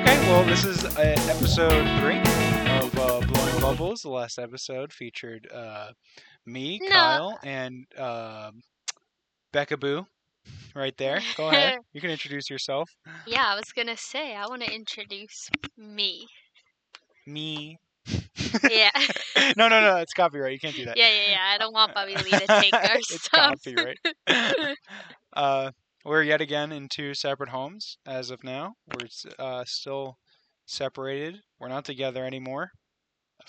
Okay, 0.00 0.18
well, 0.28 0.44
this 0.44 0.64
is 0.64 0.84
uh, 0.84 1.14
episode 1.28 1.84
three 2.00 2.18
of 2.78 2.98
uh, 2.98 3.20
Blowing 3.26 3.60
Bubbles. 3.60 4.00
The 4.02 4.08
last 4.10 4.38
episode 4.38 4.92
featured 4.92 5.48
uh, 5.52 5.90
me, 6.46 6.78
No. 6.82 6.88
Kyle, 6.88 7.38
and 7.44 7.84
uh, 7.98 8.50
Becca 9.52 9.76
Boo. 9.76 10.06
Right 10.74 10.96
there. 10.96 11.20
Go 11.36 11.48
ahead. 11.48 11.78
You 11.92 12.00
can 12.00 12.10
introduce 12.10 12.48
yourself. 12.48 12.88
Yeah, 13.26 13.44
I 13.46 13.54
was 13.56 13.72
gonna 13.76 13.96
say 13.96 14.34
I 14.34 14.46
want 14.46 14.62
to 14.62 14.72
introduce 14.72 15.48
me. 15.76 16.26
Me. 17.26 17.76
Yeah, 18.70 18.90
no, 19.56 19.68
no, 19.68 19.80
no. 19.80 19.96
It's 19.96 20.12
copyright. 20.14 20.52
You 20.52 20.58
can't 20.60 20.74
do 20.74 20.84
that. 20.86 20.96
yeah, 20.96 21.08
yeah, 21.08 21.30
yeah. 21.32 21.54
I 21.54 21.58
don't 21.58 21.72
want 21.74 21.94
Bobby 21.94 22.14
Lee 22.16 22.30
to 22.30 22.46
take 22.60 22.72
our 22.74 23.00
stuff. 23.02 23.02
it's 23.10 23.24
stuff. 23.24 23.54
copyright. 23.64 23.98
uh, 25.34 25.70
we're 26.04 26.22
yet 26.22 26.40
again 26.40 26.72
in 26.72 26.88
two 26.88 27.14
separate 27.14 27.50
homes 27.50 27.96
as 28.06 28.30
of 28.30 28.42
now. 28.44 28.74
We're 28.92 29.08
uh, 29.38 29.64
still 29.66 30.16
separated. 30.66 31.40
We're 31.58 31.68
not 31.68 31.84
together 31.84 32.24
anymore. 32.24 32.70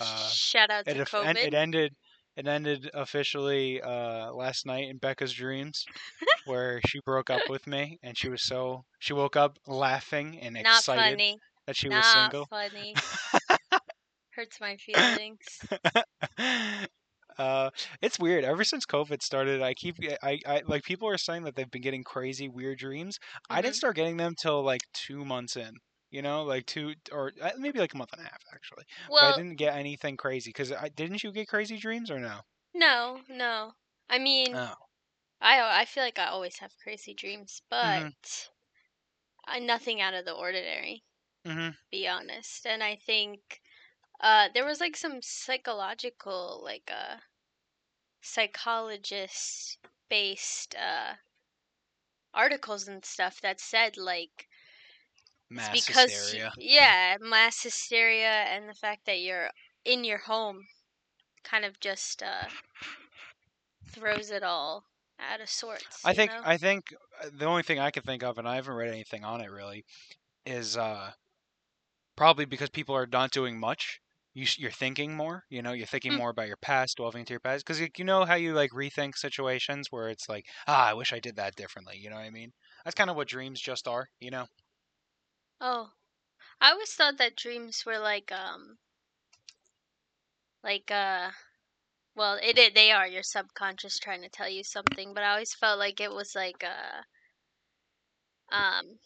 Uh, 0.00 0.28
Shout 0.28 0.70
out 0.70 0.86
it, 0.86 0.94
to 0.94 1.00
eff- 1.00 1.14
en- 1.14 1.36
COVID. 1.36 1.46
it 1.46 1.54
ended. 1.54 1.92
It 2.34 2.46
ended 2.46 2.88
officially 2.94 3.82
uh, 3.82 4.32
last 4.32 4.64
night 4.64 4.88
in 4.88 4.96
Becca's 4.96 5.34
dreams, 5.34 5.84
where 6.46 6.80
she 6.86 6.98
broke 7.04 7.28
up 7.28 7.42
with 7.50 7.66
me, 7.66 7.98
and 8.02 8.16
she 8.16 8.30
was 8.30 8.42
so 8.42 8.84
she 9.00 9.12
woke 9.12 9.36
up 9.36 9.58
laughing 9.66 10.38
and 10.40 10.54
Not 10.54 10.78
excited 10.78 11.18
funny. 11.18 11.38
that 11.66 11.76
she 11.76 11.88
was 11.90 11.96
Not 11.96 12.04
single. 12.32 12.46
funny. 12.46 12.94
Hurts 14.34 14.58
my 14.62 14.76
feelings. 14.78 15.38
uh, 17.38 17.70
it's 18.00 18.18
weird. 18.18 18.44
Ever 18.44 18.64
since 18.64 18.86
COVID 18.86 19.22
started, 19.22 19.62
I 19.62 19.74
keep 19.74 19.96
I, 20.22 20.38
I 20.46 20.62
like 20.66 20.84
people 20.84 21.08
are 21.08 21.18
saying 21.18 21.44
that 21.44 21.54
they've 21.56 21.70
been 21.70 21.82
getting 21.82 22.04
crazy 22.04 22.48
weird 22.48 22.78
dreams. 22.78 23.18
I 23.50 23.62
didn't 23.62 23.74
Mhm. 23.74 23.76
start 23.76 23.96
getting 23.96 24.16
them 24.16 24.34
till 24.40 24.62
like 24.62 24.82
two 24.94 25.24
months 25.24 25.56
in. 25.56 25.74
You 26.10 26.20
know, 26.22 26.44
like 26.44 26.66
two 26.66 26.94
or 27.12 27.32
uh, 27.40 27.52
maybe 27.58 27.78
like 27.78 27.94
a 27.94 27.96
month 27.98 28.12
and 28.12 28.20
a 28.22 28.24
half 28.24 28.42
actually. 28.52 28.84
but 29.16 29.24
I 29.24 29.32
didn't 29.32 29.56
get 29.56 29.74
anything 29.74 30.16
crazy 30.16 30.50
because 30.50 30.70
I 30.72 30.88
didn't 30.90 31.22
you 31.24 31.32
get 31.32 31.48
crazy 31.48 31.78
dreams 31.78 32.10
or 32.10 32.18
no? 32.20 32.40
no, 32.74 33.24
no. 33.28 33.72
I 34.10 34.18
mean, 34.18 34.60
Oh, 34.60 34.74
I 35.40 35.82
I 35.82 35.86
feel 35.86 36.04
like 36.04 36.18
I 36.18 36.26
always 36.28 36.58
have 36.58 36.78
crazy 36.78 37.14
dreams, 37.14 37.62
but 37.70 38.08
Mhm. 38.08 38.12
uh, 39.46 39.58
nothing 39.58 40.00
out 40.00 40.14
of 40.14 40.24
the 40.24 40.32
ordinary. 40.34 41.04
mm-hmm. 41.44 41.72
Be 41.92 42.08
honest, 42.08 42.66
and 42.66 42.84
I 42.84 42.96
think 42.96 43.61
uh, 44.22 44.48
there 44.54 44.64
was 44.64 44.80
like 44.80 44.96
some 44.96 45.20
psychological, 45.20 46.60
like 46.62 46.90
uh, 46.92 47.16
psychologist 48.20 49.78
based 50.08 50.74
uh, 50.76 51.14
articles 52.34 52.86
and 52.88 53.04
stuff 53.04 53.40
that 53.40 53.60
said 53.60 53.96
like 53.96 54.46
mass 55.50 55.86
because 55.86 56.12
hysteria. 56.12 56.52
yeah, 56.58 57.16
mass 57.20 57.62
hysteria 57.62 58.44
and 58.48 58.68
the 58.68 58.74
fact 58.74 59.06
that 59.06 59.20
you're 59.20 59.50
in 59.84 60.04
your 60.04 60.18
home 60.18 60.66
kind 61.42 61.64
of 61.64 61.80
just 61.80 62.22
uh, 62.22 62.48
throws 63.88 64.30
it 64.30 64.42
all 64.42 64.84
out 65.18 65.40
of 65.40 65.48
sorts. 65.48 66.00
I 66.04 66.14
think 66.14 66.30
know? 66.30 66.40
I 66.44 66.56
think 66.56 66.94
uh, 67.22 67.28
the 67.32 67.46
only 67.46 67.62
thing 67.62 67.78
I 67.78 67.90
can 67.90 68.02
think 68.02 68.22
of, 68.22 68.38
and 68.38 68.48
I 68.48 68.56
haven't 68.56 68.74
read 68.74 68.88
anything 68.88 69.24
on 69.24 69.40
it 69.40 69.50
really, 69.50 69.84
is 70.46 70.76
uh, 70.76 71.10
probably 72.16 72.44
because 72.44 72.70
people 72.70 72.94
are 72.94 73.06
not 73.06 73.30
doing 73.30 73.58
much. 73.58 74.00
You 74.34 74.46
you're 74.58 74.70
thinking 74.70 75.14
more. 75.16 75.44
You 75.50 75.62
know, 75.62 75.72
you're 75.72 75.86
thinking 75.86 76.12
Hmm. 76.12 76.16
more 76.16 76.30
about 76.30 76.48
your 76.48 76.56
past, 76.58 76.96
delving 76.98 77.20
into 77.20 77.32
your 77.34 77.40
past. 77.40 77.64
Because 77.66 77.80
you 77.80 78.04
know 78.04 78.24
how 78.24 78.34
you 78.34 78.52
like 78.54 78.70
rethink 78.72 79.16
situations 79.16 79.88
where 79.90 80.08
it's 80.08 80.28
like, 80.28 80.46
ah, 80.66 80.88
I 80.88 80.94
wish 80.94 81.12
I 81.12 81.20
did 81.20 81.36
that 81.36 81.54
differently. 81.56 81.98
You 81.98 82.10
know 82.10 82.16
what 82.16 82.24
I 82.24 82.30
mean? 82.30 82.52
That's 82.84 82.94
kind 82.94 83.10
of 83.10 83.16
what 83.16 83.28
dreams 83.28 83.60
just 83.60 83.86
are. 83.88 84.08
You 84.20 84.30
know? 84.30 84.46
Oh, 85.62 85.94
I 86.60 86.72
always 86.72 86.94
thought 86.94 87.18
that 87.18 87.36
dreams 87.36 87.86
were 87.86 87.98
like 87.98 88.32
um, 88.32 88.78
like 90.64 90.90
uh, 90.90 91.30
well, 92.14 92.36
it, 92.42 92.58
it 92.58 92.74
they 92.74 92.92
are 92.92 93.06
your 93.08 93.22
subconscious 93.24 93.98
trying 93.98 94.22
to 94.22 94.28
tell 94.30 94.48
you 94.48 94.64
something, 94.64 95.14
but 95.14 95.24
I 95.24 95.32
always 95.32 95.54
felt 95.54 95.78
like 95.78 96.00
it 96.00 96.12
was 96.12 96.34
like 96.34 96.64
uh, 96.64 97.02
um, 98.52 98.98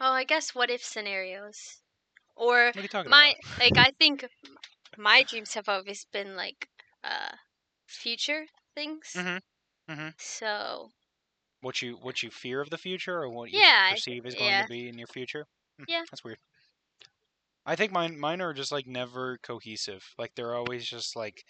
oh, 0.00 0.12
I 0.12 0.22
guess 0.22 0.54
what 0.54 0.70
if 0.70 0.84
scenarios, 0.84 1.82
or 2.36 2.72
What 2.72 2.80
are 2.80 2.82
you 2.82 2.88
talking 2.88 3.12
my 3.12 3.34
about? 3.34 3.36
like 3.58 3.78
I 3.78 3.92
think 3.92 4.26
my 4.96 5.24
dreams 5.24 5.54
have 5.54 5.68
always 5.68 6.06
been 6.06 6.36
like 6.36 6.70
uh, 7.04 7.36
future 7.86 8.46
things. 8.74 9.16
Mhm. 9.16 9.40
Mhm. 9.88 10.14
So 10.18 10.92
What 11.58 11.82
you 11.82 11.96
what 11.96 12.22
you 12.22 12.30
fear 12.30 12.60
of 12.60 12.70
the 12.70 12.78
future, 12.78 13.20
or 13.20 13.28
what 13.28 13.50
you 13.50 13.64
Yeah, 13.64 13.96
I- 13.96 13.96
perceive 13.96 14.24
is 14.24 14.36
going 14.36 14.56
yeah. 14.56 14.58
to 14.58 14.64
be 14.64 14.86
in 14.88 14.98
your 14.98 15.08
future? 15.08 15.48
Hmm, 15.78 15.86
Yeah. 15.86 16.04
that's 16.08 16.22
weird. 16.22 16.38
I 17.66 17.76
think 17.76 17.92
mine 17.92 18.18
mine 18.18 18.40
are 18.40 18.54
just 18.54 18.72
like 18.72 18.86
never 18.86 19.36
cohesive. 19.38 20.14
Like 20.18 20.34
they're 20.34 20.54
always 20.54 20.86
just 20.88 21.14
like 21.16 21.44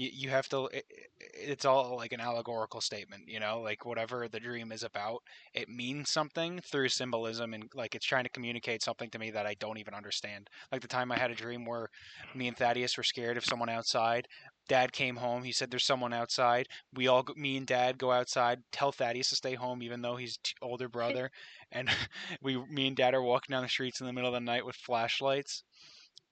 you 0.00 0.10
you 0.12 0.30
have 0.30 0.48
to. 0.48 0.66
It, 0.72 0.86
it's 1.18 1.66
all 1.66 1.96
like 1.96 2.12
an 2.12 2.20
allegorical 2.20 2.80
statement, 2.80 3.24
you 3.28 3.38
know. 3.38 3.60
Like 3.60 3.84
whatever 3.84 4.28
the 4.28 4.40
dream 4.40 4.72
is 4.72 4.82
about, 4.82 5.22
it 5.52 5.68
means 5.68 6.08
something 6.08 6.60
through 6.60 6.88
symbolism, 6.88 7.52
and 7.52 7.64
like 7.74 7.94
it's 7.94 8.06
trying 8.06 8.24
to 8.24 8.30
communicate 8.30 8.82
something 8.82 9.10
to 9.10 9.18
me 9.18 9.30
that 9.30 9.46
I 9.46 9.54
don't 9.60 9.78
even 9.78 9.92
understand. 9.92 10.48
Like 10.72 10.80
the 10.80 10.88
time 10.88 11.12
I 11.12 11.18
had 11.18 11.30
a 11.30 11.34
dream 11.34 11.66
where 11.66 11.88
me 12.34 12.48
and 12.48 12.56
Thaddeus 12.56 12.96
were 12.96 13.02
scared 13.02 13.36
of 13.36 13.44
someone 13.44 13.68
outside. 13.68 14.26
Dad 14.68 14.92
came 14.92 15.16
home. 15.16 15.42
He 15.42 15.52
said, 15.52 15.70
"There's 15.70 15.84
someone 15.84 16.14
outside." 16.14 16.66
We 16.94 17.06
all, 17.06 17.26
me 17.36 17.58
and 17.58 17.66
Dad, 17.66 17.98
go 17.98 18.10
outside. 18.10 18.60
Tell 18.72 18.92
Thaddeus 18.92 19.28
to 19.30 19.36
stay 19.36 19.54
home, 19.54 19.82
even 19.82 20.00
though 20.00 20.16
he's 20.16 20.38
t- 20.38 20.54
older 20.62 20.88
brother. 20.88 21.30
and 21.72 21.90
we, 22.42 22.56
me 22.70 22.86
and 22.86 22.96
Dad 22.96 23.14
are 23.14 23.22
walking 23.22 23.52
down 23.52 23.62
the 23.62 23.68
streets 23.68 24.00
in 24.00 24.06
the 24.06 24.14
middle 24.14 24.28
of 24.28 24.34
the 24.34 24.40
night 24.40 24.64
with 24.64 24.76
flashlights. 24.76 25.62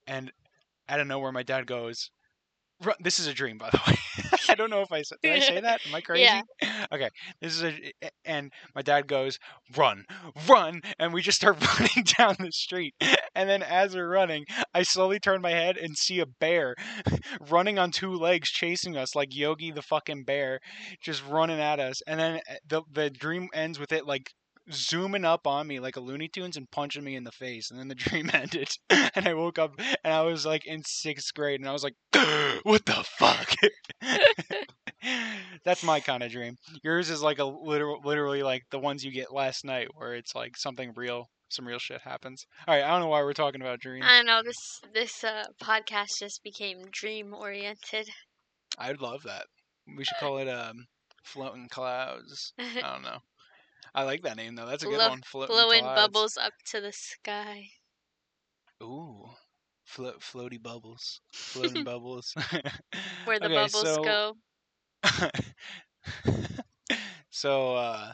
And 0.07 0.31
out 0.87 0.99
of 0.99 1.05
nowhere, 1.05 1.31
my 1.31 1.43
dad 1.43 1.67
goes, 1.67 2.09
"Run!" 2.81 2.95
"This 2.99 3.19
is 3.19 3.27
a 3.27 3.33
dream, 3.33 3.57
by 3.57 3.69
the 3.69 3.81
way." 3.87 3.95
I 4.49 4.55
don't 4.55 4.69
know 4.69 4.81
if 4.81 4.91
I 4.91 5.01
said. 5.03 5.19
Did 5.21 5.33
I 5.33 5.39
say 5.39 5.61
that? 5.61 5.81
Am 5.87 5.95
I 5.95 6.01
crazy? 6.01 6.23
Yeah. 6.23 6.85
Okay. 6.91 7.09
This 7.41 7.55
is 7.55 7.63
a. 7.63 7.93
And 8.25 8.51
my 8.75 8.81
dad 8.81 9.07
goes, 9.07 9.39
"Run, 9.75 10.05
run!" 10.47 10.81
And 10.97 11.13
we 11.13 11.21
just 11.21 11.37
start 11.37 11.57
running 11.79 12.05
down 12.17 12.35
the 12.39 12.51
street. 12.51 12.95
And 13.35 13.49
then 13.49 13.63
as 13.63 13.95
we're 13.95 14.09
running, 14.09 14.45
I 14.73 14.83
slowly 14.83 15.19
turn 15.19 15.41
my 15.41 15.51
head 15.51 15.77
and 15.77 15.97
see 15.97 16.19
a 16.19 16.25
bear 16.25 16.75
running 17.49 17.79
on 17.79 17.91
two 17.91 18.13
legs 18.13 18.49
chasing 18.49 18.97
us 18.97 19.15
like 19.15 19.35
Yogi 19.35 19.71
the 19.71 19.81
fucking 19.81 20.23
bear 20.23 20.59
just 21.01 21.25
running 21.25 21.59
at 21.59 21.79
us 21.79 22.01
and 22.07 22.19
then 22.19 22.41
uh, 22.49 22.55
the 22.67 22.81
the 22.91 23.09
dream 23.09 23.49
ends 23.53 23.79
with 23.79 23.91
it 23.91 24.05
like 24.05 24.31
zooming 24.71 25.25
up 25.25 25.47
on 25.47 25.67
me 25.67 25.79
like 25.79 25.95
a 25.95 26.01
Looney 26.01 26.27
Tunes 26.27 26.57
and 26.57 26.69
punching 26.69 27.03
me 27.03 27.15
in 27.15 27.23
the 27.23 27.31
face 27.31 27.71
and 27.71 27.79
then 27.79 27.87
the 27.87 27.95
dream 28.09 28.29
ended 28.33 28.69
and 28.89 29.27
I 29.27 29.33
woke 29.33 29.59
up 29.59 29.73
and 30.03 30.13
I 30.13 30.21
was 30.21 30.45
like 30.45 30.65
in 30.65 30.83
6th 30.83 31.33
grade 31.33 31.59
and 31.59 31.69
I 31.69 31.73
was 31.73 31.83
like 31.83 31.95
what 32.63 32.85
the 32.85 33.03
fuck 33.17 33.55
That's 35.63 35.83
my 35.83 35.99
kind 35.99 36.23
of 36.23 36.31
dream. 36.31 36.57
Yours 36.83 37.09
is 37.09 37.21
like 37.21 37.39
a 37.39 37.45
literal 37.45 38.01
literally 38.03 38.43
like 38.43 38.63
the 38.71 38.79
ones 38.79 39.03
you 39.03 39.11
get 39.11 39.33
last 39.33 39.65
night 39.65 39.87
where 39.93 40.15
it's 40.15 40.35
like 40.35 40.57
something 40.57 40.93
real 40.95 41.29
some 41.49 41.67
real 41.67 41.79
shit 41.79 42.01
happens. 42.01 42.45
All 42.67 42.75
right, 42.75 42.83
I 42.83 42.89
don't 42.89 43.01
know 43.01 43.07
why 43.07 43.23
we're 43.23 43.33
talking 43.33 43.61
about 43.61 43.79
dreams. 43.79 44.05
I 44.07 44.17
don't 44.17 44.25
know 44.25 44.41
this 44.43 44.81
this 44.93 45.23
uh, 45.23 45.45
podcast 45.61 46.19
just 46.19 46.43
became 46.43 46.83
dream 46.91 47.33
oriented. 47.33 48.09
I'd 48.77 49.01
love 49.01 49.23
that. 49.23 49.45
We 49.97 50.03
should 50.03 50.17
call 50.19 50.37
it 50.37 50.47
um 50.47 50.85
floating 51.23 51.67
clouds. 51.69 52.53
I 52.59 52.81
don't 52.81 53.03
know. 53.03 53.19
I 53.95 54.03
like 54.03 54.21
that 54.23 54.37
name 54.37 54.55
though. 54.55 54.65
That's 54.65 54.83
a 54.83 54.87
good 54.87 54.97
Blow- 54.97 55.09
one. 55.09 55.21
Floating 55.23 55.55
Blowing 55.55 55.81
clouds. 55.83 56.01
bubbles 56.01 56.37
up 56.37 56.53
to 56.67 56.81
the 56.81 56.91
sky. 56.93 57.69
Ooh. 58.83 59.29
Float 59.83 60.19
floaty 60.21 60.61
bubbles. 60.61 61.21
Floating 61.33 61.83
bubbles. 61.85 62.33
Where 63.25 63.39
the 63.39 63.45
Okay, 63.45 63.55
bubbles 63.55 63.71
so- 63.83 64.03
go. 64.03 64.33
so 67.29 67.75
uh 67.75 68.11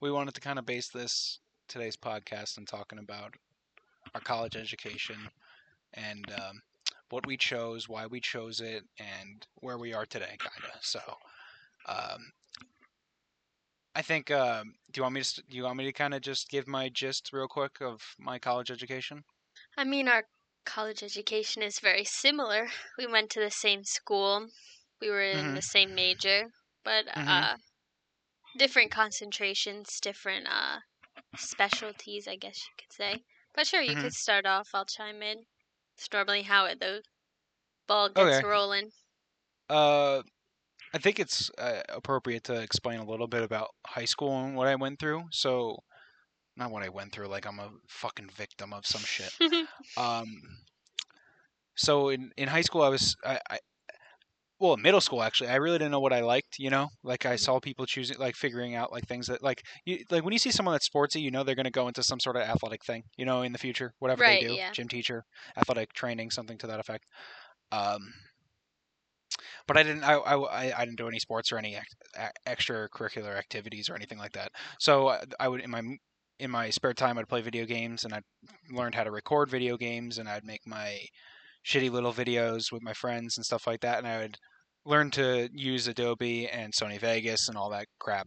we 0.00 0.10
wanted 0.10 0.34
to 0.34 0.40
kind 0.40 0.58
of 0.58 0.66
base 0.66 0.88
this 0.88 1.38
today's 1.68 1.96
podcast 1.96 2.58
on 2.58 2.64
talking 2.66 2.98
about 2.98 3.34
our 4.14 4.20
college 4.20 4.56
education 4.56 5.16
and 5.94 6.24
um, 6.32 6.60
what 7.10 7.26
we 7.26 7.36
chose, 7.38 7.88
why 7.88 8.06
we 8.06 8.20
chose 8.20 8.60
it, 8.60 8.84
and 8.98 9.46
where 9.60 9.78
we 9.78 9.94
are 9.94 10.04
today, 10.04 10.36
kind 10.38 10.64
of. 10.74 10.84
So, 10.84 11.00
um, 11.88 12.32
I 13.94 14.02
think. 14.02 14.30
Um, 14.30 14.74
do 14.90 14.98
you 14.98 15.02
want 15.02 15.14
me 15.14 15.22
to? 15.22 15.42
Do 15.42 15.56
you 15.56 15.64
want 15.64 15.76
me 15.78 15.84
to 15.84 15.92
kind 15.92 16.14
of 16.14 16.20
just 16.22 16.48
give 16.48 16.66
my 16.68 16.88
gist 16.88 17.32
real 17.32 17.48
quick 17.48 17.80
of 17.80 18.14
my 18.18 18.38
college 18.38 18.70
education? 18.70 19.24
I 19.76 19.84
mean, 19.84 20.08
our 20.08 20.24
college 20.64 21.00
education 21.00 21.62
is 21.62 21.78
very 21.78 22.02
similar. 22.04 22.70
We 22.98 23.06
went 23.06 23.30
to 23.32 23.40
the 23.40 23.52
same 23.52 23.84
school. 23.84 24.48
We 25.00 25.08
were 25.10 25.22
in 25.22 25.54
Mhm. 25.54 25.54
the 25.54 25.62
same 25.62 25.94
major, 25.94 26.50
but 26.82 27.06
Mhm. 27.16 27.48
uh, 27.48 27.58
different 28.56 28.90
concentrations, 28.90 30.00
different 30.00 30.48
uh, 30.48 30.80
specialties, 31.36 32.28
I 32.28 32.36
guess 32.36 32.58
you 32.68 32.74
could 32.78 32.92
say. 32.92 33.24
But 33.54 33.66
sure, 33.68 33.82
you 33.82 33.96
Mhm. 33.96 33.98
could 33.98 34.14
start 34.14 34.46
off. 34.46 34.70
I'll 34.74 34.86
chime 34.86 35.22
in. 35.22 35.46
It's 35.96 36.12
normally 36.12 36.42
how 36.44 36.66
it 36.66 36.80
the 36.80 37.04
ball 37.88 38.10
gets 38.10 38.42
Okay. 38.42 38.44
rolling. 38.44 38.92
Uh, 39.68 40.22
I 40.94 40.98
think 40.98 41.18
it's 41.20 41.50
uh, 41.58 41.82
appropriate 41.90 42.44
to 42.44 42.60
explain 42.60 43.00
a 43.00 43.04
little 43.04 43.26
bit 43.26 43.42
about 43.42 43.70
high 43.86 44.04
school 44.06 44.44
and 44.44 44.56
what 44.56 44.68
I 44.68 44.76
went 44.76 45.00
through. 45.00 45.24
So, 45.32 45.78
not 46.56 46.70
what 46.70 46.84
I 46.84 46.88
went 46.88 47.12
through. 47.12 47.28
Like 47.28 47.46
I'm 47.46 47.58
a 47.58 47.70
fucking 47.88 48.30
victim 48.36 48.72
of 48.72 48.86
some 48.86 49.02
shit. 49.02 49.34
Um, 49.98 50.26
so 51.76 52.08
in 52.10 52.30
in 52.36 52.48
high 52.48 52.62
school, 52.62 52.82
I 52.82 52.88
was 52.88 53.16
I, 53.24 53.40
I 53.50 53.58
well, 54.60 54.74
in 54.74 54.82
middle 54.82 55.00
school 55.00 55.22
actually, 55.22 55.50
I 55.50 55.56
really 55.56 55.78
didn't 55.78 55.90
know 55.90 56.00
what 56.00 56.12
I 56.12 56.20
liked. 56.20 56.58
You 56.58 56.70
know, 56.70 56.88
like 57.02 57.26
I 57.26 57.36
saw 57.36 57.58
people 57.60 57.86
choosing, 57.86 58.18
like 58.18 58.36
figuring 58.36 58.76
out 58.76 58.92
like 58.92 59.06
things 59.06 59.26
that 59.26 59.42
like 59.42 59.62
you 59.84 60.04
like 60.10 60.24
when 60.24 60.32
you 60.32 60.38
see 60.38 60.52
someone 60.52 60.74
that's 60.74 60.88
sportsy, 60.88 61.20
you 61.20 61.30
know 61.32 61.42
they're 61.42 61.56
going 61.56 61.64
to 61.64 61.70
go 61.70 61.88
into 61.88 62.02
some 62.04 62.20
sort 62.20 62.36
of 62.36 62.42
athletic 62.42 62.84
thing. 62.84 63.02
You 63.16 63.26
know, 63.26 63.42
in 63.42 63.52
the 63.52 63.58
future, 63.58 63.92
whatever 63.98 64.22
Right, 64.22 64.40
they 64.40 64.48
do, 64.48 64.54
yeah. 64.54 64.70
gym 64.70 64.88
teacher, 64.88 65.24
athletic 65.56 65.92
training, 65.92 66.30
something 66.30 66.58
to 66.58 66.68
that 66.68 66.80
effect. 66.80 67.04
Um, 67.72 68.12
but 69.66 69.76
I 69.76 69.82
didn't. 69.82 70.04
I, 70.04 70.14
I, 70.14 70.72
I- 70.80 70.84
didn't 70.84 70.98
do 70.98 71.08
any 71.08 71.18
sports 71.18 71.52
or 71.52 71.58
any 71.58 71.76
ex, 71.76 71.86
a- 72.16 72.50
extracurricular 72.50 73.36
activities 73.36 73.88
or 73.88 73.94
anything 73.94 74.18
like 74.18 74.32
that. 74.32 74.50
So 74.78 75.08
I, 75.08 75.22
I 75.40 75.48
would 75.48 75.60
in 75.60 75.70
my 75.70 75.82
in 76.38 76.50
my 76.50 76.70
spare 76.70 76.94
time 76.94 77.16
I'd 77.18 77.28
play 77.28 77.40
video 77.42 77.64
games 77.64 78.04
and 78.04 78.12
I 78.12 78.20
learned 78.72 78.94
how 78.94 79.04
to 79.04 79.10
record 79.10 79.50
video 79.50 79.76
games 79.76 80.18
and 80.18 80.28
I'd 80.28 80.44
make 80.44 80.60
my 80.66 80.98
shitty 81.66 81.90
little 81.90 82.12
videos 82.12 82.72
with 82.72 82.82
my 82.82 82.92
friends 82.92 83.38
and 83.38 83.44
stuff 83.44 83.66
like 83.66 83.80
that 83.80 83.98
and 83.98 84.06
I 84.06 84.18
would 84.18 84.36
learn 84.84 85.10
to 85.12 85.48
use 85.54 85.86
Adobe 85.86 86.48
and 86.48 86.72
Sony 86.74 86.98
Vegas 87.00 87.48
and 87.48 87.56
all 87.56 87.70
that 87.70 87.86
crap. 87.98 88.26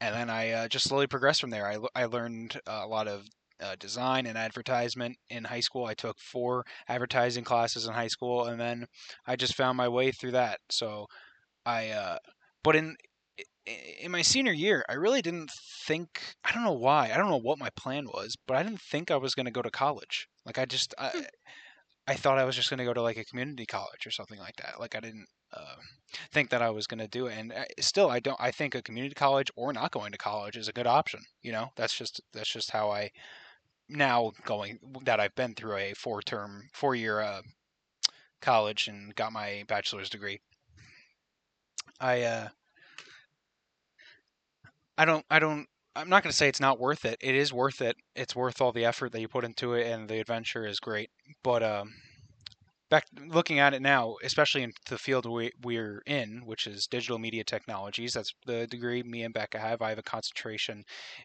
And 0.00 0.14
then 0.14 0.30
I 0.30 0.50
uh, 0.50 0.68
just 0.68 0.88
slowly 0.88 1.06
progressed 1.06 1.40
from 1.40 1.50
there. 1.50 1.66
I, 1.66 1.78
I 1.94 2.06
learned 2.06 2.58
a 2.66 2.86
lot 2.86 3.06
of 3.06 3.22
uh, 3.62 3.76
design 3.78 4.26
and 4.26 4.36
advertisement 4.36 5.16
in 5.30 5.44
high 5.44 5.60
school. 5.60 5.86
I 5.86 5.94
took 5.94 6.18
four 6.18 6.64
advertising 6.88 7.44
classes 7.44 7.86
in 7.86 7.92
high 7.92 8.08
school, 8.08 8.44
and 8.46 8.60
then 8.60 8.86
I 9.26 9.36
just 9.36 9.54
found 9.54 9.76
my 9.76 9.88
way 9.88 10.12
through 10.12 10.32
that. 10.32 10.58
So 10.70 11.06
I, 11.66 11.90
uh, 11.90 12.18
but 12.64 12.76
in 12.76 12.96
in 14.02 14.10
my 14.10 14.22
senior 14.22 14.52
year, 14.52 14.84
I 14.88 14.94
really 14.94 15.22
didn't 15.22 15.50
think. 15.86 16.20
I 16.44 16.52
don't 16.52 16.64
know 16.64 16.72
why. 16.72 17.10
I 17.12 17.16
don't 17.16 17.30
know 17.30 17.36
what 17.38 17.58
my 17.58 17.70
plan 17.76 18.06
was, 18.06 18.36
but 18.46 18.56
I 18.56 18.62
didn't 18.62 18.80
think 18.80 19.10
I 19.10 19.16
was 19.16 19.34
going 19.34 19.46
to 19.46 19.52
go 19.52 19.62
to 19.62 19.70
college. 19.70 20.26
Like 20.44 20.58
I 20.58 20.64
just, 20.64 20.94
I, 20.98 21.10
Hmm. 21.12 21.20
I 22.08 22.14
thought 22.14 22.38
I 22.38 22.44
was 22.44 22.56
just 22.56 22.68
going 22.68 22.78
to 22.78 22.84
go 22.84 22.94
to 22.94 23.02
like 23.02 23.16
a 23.16 23.24
community 23.24 23.64
college 23.66 24.06
or 24.06 24.10
something 24.10 24.38
like 24.38 24.56
that. 24.56 24.80
Like 24.80 24.96
I 24.96 25.00
didn't 25.00 25.26
uh, 25.52 25.76
think 26.32 26.50
that 26.50 26.62
I 26.62 26.70
was 26.70 26.86
going 26.86 26.98
to 26.98 27.08
do 27.08 27.26
it. 27.26 27.38
And 27.38 27.52
uh, 27.52 27.64
still, 27.80 28.10
I 28.10 28.18
don't. 28.20 28.40
I 28.40 28.50
think 28.50 28.74
a 28.74 28.82
community 28.82 29.14
college 29.14 29.50
or 29.56 29.72
not 29.72 29.92
going 29.92 30.12
to 30.12 30.18
college 30.18 30.56
is 30.56 30.68
a 30.68 30.72
good 30.72 30.86
option. 30.86 31.20
You 31.42 31.52
know, 31.52 31.68
that's 31.76 31.96
just 31.96 32.20
that's 32.32 32.52
just 32.52 32.72
how 32.72 32.90
I 32.90 33.10
now 33.92 34.32
going 34.44 34.78
that 35.04 35.20
I've 35.20 35.34
been 35.34 35.54
through 35.54 35.76
a 35.76 35.94
four 35.94 36.22
term, 36.22 36.68
four 36.72 36.94
year 36.94 37.20
uh, 37.20 37.42
college 38.40 38.88
and 38.88 39.14
got 39.14 39.32
my 39.32 39.64
bachelor's 39.68 40.10
degree. 40.10 40.40
I 42.00 42.22
uh, 42.22 42.48
I 44.98 45.04
don't 45.04 45.24
I 45.30 45.38
don't 45.38 45.66
I'm 45.94 46.08
not 46.08 46.22
going 46.22 46.30
to 46.30 46.36
say 46.36 46.48
it's 46.48 46.60
not 46.60 46.80
worth 46.80 47.04
it. 47.04 47.18
It 47.20 47.34
is 47.34 47.52
worth 47.52 47.82
it. 47.82 47.96
It's 48.16 48.34
worth 48.34 48.60
all 48.60 48.72
the 48.72 48.84
effort 48.84 49.12
that 49.12 49.20
you 49.20 49.28
put 49.28 49.44
into 49.44 49.74
it, 49.74 49.86
and 49.86 50.08
the 50.08 50.20
adventure 50.20 50.66
is 50.66 50.80
great. 50.80 51.10
But 51.42 51.62
um, 51.62 51.92
back 52.88 53.06
looking 53.26 53.58
at 53.58 53.74
it 53.74 53.82
now, 53.82 54.16
especially 54.22 54.62
in 54.62 54.72
the 54.88 54.98
field 54.98 55.26
we, 55.26 55.50
we're 55.62 56.02
in, 56.06 56.42
which 56.46 56.66
is 56.66 56.86
digital 56.86 57.18
media 57.18 57.44
technologies. 57.44 58.14
That's 58.14 58.34
the 58.46 58.66
degree 58.66 59.02
me 59.02 59.22
and 59.22 59.34
Becca 59.34 59.58
have. 59.58 59.82
I 59.82 59.90
have 59.90 59.98
a 59.98 60.02
concentration, 60.02 60.84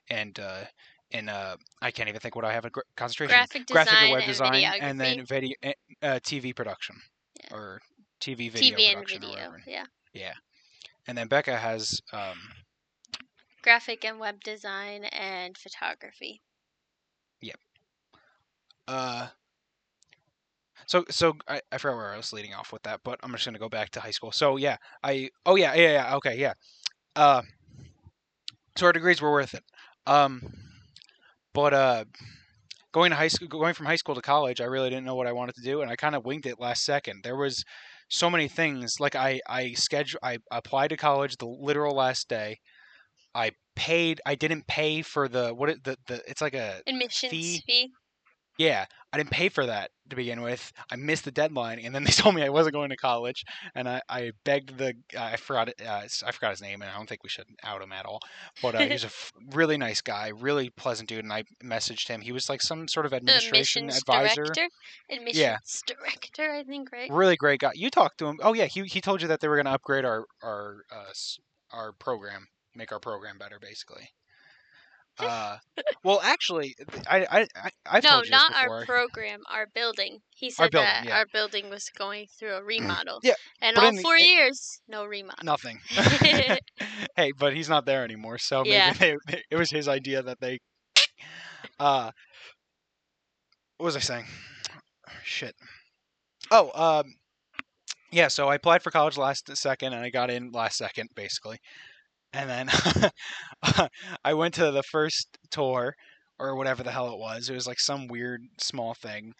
and 0.09 0.37
uh, 0.39 0.65
in 1.12 1.30
uh, 1.30 1.56
I 1.81 1.92
can't 1.92 2.09
even 2.09 2.19
think 2.19 2.36
what 2.36 2.45
I 2.45 2.54
have 2.54 2.65
a 2.65 2.69
gr- 2.69 2.81
concentration. 2.95 3.33
Graphic 3.36 3.65
design 3.65 3.86
graphic 3.86 4.01
and 4.01 4.12
web 4.12 4.21
and 4.21 4.27
design, 4.27 4.63
and 4.81 5.00
then 5.00 5.25
video, 5.25 5.56
uh, 6.01 6.19
TV 6.19 6.56
production 6.56 6.95
Yeah. 7.44 7.56
or 7.56 7.81
TV 8.19 8.51
video 8.51 8.77
TV 8.77 8.83
and 8.88 8.94
production 8.95 9.18
or 9.24 9.27
video. 9.27 9.30
whatever. 9.30 9.62
Yeah. 10.13 10.33
And 11.07 11.18
then 11.18 11.27
Becca 11.27 11.57
has 11.57 12.01
um, 12.12 12.38
Graphic 13.62 14.04
and 14.06 14.19
web 14.19 14.44
design 14.44 15.06
and 15.06 15.57
photography. 15.57 16.42
Yep. 17.42 17.59
Uh, 18.88 19.27
so 20.86 21.06
so 21.09 21.36
I, 21.48 21.62
I 21.71 21.77
forgot 21.77 21.98
where 21.98 22.13
I 22.13 22.18
was 22.18 22.33
leading 22.33 22.54
off 22.54 22.71
with 22.71 22.83
that, 22.83 23.01
but 23.04 23.19
I'm 23.24 23.31
just 23.31 23.45
gonna 23.45 23.59
go 23.59 23.69
back 23.69 23.89
to 23.92 24.00
high 24.00 24.12
school. 24.12 24.31
So 24.31 24.57
yeah, 24.57 24.77
I 25.04 25.30
oh 25.45 25.56
yeah 25.56 25.74
yeah 25.75 25.92
yeah 25.92 26.15
okay 26.15 26.38
yeah. 26.38 26.54
Uh, 27.15 27.42
so 28.75 28.86
our 28.86 28.94
degrees 28.94 29.21
were 29.21 29.31
worth 29.31 29.54
it. 29.54 29.63
Um, 30.06 30.42
but 31.57 31.74
uh, 31.74 32.06
going 32.94 33.09
to 33.09 33.15
high 33.15 33.30
school, 33.30 33.48
going 33.48 33.74
from 33.74 33.88
high 33.88 33.95
school 33.95 34.13
to 34.13 34.21
college, 34.21 34.62
I 34.62 34.65
really 34.65 34.92
didn't 34.92 35.06
know 35.06 35.15
what 35.15 35.25
I 35.25 35.31
wanted 35.31 35.56
to 35.56 35.63
do, 35.63 35.81
and 35.81 35.89
I 35.89 35.95
kind 35.95 36.13
of 36.13 36.24
winged 36.24 36.45
it 36.45 36.59
last 36.59 36.86
second. 36.86 37.21
There 37.24 37.36
was 37.36 37.63
so 38.09 38.30
many 38.30 38.48
things. 38.48 39.00
Like 39.00 39.15
I 39.15 39.42
I 39.50 39.74
schedule 39.74 40.19
I 40.21 40.38
applied 40.51 40.89
to 40.89 40.98
college 40.98 41.36
the 41.38 41.48
literal 41.48 41.95
last 41.95 42.30
day. 42.30 42.59
I 43.33 43.54
paid. 43.75 44.21
I 44.24 44.36
didn't 44.36 44.68
pay 44.68 45.01
for 45.01 45.27
the 45.27 45.50
what 45.50 45.69
it, 45.69 45.83
the 45.83 45.98
the. 46.06 46.21
It's 46.27 46.42
like 46.42 46.54
a 46.54 46.81
Admissions 46.86 47.31
Fee. 47.31 47.63
fee. 47.65 47.92
yeah. 48.59 48.86
I 49.12 49.18
didn't 49.18 49.31
pay 49.31 49.50
for 49.50 49.65
that 49.65 49.89
to 50.09 50.15
begin 50.15 50.42
with. 50.42 50.71
I 50.92 50.95
missed 50.95 51.25
the 51.25 51.31
deadline, 51.31 51.80
and 51.80 51.94
then 51.94 52.04
they 52.06 52.12
told 52.12 52.36
me 52.36 52.44
I 52.44 52.50
wasn't 52.50 52.74
going 52.74 52.89
to 52.89 52.98
college. 52.98 53.44
And 53.75 53.88
I, 53.88 54.01
I 54.09 54.31
begged 54.44 54.77
the 54.77 54.94
I 55.18 55.36
forgot 55.38 55.69
it, 55.69 55.81
uh, 55.86 56.04
I 56.25 56.31
forgot 56.31 56.51
his 56.51 56.62
name, 56.62 56.81
and 56.81 56.89
I 56.92 56.95
don't 56.95 57.07
think 57.07 57.24
we 57.24 57.30
should 57.30 57.45
out 57.63 57.81
him 57.81 57.92
at 57.92 58.06
all. 58.06 58.19
But 58.62 58.75
uh, 58.75 58.80
he's 58.80 59.04
a 59.04 59.07
f- 59.18 59.31
really 59.54 59.77
nice 59.77 60.01
guy, 60.01 60.30
really 60.30 60.69
pleasant 60.69 61.09
dude. 61.09 61.24
And 61.24 61.33
I 61.33 61.44
messaged 61.63 62.07
him. 62.07 62.21
He 62.21 62.31
was 62.31 62.50
like 62.50 62.62
some 62.62 62.88
sort 62.88 63.06
of 63.06 63.13
administration 63.13 63.83
Admissions 63.83 64.01
advisor. 64.01 64.44
director. 64.44 64.68
Admissions 65.09 65.83
director, 65.86 66.51
I 66.51 66.63
think, 66.63 66.92
right? 66.92 67.12
Really 67.12 67.36
great 67.36 67.59
guy. 67.59 67.71
You 67.75 67.89
talked 67.89 68.18
to 68.19 68.27
him. 68.27 68.39
Oh 68.42 68.54
yeah, 68.54 68.65
he 68.65 68.83
he 68.83 69.01
told 69.01 69.21
you 69.21 69.27
that 69.27 69.39
they 69.39 69.48
were 69.48 69.56
going 69.56 69.65
to 69.65 69.71
upgrade 69.71 70.06
our 70.06 70.25
our 70.44 70.83
uh, 70.92 71.13
our 71.71 71.92
program, 71.94 72.48
make 72.75 72.92
our 72.92 73.00
program 73.00 73.38
better, 73.38 73.59
basically. 73.59 74.09
Uh, 75.19 75.57
well, 76.03 76.19
actually, 76.23 76.75
I 77.09 77.25
I 77.25 77.47
I 77.55 77.69
I've 77.85 78.03
no, 78.03 78.09
told 78.11 78.25
you 78.25 78.31
this 78.31 78.39
not 78.39 78.53
our 78.55 78.85
program, 78.85 79.39
our 79.51 79.65
building. 79.73 80.19
He 80.35 80.49
said 80.51 80.71
building, 80.71 80.85
that 80.87 81.05
yeah. 81.05 81.17
our 81.17 81.25
building 81.33 81.69
was 81.69 81.89
going 81.89 82.27
through 82.37 82.53
a 82.53 82.63
remodel. 82.63 83.19
Yeah, 83.23 83.33
And 83.61 83.75
all 83.77 83.91
the- 83.91 84.01
four 84.01 84.15
it- 84.15 84.25
years, 84.27 84.81
no 84.87 85.05
remodel. 85.05 85.43
Nothing. 85.43 85.79
hey, 87.15 87.31
but 87.37 87.55
he's 87.55 87.69
not 87.69 87.85
there 87.85 88.03
anymore, 88.03 88.37
so 88.37 88.59
maybe 88.63 88.69
Yeah. 88.71 88.93
they, 88.93 89.15
they- 89.27 89.43
it 89.49 89.55
was 89.55 89.71
his 89.71 89.87
idea 89.87 90.21
that 90.23 90.39
they. 90.39 90.59
Uh, 91.79 92.11
what 93.77 93.85
was 93.85 93.95
I 93.95 93.99
saying? 93.99 94.25
Shit. 95.23 95.55
Oh, 96.49 96.71
um, 96.73 97.13
yeah. 98.11 98.29
So 98.29 98.47
I 98.47 98.55
applied 98.55 98.81
for 98.81 98.89
college 98.89 99.17
last 99.17 99.55
second, 99.55 99.93
and 99.93 100.03
I 100.03 100.09
got 100.09 100.31
in 100.31 100.51
last 100.51 100.77
second, 100.77 101.09
basically. 101.15 101.59
And 102.37 102.49
then 102.49 102.69
I 104.23 104.33
went 104.35 104.53
to 104.55 104.69
the 104.71 104.83
first 104.83 105.39
tour, 105.49 105.95
or 106.37 106.55
whatever 106.55 106.83
the 106.83 106.91
hell 106.91 107.11
it 107.11 107.17
was. 107.17 107.49
It 107.49 107.55
was 107.55 107.65
like 107.65 107.79
some 107.79 108.07
weird 108.07 108.41
small 108.61 108.93
thing, 108.93 109.33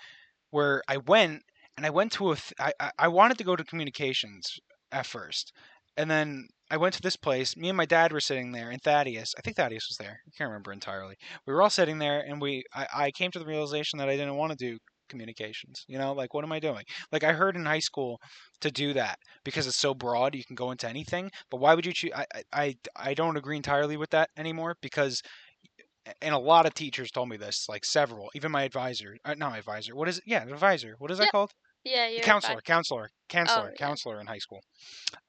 where 0.50 0.82
I 0.88 0.98
went 0.98 1.44
and 1.78 1.86
I 1.86 1.92
went 1.92 2.12
to 2.14 2.32
a. 2.32 2.36
Th- 2.36 2.74
I, 2.80 2.92
I 2.98 3.08
wanted 3.10 3.38
to 3.38 3.44
go 3.44 3.56
to 3.56 3.64
communications 3.64 4.60
at 4.92 5.06
first, 5.06 5.54
and 5.96 6.10
then 6.10 6.48
I 6.72 6.78
went 6.78 6.96
to 6.96 7.02
this 7.02 7.16
place. 7.18 7.56
Me 7.56 7.70
and 7.70 7.78
my 7.78 7.86
dad 7.86 8.12
were 8.12 8.20
sitting 8.20 8.52
there, 8.52 8.72
and 8.72 8.82
Thaddeus. 8.82 9.36
I 9.38 9.42
think 9.42 9.58
Thaddeus 9.58 9.88
was 9.90 9.98
there. 9.98 10.22
I 10.28 10.32
can't 10.36 10.50
remember 10.50 10.74
entirely. 10.74 11.18
We 11.46 11.54
were 11.54 11.62
all 11.62 11.70
sitting 11.70 12.00
there, 12.00 12.20
and 12.20 12.42
we. 12.42 12.64
I, 12.74 12.88
I 12.96 13.12
came 13.12 13.30
to 13.32 13.40
the 13.40 13.46
realization 13.46 14.00
that 14.00 14.10
I 14.10 14.18
didn't 14.18 14.38
want 14.38 14.58
to 14.58 14.58
do 14.58 14.80
communications. 15.08 15.84
You 15.88 15.98
know, 15.98 16.14
like 16.14 16.34
what 16.34 16.44
am 16.44 16.52
I 16.52 16.60
doing? 16.60 16.84
Like 17.12 17.24
I 17.24 17.34
heard 17.34 17.56
in 17.56 17.66
high 17.66 17.80
school 17.80 18.20
to 18.62 18.72
do 18.72 18.94
that 18.94 19.20
because 19.44 19.68
it's 19.68 19.78
so 19.78 19.94
broad, 19.94 20.36
you 20.36 20.44
can 20.46 20.56
go 20.56 20.72
into 20.72 20.88
anything. 20.88 21.30
But 21.50 21.60
why 21.60 21.76
would 21.76 21.86
you 21.86 21.94
choose? 21.94 22.12
I 22.16 22.26
I 22.54 22.76
I 22.96 23.14
don't 23.14 23.38
agree 23.38 23.58
entirely 23.58 23.98
with 23.98 24.10
that 24.12 24.30
anymore 24.38 24.76
because. 24.82 25.22
And 26.22 26.34
a 26.34 26.38
lot 26.40 26.66
of 26.66 26.74
teachers 26.74 27.12
told 27.12 27.28
me 27.28 27.36
this, 27.36 27.68
like 27.68 27.84
several, 27.84 28.32
even 28.34 28.50
my 28.50 28.64
advisor, 28.64 29.18
uh, 29.26 29.34
not 29.34 29.52
my 29.52 29.58
advisor. 29.58 29.94
What 29.94 30.08
is 30.08 30.20
it? 30.20 30.24
Yeah, 30.26 30.44
advisor. 30.44 30.96
What 31.00 31.12
is 31.12 31.18
that 31.18 31.32
called? 31.32 31.52
yeah, 31.84 32.08
you're 32.08 32.22
counselor, 32.22 32.62
counselor, 32.62 33.10
counselor, 33.30 33.70
yeah. 33.70 33.76
counselor 33.76 34.20
in 34.20 34.28
high 34.28 34.38
school, 34.38 34.62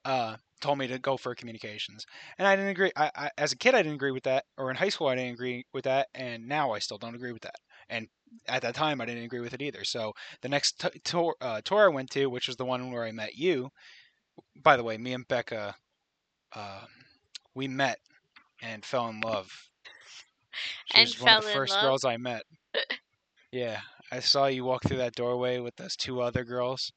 uh, 0.05 0.35
told 0.61 0.77
me 0.77 0.87
to 0.87 0.99
go 0.99 1.17
for 1.17 1.33
communications, 1.35 2.05
and 2.37 2.47
I 2.47 2.55
didn't 2.55 2.71
agree. 2.71 2.91
I, 2.95 3.11
I, 3.15 3.29
as 3.37 3.51
a 3.53 3.57
kid, 3.57 3.75
I 3.75 3.81
didn't 3.81 3.95
agree 3.95 4.11
with 4.11 4.23
that, 4.23 4.45
or 4.57 4.69
in 4.69 4.77
high 4.77 4.89
school, 4.89 5.07
I 5.07 5.15
didn't 5.15 5.33
agree 5.33 5.63
with 5.73 5.85
that, 5.85 6.07
and 6.13 6.47
now 6.47 6.71
I 6.71 6.79
still 6.79 6.97
don't 6.97 7.15
agree 7.15 7.31
with 7.31 7.43
that. 7.43 7.55
And 7.89 8.07
at 8.47 8.61
that 8.63 8.75
time, 8.75 9.01
I 9.01 9.05
didn't 9.05 9.23
agree 9.23 9.39
with 9.39 9.53
it 9.53 9.61
either. 9.61 9.83
So 9.83 10.13
the 10.41 10.49
next 10.49 10.79
t- 10.79 10.99
tour, 11.03 11.35
uh, 11.41 11.61
tour 11.63 11.85
I 11.85 11.93
went 11.93 12.09
to, 12.11 12.27
which 12.27 12.47
was 12.47 12.57
the 12.57 12.65
one 12.65 12.91
where 12.91 13.03
I 13.05 13.11
met 13.11 13.35
you. 13.35 13.69
By 14.63 14.77
the 14.77 14.83
way, 14.83 14.97
me 14.97 15.13
and 15.13 15.27
Becca, 15.27 15.75
uh, 16.53 16.85
we 17.55 17.67
met 17.67 17.99
and 18.61 18.85
fell 18.85 19.07
in 19.09 19.21
love. 19.21 19.49
She 20.85 20.99
And 20.99 21.07
was 21.07 21.17
one 21.19 21.31
of 21.31 21.37
the 21.37 21.41
first 21.41 21.79
love? 21.79 21.79
girls 21.79 22.03
I 22.03 22.17
met. 22.17 22.43
Yeah, 23.51 23.81
I 24.11 24.19
saw 24.19 24.47
you 24.47 24.65
walk 24.65 24.83
through 24.83 24.97
that 24.97 25.15
doorway 25.15 25.59
with 25.59 25.75
those 25.75 25.95
two 25.95 26.21
other 26.21 26.43
girls. 26.43 26.91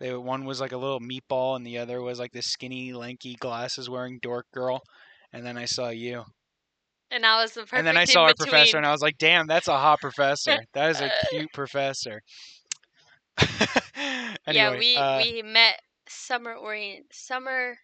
They 0.00 0.14
one 0.14 0.44
was 0.44 0.60
like 0.60 0.72
a 0.72 0.76
little 0.78 1.00
meatball, 1.00 1.56
and 1.56 1.66
the 1.66 1.78
other 1.78 2.00
was 2.02 2.18
like 2.18 2.32
this 2.32 2.46
skinny, 2.46 2.92
lanky, 2.92 3.34
glasses 3.34 3.88
wearing 3.90 4.18
dork 4.20 4.46
girl. 4.52 4.82
And 5.32 5.44
then 5.46 5.56
I 5.58 5.64
saw 5.66 5.88
you, 5.90 6.24
And 7.16 7.24
I 7.24 7.40
was 7.40 7.52
the 7.52 7.60
perfect 7.60 7.78
and 7.78 7.86
then 7.86 7.96
I 7.96 8.04
saw 8.04 8.24
our 8.24 8.34
between. 8.34 8.50
professor, 8.50 8.76
and 8.76 8.84
I 8.84 8.92
was 8.92 9.00
like, 9.00 9.16
"Damn, 9.16 9.46
that's 9.46 9.68
a 9.68 9.78
hot 9.78 10.00
professor. 10.00 10.58
That 10.74 10.90
is 10.90 11.00
a 11.00 11.10
cute 11.30 11.50
professor." 11.54 12.20
anyway, 14.46 14.52
yeah, 14.52 14.78
we 14.78 14.96
uh, 14.96 15.22
we 15.22 15.42
met 15.42 15.80
summer 16.06 16.52
orient 16.52 17.06
summer 17.12 17.78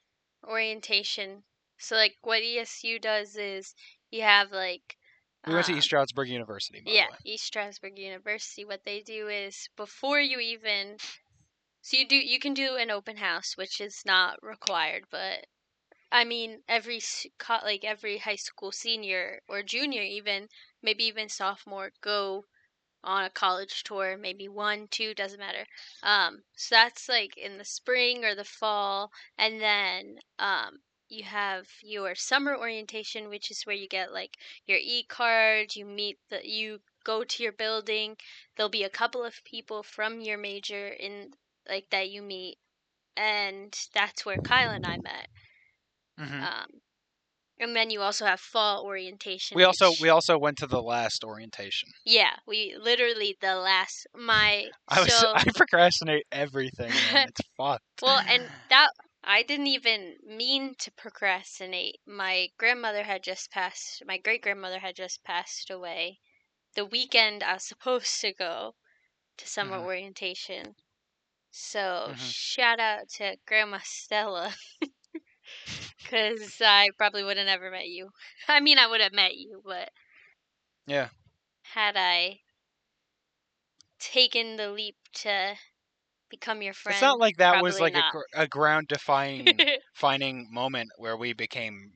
orientation. 0.46 1.44
So 1.78 1.96
like 1.96 2.16
what 2.20 2.42
ESU 2.42 3.00
does 3.00 3.36
is 3.36 3.74
you 4.10 4.20
have 4.20 4.52
like 4.52 4.98
We 5.46 5.54
went 5.54 5.64
to 5.66 5.72
Um, 5.72 5.78
East 5.78 5.86
Stroudsburg 5.86 6.28
University. 6.28 6.82
By 6.84 6.92
yeah, 6.92 7.06
way. 7.10 7.16
East 7.24 7.44
Stroudsburg 7.44 7.98
University. 7.98 8.66
What 8.66 8.84
they 8.84 9.00
do 9.00 9.28
is 9.28 9.68
before 9.78 10.20
you 10.20 10.40
even, 10.40 10.98
so 11.80 11.96
you 11.96 12.06
do 12.06 12.16
you 12.16 12.38
can 12.38 12.52
do 12.52 12.76
an 12.76 12.90
open 12.90 13.16
house, 13.16 13.56
which 13.56 13.80
is 13.80 14.02
not 14.04 14.42
required, 14.42 15.04
but 15.10 15.46
I 16.12 16.24
mean 16.24 16.62
every 16.68 17.00
like 17.64 17.82
every 17.84 18.18
high 18.18 18.36
school 18.36 18.70
senior 18.70 19.42
or 19.48 19.64
junior, 19.64 20.02
even 20.02 20.48
maybe 20.80 21.02
even 21.04 21.28
sophomore, 21.28 21.90
go 22.00 22.44
on 23.04 23.24
a 23.24 23.30
college 23.30 23.84
tour. 23.84 24.16
Maybe 24.16 24.48
one, 24.48 24.88
two, 24.88 25.14
doesn't 25.14 25.40
matter. 25.40 25.66
Um, 26.02 26.44
so 26.56 26.74
that's 26.76 27.08
like 27.08 27.36
in 27.36 27.58
the 27.58 27.64
spring 27.64 28.24
or 28.24 28.34
the 28.34 28.44
fall, 28.44 29.10
and 29.38 29.60
then 29.60 30.18
um. 30.38 30.82
You 31.08 31.24
have 31.24 31.66
your 31.82 32.14
summer 32.14 32.56
orientation, 32.56 33.28
which 33.28 33.50
is 33.50 33.64
where 33.66 33.76
you 33.76 33.86
get 33.86 34.12
like 34.14 34.36
your 34.66 34.78
e 34.80 35.04
card. 35.04 35.76
You 35.76 35.84
meet 35.84 36.18
the 36.30 36.40
you 36.48 36.80
go 37.04 37.22
to 37.24 37.42
your 37.42 37.52
building. 37.52 38.16
There'll 38.56 38.70
be 38.70 38.84
a 38.84 38.90
couple 38.90 39.22
of 39.24 39.44
people 39.44 39.82
from 39.82 40.20
your 40.22 40.38
major 40.38 40.88
in 40.88 41.34
like 41.68 41.90
that 41.90 42.08
you 42.10 42.22
meet, 42.22 42.58
and 43.16 43.76
that's 43.94 44.24
where 44.26 44.38
Kyle 44.38 44.70
and 44.72 44.86
I 44.86 44.98
met. 44.98 45.28
Mhm. 46.18 46.42
Um, 46.42 46.66
and 47.58 47.76
then 47.76 47.90
you 47.90 48.00
also 48.02 48.26
have 48.26 48.40
fall 48.40 48.84
orientation. 48.84 49.54
We 49.56 49.64
also 49.64 49.90
which- 49.90 50.00
we 50.00 50.08
also 50.08 50.38
went 50.38 50.58
to 50.58 50.66
the 50.66 50.82
last 50.82 51.24
orientation. 51.24 51.88
yeah, 52.04 52.36
we 52.46 52.76
literally 52.76 53.36
the 53.40 53.56
last 53.56 54.06
my 54.14 54.70
I 54.88 55.00
was 55.00 55.14
so 55.14 55.32
I 55.34 55.44
procrastinate 55.54 56.26
everything. 56.32 56.92
Man. 56.92 57.28
It's 57.28 57.40
fucked. 57.56 57.84
well, 58.02 58.20
and 58.28 58.50
that 58.70 58.90
I 59.24 59.42
didn't 59.44 59.68
even 59.68 60.16
mean 60.24 60.74
to 60.80 60.90
procrastinate. 60.92 62.00
My 62.06 62.48
grandmother 62.58 63.04
had 63.04 63.22
just 63.22 63.50
passed. 63.52 64.02
My 64.06 64.18
great 64.18 64.42
grandmother 64.42 64.80
had 64.80 64.96
just 64.96 65.22
passed 65.24 65.70
away. 65.70 66.18
The 66.74 66.84
weekend 66.86 67.42
I 67.44 67.54
was 67.54 67.64
supposed 67.68 68.20
to 68.22 68.32
go 68.32 68.74
to 69.38 69.46
summer 69.46 69.78
Mhm. 69.78 69.84
orientation. 69.84 70.74
So 71.50 72.08
Mhm. 72.10 72.18
shout 72.18 72.80
out 72.80 73.08
to 73.18 73.36
Grandma 73.46 73.78
Stella. 73.84 74.54
Because 76.02 76.60
I 76.60 76.90
probably 76.96 77.24
would 77.24 77.36
have 77.38 77.46
never 77.46 77.70
met 77.70 77.88
you. 77.88 78.10
I 78.48 78.60
mean, 78.60 78.78
I 78.78 78.86
would 78.86 79.00
have 79.00 79.12
met 79.12 79.36
you, 79.36 79.62
but 79.64 79.90
Yeah. 80.86 81.08
had 81.74 81.96
I 81.96 82.42
taken 83.98 84.56
the 84.56 84.70
leap 84.70 84.96
to 85.12 85.56
become 86.30 86.62
your 86.62 86.74
friend, 86.74 86.86
It's 86.86 87.00
not 87.00 87.18
like 87.18 87.38
that 87.38 87.58
was 87.58 87.80
like 87.80 87.94
a, 87.96 88.02
not. 88.02 88.04
gr- 88.04 88.22
a 88.32 88.46
ground 88.46 88.86
defying 88.86 89.66
finding 89.94 90.46
moment 90.52 90.92
where 90.96 91.16
we 91.16 91.32
became 91.32 91.94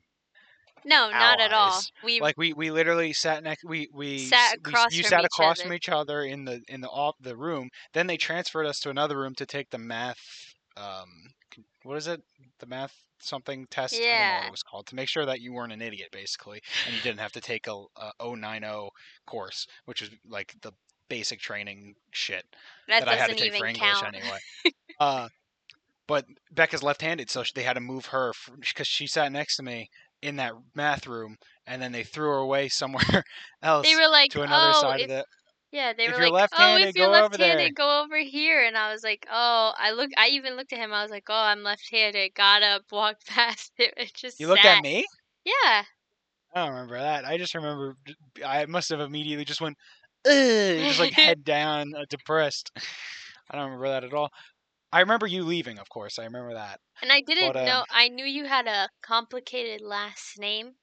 no, 0.83 1.11
not 1.11 1.39
at 1.39 1.51
all. 1.51 1.85
We 2.01 2.21
like 2.21 2.37
we 2.37 2.53
we 2.53 2.71
literally 2.71 3.13
sat 3.13 3.43
next 3.43 3.63
we 3.65 3.89
we 3.93 4.31
Sat 4.31 4.33
s- 4.33 4.55
we 4.65 4.75
you 4.87 5.03
sat 5.03 5.25
across 5.25 5.59
other. 5.59 5.61
from 5.61 5.73
each 5.73 5.89
other 5.89 6.21
in 6.23 6.45
the 6.45 6.61
in 6.67 6.81
the 6.81 6.89
off 6.89 7.15
the 7.19 7.35
room 7.37 7.69
then 7.93 8.07
they 8.07 8.17
transferred 8.17 8.65
us 8.65 8.79
to 8.81 8.89
another 8.89 9.17
room 9.17 9.35
to 9.35 9.45
take 9.45 9.69
the 9.69 9.77
math 9.77 10.53
um 10.77 11.09
what 11.87 11.97
is 11.97 12.07
it 12.07 12.21
the 12.59 12.65
math 12.65 12.93
something 13.19 13.65
test 13.71 13.95
i 13.95 13.97
don't 13.97 14.27
know 14.27 14.35
what 14.35 14.45
it 14.47 14.51
was 14.51 14.63
called 14.63 14.85
to 14.85 14.95
make 14.95 15.09
sure 15.09 15.25
that 15.25 15.41
you 15.41 15.53
weren't 15.53 15.73
an 15.73 15.81
idiot 15.81 16.09
basically 16.11 16.61
and 16.85 16.95
you 16.95 17.01
didn't 17.01 17.19
have 17.19 17.31
to 17.31 17.41
take 17.41 17.65
a, 17.67 17.83
a 18.19 18.35
090 18.35 18.89
course 19.25 19.65
which 19.85 20.01
is 20.01 20.09
like 20.29 20.53
the 20.61 20.71
basic 21.09 21.39
training 21.39 21.95
shit 22.11 22.43
that, 22.87 22.99
that 22.99 23.07
I 23.07 23.15
had 23.15 23.27
doesn't 23.27 23.37
to 23.37 23.43
take 23.43 23.47
even 23.53 23.59
for 23.59 23.65
English 23.65 23.99
count. 24.01 24.15
anyway. 24.15 24.39
uh, 24.99 25.29
but 26.07 26.25
Becca's 26.51 26.83
left-handed, 26.83 27.29
so 27.29 27.43
sh- 27.43 27.51
they 27.53 27.63
had 27.63 27.73
to 27.73 27.81
move 27.81 28.07
her 28.07 28.33
because 28.59 28.87
she 28.87 29.07
sat 29.07 29.31
next 29.31 29.57
to 29.57 29.63
me 29.63 29.89
in 30.21 30.37
that 30.37 30.53
math 30.73 31.05
room, 31.05 31.35
and 31.65 31.81
then 31.81 31.91
they 31.91 32.03
threw 32.03 32.29
her 32.29 32.37
away 32.37 32.69
somewhere 32.69 33.23
else 33.61 33.85
They 33.85 33.95
were 33.95 34.09
like, 34.09 34.31
to 34.31 34.41
another 34.41 34.71
"Oh, 34.73 34.81
side 34.81 35.01
if, 35.01 35.03
of 35.03 35.09
the. 35.09 35.25
Yeah." 35.77 35.93
They 35.93 36.07
if 36.07 36.17
were 36.17 36.19
like, 36.19 36.35
"Oh, 36.51 36.77
if 36.77 36.95
you're 36.95 37.07
left-handed, 37.09 37.35
there." 37.37 37.75
go 37.75 38.01
over 38.03 38.17
here." 38.17 38.63
And 38.65 38.77
I 38.77 38.91
was 38.91 39.03
like, 39.03 39.25
"Oh." 39.29 39.73
I 39.77 39.91
look. 39.91 40.11
I 40.17 40.29
even 40.29 40.55
looked 40.55 40.73
at 40.73 40.79
him. 40.79 40.93
I 40.93 41.01
was 41.03 41.11
like, 41.11 41.25
"Oh, 41.29 41.33
I'm 41.35 41.63
left-handed." 41.63 42.33
Got 42.35 42.63
up, 42.63 42.85
walked 42.91 43.27
past 43.27 43.73
it, 43.77 43.93
and 43.97 44.11
just 44.15 44.39
You 44.39 44.47
looked 44.47 44.65
sat. 44.65 44.65
at 44.65 44.79
me. 44.79 45.05
Yeah. 45.45 45.85
I 46.53 46.59
don't 46.61 46.69
remember 46.73 46.97
that. 46.99 47.25
I 47.25 47.37
just 47.37 47.55
remember 47.55 47.95
I 48.43 48.65
must 48.65 48.89
have 48.89 48.99
immediately 48.99 49.45
just 49.45 49.61
went, 49.61 49.77
Ugh, 50.25 50.87
just 50.87 50.99
like 50.99 51.11
head 51.23 51.43
down, 51.43 51.93
uh, 51.95 52.05
depressed. 52.09 52.71
I 53.49 53.55
don't 53.55 53.65
remember 53.65 53.89
that 53.89 54.03
at 54.03 54.13
all. 54.13 54.29
I 54.91 55.01
remember 55.01 55.27
you 55.27 55.43
leaving, 55.43 55.79
of 55.79 55.89
course. 55.89 56.19
I 56.19 56.25
remember 56.25 56.53
that. 56.55 56.81
And 57.01 57.11
I 57.11 57.21
didn't 57.21 57.55
But, 57.55 57.57
um, 57.57 57.63
know. 57.63 57.87
I 57.89 58.07
knew 58.07 58.23
you 58.23 58.45
had 58.45 58.67
a 58.67 58.91
complicated 59.01 59.81
last 59.81 60.37
name, 60.37 60.77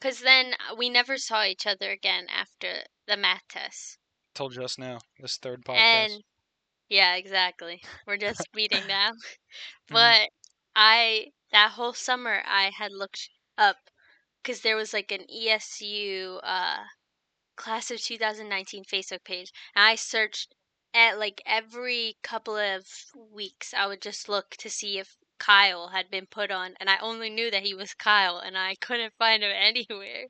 because 0.00 0.20
then 0.20 0.54
uh, 0.60 0.74
we 0.76 0.90
never 0.90 1.18
saw 1.18 1.44
each 1.44 1.66
other 1.66 1.90
again 1.92 2.28
after 2.28 2.86
the 3.06 3.16
math 3.16 3.48
test. 3.48 3.97
You 4.40 4.50
just 4.50 4.78
now. 4.78 4.98
This 5.18 5.36
third 5.36 5.64
podcast. 5.64 5.76
And 5.76 6.22
yeah, 6.88 7.16
exactly. 7.16 7.82
We're 8.06 8.16
just 8.16 8.46
meeting 8.54 8.82
now. 8.88 9.10
Mm-hmm. 9.10 9.94
But 9.94 10.28
I 10.76 11.26
that 11.52 11.72
whole 11.72 11.92
summer 11.92 12.42
I 12.46 12.70
had 12.76 12.92
looked 12.92 13.28
up 13.56 13.76
because 14.42 14.60
there 14.62 14.76
was 14.76 14.92
like 14.92 15.10
an 15.10 15.24
ESU 15.34 16.38
uh, 16.42 16.84
class 17.56 17.90
of 17.90 18.00
2019 18.00 18.84
Facebook 18.84 19.24
page, 19.24 19.52
and 19.74 19.84
I 19.84 19.96
searched 19.96 20.54
at 20.94 21.18
like 21.18 21.42
every 21.44 22.16
couple 22.22 22.56
of 22.56 22.86
weeks. 23.32 23.74
I 23.76 23.86
would 23.86 24.00
just 24.00 24.28
look 24.28 24.50
to 24.58 24.70
see 24.70 24.98
if 24.98 25.16
Kyle 25.38 25.88
had 25.88 26.10
been 26.10 26.26
put 26.26 26.50
on, 26.50 26.74
and 26.80 26.88
I 26.88 26.98
only 26.98 27.30
knew 27.30 27.50
that 27.50 27.62
he 27.62 27.74
was 27.74 27.94
Kyle, 27.94 28.38
and 28.38 28.56
I 28.56 28.76
couldn't 28.80 29.12
find 29.18 29.42
him 29.42 29.52
anywhere. 29.54 30.26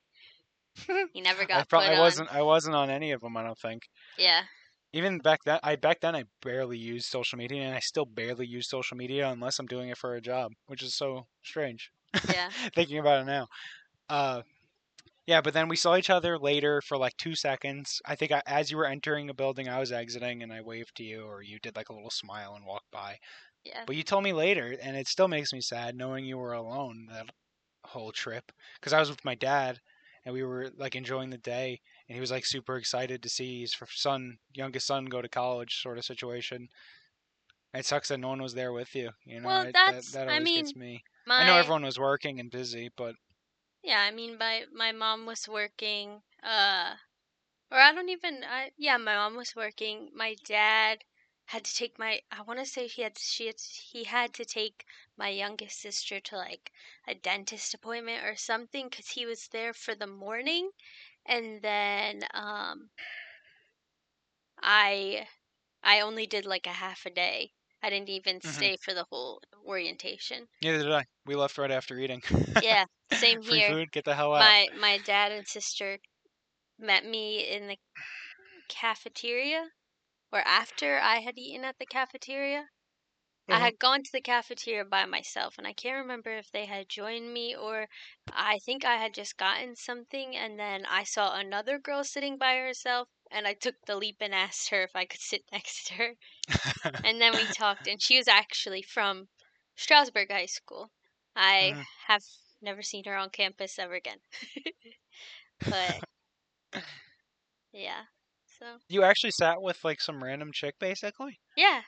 He 1.12 1.20
never 1.20 1.42
I, 1.42 1.46
got 1.46 1.68
pro- 1.68 1.80
put 1.80 1.88
I 1.88 1.98
wasn't. 1.98 2.32
I 2.32 2.42
wasn't 2.42 2.76
on 2.76 2.88
any 2.90 3.12
of 3.12 3.20
them. 3.20 3.36
I 3.36 3.42
don't 3.42 3.58
think. 3.58 3.82
Yeah. 4.18 4.46
even 4.92 5.18
back 5.18 5.40
then 5.44 5.60
I 5.62 5.76
back 5.76 6.00
then 6.00 6.16
I 6.16 6.24
barely 6.42 6.78
used 6.78 7.06
social 7.08 7.36
media 7.38 7.62
and 7.62 7.74
I 7.74 7.80
still 7.80 8.06
barely 8.06 8.46
use 8.46 8.68
social 8.68 8.96
media 8.96 9.28
unless 9.28 9.58
I'm 9.58 9.66
doing 9.66 9.90
it 9.90 9.98
for 9.98 10.14
a 10.14 10.20
job, 10.20 10.52
which 10.66 10.82
is 10.82 10.94
so 10.94 11.26
strange. 11.44 11.90
Yeah. 12.22 12.52
Thinking 12.74 12.98
about 12.98 13.22
it 13.22 13.26
now. 13.26 13.48
Uh 14.08 14.42
yeah, 15.26 15.40
but 15.42 15.54
then 15.54 15.68
we 15.68 15.76
saw 15.76 15.96
each 15.96 16.10
other 16.10 16.38
later 16.38 16.82
for 16.82 16.98
like 16.98 17.16
2 17.18 17.34
seconds. 17.36 18.00
I 18.06 18.16
think 18.16 18.32
I, 18.32 18.42
as 18.46 18.70
you 18.70 18.78
were 18.78 18.86
entering 18.86 19.30
a 19.30 19.34
building, 19.34 19.68
I 19.68 19.78
was 19.80 19.92
exiting 19.92 20.42
and 20.42 20.52
I 20.52 20.62
waved 20.62 20.96
to 20.96 21.04
you 21.04 21.22
or 21.24 21.42
you 21.42 21.58
did 21.60 21.76
like 21.76 21.90
a 21.90 21.94
little 21.94 22.10
smile 22.10 22.54
and 22.56 22.66
walked 22.66 22.90
by. 22.92 23.18
Yeah. 23.64 23.86
But 23.86 23.96
you 23.96 24.04
told 24.04 24.22
me 24.22 24.32
later 24.32 24.76
and 24.80 24.96
it 24.96 25.08
still 25.08 25.26
makes 25.26 25.52
me 25.52 25.60
sad 25.60 25.96
knowing 25.96 26.24
you 26.24 26.38
were 26.38 26.52
alone 26.52 27.06
that 27.06 27.26
whole 27.84 28.12
trip 28.12 28.52
cuz 28.82 28.92
I 28.92 29.00
was 29.00 29.10
with 29.10 29.24
my 29.24 29.34
dad 29.34 29.80
and 30.24 30.32
we 30.34 30.44
were 30.44 30.70
like 30.76 30.94
enjoying 30.96 31.30
the 31.30 31.38
day 31.38 31.80
and 32.08 32.16
he 32.16 32.20
was 32.20 32.30
like 32.30 32.46
super 32.46 32.76
excited 32.76 33.22
to 33.22 33.28
see 33.28 33.60
his 33.62 33.76
son, 33.90 34.38
youngest 34.54 34.86
son, 34.86 35.06
go 35.06 35.22
to 35.22 35.28
college, 35.28 35.80
sort 35.82 35.98
of 35.98 36.04
situation. 36.04 36.68
It 37.72 37.86
sucks 37.86 38.08
that 38.08 38.18
no 38.18 38.28
one 38.28 38.42
was 38.42 38.52
there 38.52 38.74
with 38.74 38.94
you. 38.94 39.12
You 39.24 39.40
know, 39.40 39.48
Well, 39.48 39.62
it, 39.62 39.78
that's- 39.86 40.04
that, 40.12 40.26
that 40.26 40.28
I 40.28 40.38
mean, 40.40 40.50
gets 40.52 40.76
me. 40.76 41.02
My 41.26 41.34
I 41.34 41.44
know 41.44 41.56
everyone 41.56 41.82
was 41.84 41.98
working 41.98 42.38
and 42.40 42.50
busy, 42.50 42.90
but 42.94 43.16
Yeah, 43.82 44.00
I 44.02 44.12
mean, 44.12 44.38
my 44.38 44.66
my 44.70 44.92
mom 44.92 45.26
was 45.26 45.48
working. 45.48 46.22
Uh, 46.44 46.98
or 47.70 47.78
I 47.78 47.92
don't 47.92 48.08
even. 48.10 48.44
I 48.44 48.72
yeah, 48.76 48.96
my 48.98 49.16
mom 49.16 49.36
was 49.36 49.56
working. 49.56 50.10
My 50.14 50.36
dad 50.44 51.04
had 51.46 51.64
to 51.66 51.74
take 51.74 51.98
my. 51.98 52.22
I 52.30 52.42
want 52.42 52.60
to 52.60 52.66
say 52.66 52.88
he 52.88 53.02
had 53.02 53.18
she 53.18 53.46
had 53.46 53.60
he 53.60 54.04
had 54.04 54.34
to 54.34 54.44
take 54.44 54.86
my 55.16 55.30
youngest 55.30 55.80
sister 55.80 56.20
to 56.20 56.36
like 56.36 56.72
a 57.06 57.14
dentist 57.14 57.74
appointment 57.74 58.24
or 58.24 58.36
something 58.36 58.88
because 58.90 59.10
he 59.10 59.26
was 59.26 59.48
there 59.48 59.74
for 59.74 59.94
the 59.94 60.06
morning, 60.08 60.72
and 61.28 61.62
then 61.62 62.24
um, 62.34 62.90
I 64.62 65.28
I 65.82 66.00
only 66.00 66.26
did 66.26 66.46
like 66.46 66.66
a 66.66 66.72
half 66.74 67.06
a 67.06 67.10
day. 67.10 67.54
I 67.82 67.90
didn't 67.90 68.08
even 68.10 68.40
Mhm. 68.44 68.68
stay 68.68 68.76
for 68.76 68.94
the 68.94 69.04
whole 69.10 69.42
orientation. 69.66 70.48
neither 70.62 70.78
did 70.82 70.92
I. 70.92 71.04
We 71.26 71.34
left 71.36 71.58
right 71.58 71.70
after 71.70 71.98
eating. 71.98 72.22
Yeah, 72.60 72.86
same 73.08 73.42
Free 73.42 73.60
here. 73.60 73.76
food, 73.76 73.90
get 73.92 74.04
the 74.04 74.14
hell 74.14 74.34
out. 74.34 74.54
my 74.54 74.70
my 74.74 74.98
dad 74.98 75.32
and 75.32 75.46
sister 75.48 76.00
met 76.78 77.04
me 77.04 77.40
in 77.48 77.68
the 77.68 77.78
cafeteria 78.68 79.72
or 80.32 80.40
after 80.40 80.98
I 81.00 81.20
had 81.20 81.38
eaten 81.38 81.64
at 81.64 81.78
the 81.78 81.86
cafeteria. 81.86 82.70
I 83.50 83.58
Uh-huh. 83.58 83.60
had 83.60 83.78
gone 83.78 84.02
to 84.02 84.12
the 84.12 84.20
cafeteria 84.22 84.84
by 84.84 85.04
myself 85.06 85.58
and 85.58 85.66
I 85.66 85.72
can't 85.74 85.96
remember 85.98 86.30
if 86.30 86.50
they 86.50 86.66
had 86.66 86.88
joined 86.88 87.32
me 87.32 87.54
or 87.56 87.88
I 88.32 88.58
think 88.60 88.84
I 88.84 88.96
had 88.96 89.14
just 89.14 89.36
gotten 89.36 89.76
something 89.76 90.36
and 90.36 90.58
then 90.58 90.86
I 90.86 91.04
saw 91.04 91.34
another 91.34 91.78
girl 91.78 92.04
sitting 92.04 92.38
by 92.38 92.56
herself 92.56 93.08
and 93.30 93.46
I 93.46 93.54
took 93.54 93.76
the 93.86 93.96
leap 93.96 94.16
and 94.20 94.34
asked 94.34 94.70
her 94.70 94.82
if 94.82 94.96
I 94.96 95.06
could 95.06 95.20
sit 95.20 95.44
next 95.52 95.86
to 95.88 95.94
her. 95.94 96.16
And 97.04 97.20
then 97.20 97.34
we 97.34 97.48
talked 97.48 97.86
and 97.88 98.02
she 98.02 98.18
was 98.18 98.28
actually 98.28 98.82
from 98.82 99.28
Stroudsburg 99.76 100.32
High 100.32 100.46
School. 100.46 100.92
I 101.36 101.74
Mhm. 101.74 101.84
have 102.06 102.22
never 102.62 102.82
seen 102.82 103.04
her 103.04 103.16
on 103.16 103.30
campus 103.30 103.78
ever 103.78 103.94
again. 103.94 104.20
but 105.68 106.02
yeah. 107.72 108.04
So 108.46 108.78
you 108.88 109.02
actually 109.02 109.30
sat 109.30 109.62
with 109.62 109.82
like 109.84 110.00
some 110.00 110.22
random 110.22 110.50
chick, 110.52 110.74
basically. 110.78 111.40
yeah. 111.56 111.82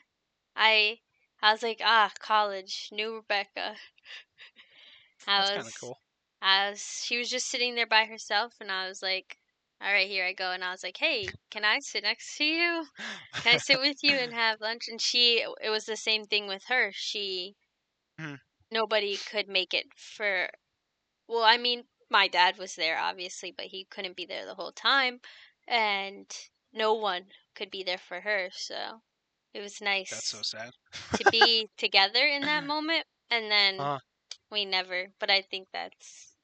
I 0.57 1.01
I 1.43 1.53
was 1.53 1.63
like, 1.63 1.81
ah, 1.85 2.13
college, 2.19 2.89
new 2.93 3.15
Rebecca. 3.17 3.77
I 5.27 5.39
That's 5.39 5.51
was 5.51 5.51
kind 5.51 5.67
of 5.67 5.75
cool. 5.75 5.99
I 6.43 6.71
was 6.71 7.05
she 7.05 7.19
was 7.19 7.31
just 7.31 7.49
sitting 7.49 7.75
there 7.75 7.87
by 7.87 8.05
herself 8.07 8.57
and 8.61 8.71
I 8.73 8.89
was 8.89 9.03
like 9.03 9.39
all 9.81 9.93
right, 9.93 10.09
here 10.11 10.27
I 10.27 10.35
go. 10.35 10.53
And 10.53 10.63
I 10.65 10.73
was 10.73 10.83
like, 10.83 10.99
hey, 10.99 11.37
can 11.51 11.65
I 11.65 11.81
sit 11.81 12.03
next 12.05 12.37
to 12.39 12.45
you? 12.45 12.89
Can 13.41 13.55
I 13.55 13.57
sit 13.59 13.81
with 13.81 14.03
you 14.05 14.19
and 14.19 14.33
have 14.35 14.61
lunch? 14.61 14.89
And 14.89 15.01
she, 15.01 15.41
it 15.43 15.71
was 15.71 15.87
the 15.87 15.97
same 15.97 16.25
thing 16.25 16.47
with 16.49 16.65
her. 16.67 16.93
She, 16.95 17.57
Mhm. 18.19 18.37
nobody 18.71 19.19
could 19.19 19.49
make 19.49 19.75
it 19.75 19.87
for, 19.97 20.49
well, 21.29 21.45
I 21.45 21.59
mean, 21.59 21.85
my 22.11 22.29
dad 22.29 22.59
was 22.59 22.77
there, 22.77 22.99
obviously, 22.99 23.53
but 23.53 23.67
he 23.67 23.87
couldn't 23.87 24.17
be 24.17 24.27
there 24.27 24.47
the 24.47 24.55
whole 24.57 24.73
time. 24.73 25.21
And 25.69 26.31
no 26.73 26.95
one 26.95 27.29
could 27.55 27.71
be 27.71 27.85
there 27.85 27.99
for 27.99 28.23
her. 28.23 28.51
So 28.53 29.03
it 29.55 29.61
was 29.61 29.81
nice 29.81 30.11
That's 30.11 30.29
so 30.31 30.43
sad. 30.43 30.73
to 31.15 31.25
be 31.25 31.71
together 31.79 32.27
in 32.27 32.45
that 32.47 32.65
moment. 32.65 33.07
And 33.31 33.51
then 33.51 33.89
Uh-huh. 33.89 33.99
we 34.51 34.65
never, 34.65 35.09
but 35.21 35.31
I 35.31 35.43
think 35.43 35.69
that's 35.73 36.37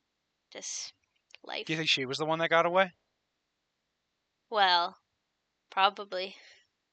just 0.52 0.94
life. 1.44 1.66
Do 1.66 1.74
you 1.74 1.76
think 1.76 1.90
she 1.90 2.06
was 2.06 2.16
the 2.16 2.24
one 2.24 2.38
that 2.38 2.48
got 2.48 2.64
away? 2.64 2.94
Well, 4.50 4.98
probably. 5.70 6.36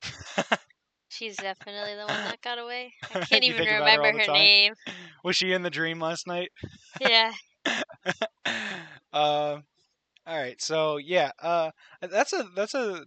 She's 1.08 1.40
definitely 1.40 1.96
the 1.96 2.08
one 2.08 2.24
that 2.24 2.42
got 2.42 2.58
away. 2.60 2.94
I 3.10 3.18
can't 3.18 3.46
even 3.46 3.66
about 3.72 4.00
her 4.04 4.12
remember 4.12 4.12
her 4.12 4.28
name. 4.28 4.74
Was 5.24 5.36
she 5.36 5.52
in 5.54 5.62
the 5.64 5.70
dream 5.70 6.00
last 6.00 6.28
night? 6.28 6.52
Yeah. 7.00 7.34
uh, 8.46 8.92
all 9.14 9.62
right. 10.28 10.62
So 10.62 10.98
yeah, 10.98 11.32
uh, 11.42 11.72
that's 12.02 12.34
a 12.34 12.44
that's 12.56 12.76
a. 12.76 13.06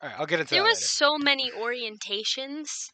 All 0.00 0.08
right, 0.08 0.18
I'll 0.18 0.26
get 0.26 0.40
into 0.40 0.54
There 0.54 0.62
that 0.62 0.68
was 0.68 0.90
so 0.90 1.18
many 1.18 1.50
orientations 1.52 2.90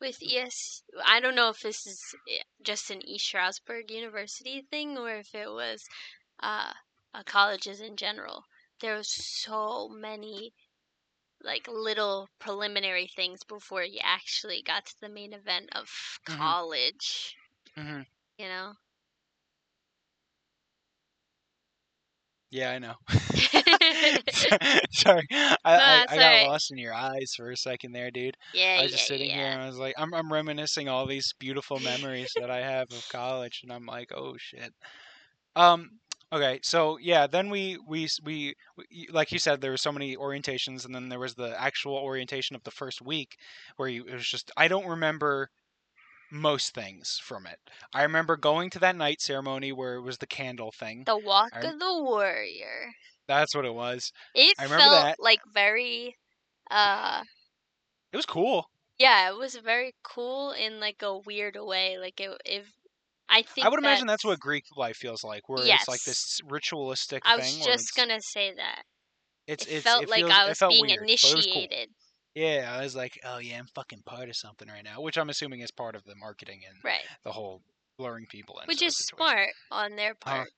with 0.00 0.22
ES. 0.22 0.82
I 1.04 1.20
don't 1.20 1.34
know 1.34 1.48
if 1.50 1.60
this 1.60 1.86
is 1.86 2.14
eh, 2.28 2.42
just 2.62 2.90
an 2.90 3.02
East 3.06 3.26
Stroudsburg 3.26 3.90
University 3.90 4.62
thing 4.62 4.98
or 4.98 5.10
if 5.16 5.34
it 5.34 5.50
was 5.50 5.88
uh, 6.40 6.74
colleges 7.26 7.80
in 7.80 7.96
general. 7.96 8.44
There 8.80 8.96
was 8.96 9.08
so 9.10 9.88
many 9.88 10.52
like 11.42 11.68
little 11.68 12.28
preliminary 12.38 13.08
things 13.08 13.44
before 13.44 13.84
you 13.84 14.00
actually 14.02 14.62
got 14.62 14.86
to 14.86 15.00
the 15.00 15.08
main 15.08 15.32
event 15.32 15.70
of 15.74 16.20
Mhm. 16.28 16.36
college. 16.38 17.36
hmm 17.76 18.02
You 18.36 18.46
know. 18.46 18.74
Yeah, 22.52 22.70
I 22.70 22.78
know. 22.78 22.94
Sorry, 24.92 25.26
I, 25.30 25.56
I, 25.64 26.06
I 26.06 26.16
got 26.16 26.48
lost 26.48 26.70
in 26.70 26.76
your 26.76 26.92
eyes 26.92 27.32
for 27.34 27.50
a 27.50 27.56
second 27.56 27.92
there, 27.92 28.10
dude. 28.10 28.36
yeah, 28.52 28.76
I 28.78 28.82
was 28.82 28.92
just 28.92 29.06
sitting 29.06 29.30
yeah. 29.30 29.36
here 29.36 29.46
and 29.46 29.62
I 29.62 29.66
was 29.66 29.78
like, 29.78 29.94
I'm 29.96 30.12
I'm 30.12 30.30
reminiscing 30.30 30.86
all 30.86 31.06
these 31.06 31.32
beautiful 31.38 31.80
memories 31.80 32.30
that 32.38 32.50
I 32.50 32.58
have 32.58 32.92
of 32.92 33.08
college, 33.10 33.60
and 33.62 33.72
I'm 33.72 33.86
like, 33.86 34.12
oh 34.14 34.36
shit. 34.38 34.74
Um. 35.56 35.92
Okay, 36.30 36.60
so 36.62 36.98
yeah, 37.00 37.26
then 37.26 37.48
we 37.48 37.78
we 37.88 38.06
we, 38.22 38.54
we 38.76 39.08
like 39.10 39.32
you 39.32 39.38
said, 39.38 39.62
there 39.62 39.70
were 39.70 39.78
so 39.78 39.92
many 39.92 40.14
orientations, 40.16 40.84
and 40.84 40.94
then 40.94 41.08
there 41.08 41.18
was 41.18 41.34
the 41.34 41.58
actual 41.58 41.96
orientation 41.96 42.54
of 42.54 42.62
the 42.64 42.70
first 42.70 43.00
week, 43.00 43.36
where 43.76 43.88
you 43.88 44.04
it 44.04 44.12
was 44.12 44.28
just 44.28 44.50
I 44.58 44.68
don't 44.68 44.86
remember 44.86 45.48
most 46.32 46.74
things 46.74 47.18
from 47.18 47.46
it. 47.46 47.60
I 47.94 48.02
remember 48.02 48.36
going 48.36 48.70
to 48.70 48.78
that 48.80 48.96
night 48.96 49.20
ceremony 49.20 49.72
where 49.72 49.94
it 49.96 50.02
was 50.02 50.18
the 50.18 50.26
candle 50.26 50.72
thing. 50.72 51.06
The 51.06 51.16
Walk 51.16 51.52
I 51.52 51.60
of 51.62 51.78
the 51.78 51.94
Warrior. 52.02 52.94
That's 53.26 53.54
what 53.54 53.64
it 53.64 53.74
was. 53.74 54.12
It 54.34 54.58
I 54.58 54.64
remember 54.64 54.90
felt 54.90 54.90
that. 54.90 55.18
like 55.18 55.40
very 55.46 56.18
uh 56.70 57.24
It 58.10 58.16
was 58.16 58.24
cool. 58.26 58.70
yeah, 58.98 59.30
it 59.30 59.36
was 59.36 59.56
very 59.56 59.94
cool 60.02 60.52
in 60.52 60.80
like 60.80 61.02
a 61.02 61.18
weird 61.18 61.56
way. 61.56 61.98
Like 61.98 62.20
it 62.20 62.40
if 62.44 62.72
I 63.28 63.42
think 63.42 63.62
I 63.62 63.68
would 63.70 63.78
imagine 63.78 64.06
that's 64.06 64.24
what 64.24 64.40
Greek 64.40 64.64
life 64.76 64.96
feels 64.96 65.24
like, 65.24 65.48
where 65.48 65.66
it's 65.70 65.88
like 65.88 66.02
this 66.02 66.40
ritualistic 66.44 67.22
I 67.24 67.36
was 67.36 67.58
just 67.58 67.94
gonna 67.94 68.20
say 68.20 68.54
that. 68.54 68.84
it's, 69.46 69.64
It 69.64 69.68
it's 69.68 69.94
felt 69.94 70.06
it 70.06 70.08
like 70.08 70.30
feels, 70.30 70.30
I 70.30 70.46
was 70.46 70.62
being 70.68 70.88
weird, 70.88 71.10
but 71.20 71.30
it 71.32 71.36
was 71.36 71.46
cool. 71.46 71.68
initiated. 71.68 71.94
Yeah, 72.34 72.74
I 72.78 72.82
was 72.82 72.96
like, 72.96 73.18
oh 73.24 73.38
yeah, 73.38 73.58
I'm 73.58 73.66
fucking 73.74 74.02
part 74.06 74.28
of 74.28 74.36
something 74.36 74.68
right 74.68 74.84
now, 74.84 75.00
which 75.02 75.18
I'm 75.18 75.28
assuming 75.28 75.60
is 75.60 75.70
part 75.70 75.94
of 75.94 76.04
the 76.04 76.14
marketing 76.16 76.62
and 76.66 76.78
Right. 76.84 77.08
the 77.24 77.32
whole 77.32 77.62
luring 77.98 78.26
people 78.26 78.58
in. 78.60 78.68
Which 78.68 78.82
is 78.82 78.96
smart 78.96 79.50
on 79.70 79.94
their 79.96 80.14
Uh-huh. 80.26 80.44
part. 80.44 80.52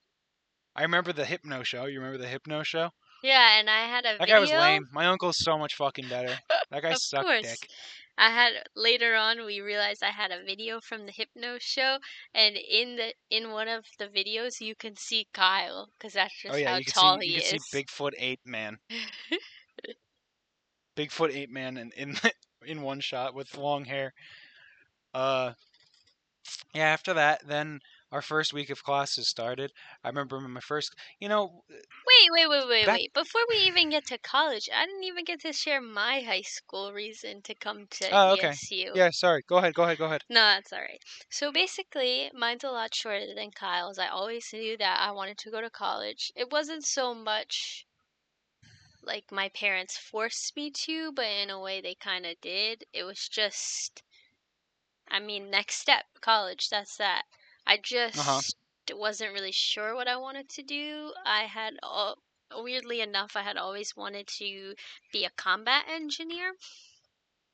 I 0.76 0.82
remember 0.82 1.12
the 1.12 1.26
hypno 1.26 1.62
show. 1.64 1.86
You 1.86 2.00
remember 2.00 2.18
the 2.18 2.28
hypno 2.28 2.62
show? 2.64 2.90
Yeah, 3.22 3.58
and 3.58 3.68
I 3.70 3.86
had 3.86 4.04
a 4.04 4.18
That 4.18 4.26
video. 4.26 4.34
guy 4.34 4.40
was 4.40 4.52
lame. 4.52 4.88
My 4.92 5.06
uncle's 5.06 5.38
so 5.38 5.56
much 5.56 5.74
fucking 5.76 6.08
better. 6.08 6.40
That 6.70 6.82
guy 6.82 6.92
of 6.94 7.00
sucked 7.00 7.40
course. 7.40 7.40
dick. 7.40 7.70
I 8.16 8.30
had 8.30 8.64
later 8.76 9.14
on 9.14 9.44
we 9.44 9.60
realized 9.60 10.02
I 10.02 10.10
had 10.10 10.30
a 10.30 10.44
video 10.44 10.80
from 10.80 11.06
the 11.06 11.12
hypno 11.12 11.58
show 11.60 11.98
and 12.34 12.56
in 12.56 12.96
the 12.96 13.14
in 13.30 13.50
one 13.50 13.68
of 13.68 13.84
the 13.98 14.08
videos 14.08 14.60
you 14.60 14.74
can 14.76 14.96
see 14.96 15.26
Kyle 15.34 15.88
cuz 16.00 16.12
that's 16.14 16.40
just 16.42 16.52
Oh 16.52 16.56
yeah, 16.56 16.70
how 16.70 16.78
you 16.78 16.84
can 16.84 16.94
tall 16.94 17.18
see 17.18 17.18
he 17.20 17.28
you 17.28 17.42
can 17.42 17.42
is. 17.42 17.60
see 17.60 17.84
Bigfoot 17.84 18.12
ape 18.18 18.40
man. 18.46 18.78
Bigfoot 20.96 21.34
ape 21.34 21.50
man 21.50 21.76
in 21.76 21.90
in 21.96 22.16
in 22.66 22.82
one 22.82 23.00
shot 23.00 23.34
with 23.34 23.56
long 23.56 23.84
hair. 23.84 24.12
Uh, 25.12 25.52
yeah. 26.74 26.84
After 26.88 27.14
that, 27.14 27.46
then 27.46 27.80
our 28.12 28.22
first 28.22 28.52
week 28.52 28.70
of 28.70 28.82
classes 28.84 29.28
started. 29.28 29.72
I 30.04 30.08
remember 30.08 30.38
my 30.40 30.60
first. 30.60 30.94
You 31.20 31.28
know, 31.28 31.62
Wait, 31.70 32.28
wait, 32.32 32.48
wait, 32.48 32.68
wait, 32.68 32.86
Back- 32.86 32.96
wait. 32.96 33.12
Before 33.14 33.40
we 33.48 33.56
even 33.66 33.90
get 33.90 34.06
to 34.06 34.18
college, 34.18 34.68
I 34.74 34.84
didn't 34.86 35.04
even 35.04 35.24
get 35.24 35.40
to 35.40 35.52
share 35.52 35.80
my 35.80 36.20
high 36.20 36.42
school 36.42 36.92
reason 36.92 37.42
to 37.42 37.54
come 37.54 37.86
to 37.90 38.08
Oh, 38.12 38.32
okay. 38.34 38.48
ESU. 38.50 38.92
yeah. 38.94 39.10
Sorry. 39.10 39.42
Go 39.48 39.56
ahead. 39.56 39.74
Go 39.74 39.84
ahead. 39.84 39.98
Go 39.98 40.04
ahead. 40.06 40.22
No, 40.28 40.40
that's 40.40 40.72
all 40.72 40.80
right. 40.80 41.00
So 41.30 41.50
basically, 41.50 42.30
mine's 42.34 42.64
a 42.64 42.70
lot 42.70 42.94
shorter 42.94 43.34
than 43.34 43.50
Kyle's. 43.50 43.98
I 43.98 44.08
always 44.08 44.46
knew 44.52 44.76
that 44.78 45.00
I 45.00 45.10
wanted 45.12 45.38
to 45.38 45.50
go 45.50 45.60
to 45.60 45.70
college. 45.70 46.30
It 46.36 46.52
wasn't 46.52 46.84
so 46.84 47.14
much 47.14 47.86
like 49.06 49.30
my 49.32 49.48
parents 49.50 49.96
forced 49.96 50.54
me 50.56 50.70
to, 50.70 51.12
but 51.12 51.26
in 51.26 51.50
a 51.50 51.60
way 51.60 51.80
they 51.80 51.94
kind 51.94 52.26
of 52.26 52.40
did. 52.40 52.84
It 52.92 53.04
was 53.04 53.28
just, 53.28 54.02
I 55.08 55.18
mean, 55.18 55.48
next 55.50 55.76
step, 55.76 56.04
college, 56.20 56.68
that's 56.68 56.96
that. 56.98 57.24
I 57.66 57.78
just 57.78 58.18
Uh-huh. 58.18 58.42
wasn't 58.92 59.32
really 59.32 59.50
sure 59.52 59.94
what 59.94 60.08
I 60.08 60.16
wanted 60.18 60.50
to 60.50 60.62
do. 60.62 61.14
I 61.24 61.44
had, 61.44 61.78
al- 61.82 62.22
weirdly 62.54 63.00
enough, 63.00 63.34
I 63.34 63.42
had 63.42 63.56
always 63.56 63.96
wanted 63.96 64.26
to 64.38 64.74
be 65.10 65.24
a 65.24 65.30
combat 65.30 65.88
engineer. 65.88 66.56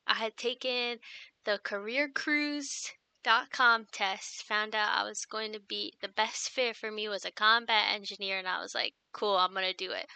I 0.07 0.13
had 0.15 0.37
taken 0.37 1.01
the 1.45 1.59
careercruise.com 1.59 3.87
test, 3.87 4.43
found 4.43 4.75
out 4.75 4.95
I 4.95 5.05
was 5.05 5.25
going 5.25 5.55
to 5.55 5.61
be 5.61 5.95
the 6.03 6.09
best 6.09 6.51
fit 6.51 6.77
for 6.77 6.91
me 6.91 7.09
was 7.09 7.25
a 7.25 7.31
combat 7.31 7.95
engineer, 7.95 8.39
and 8.39 8.47
I 8.47 8.61
was 8.61 8.75
like, 8.75 8.95
cool, 9.13 9.39
I'm 9.39 9.53
going 9.55 9.65
to 9.65 9.73
do 9.73 9.91
it. 9.93 10.07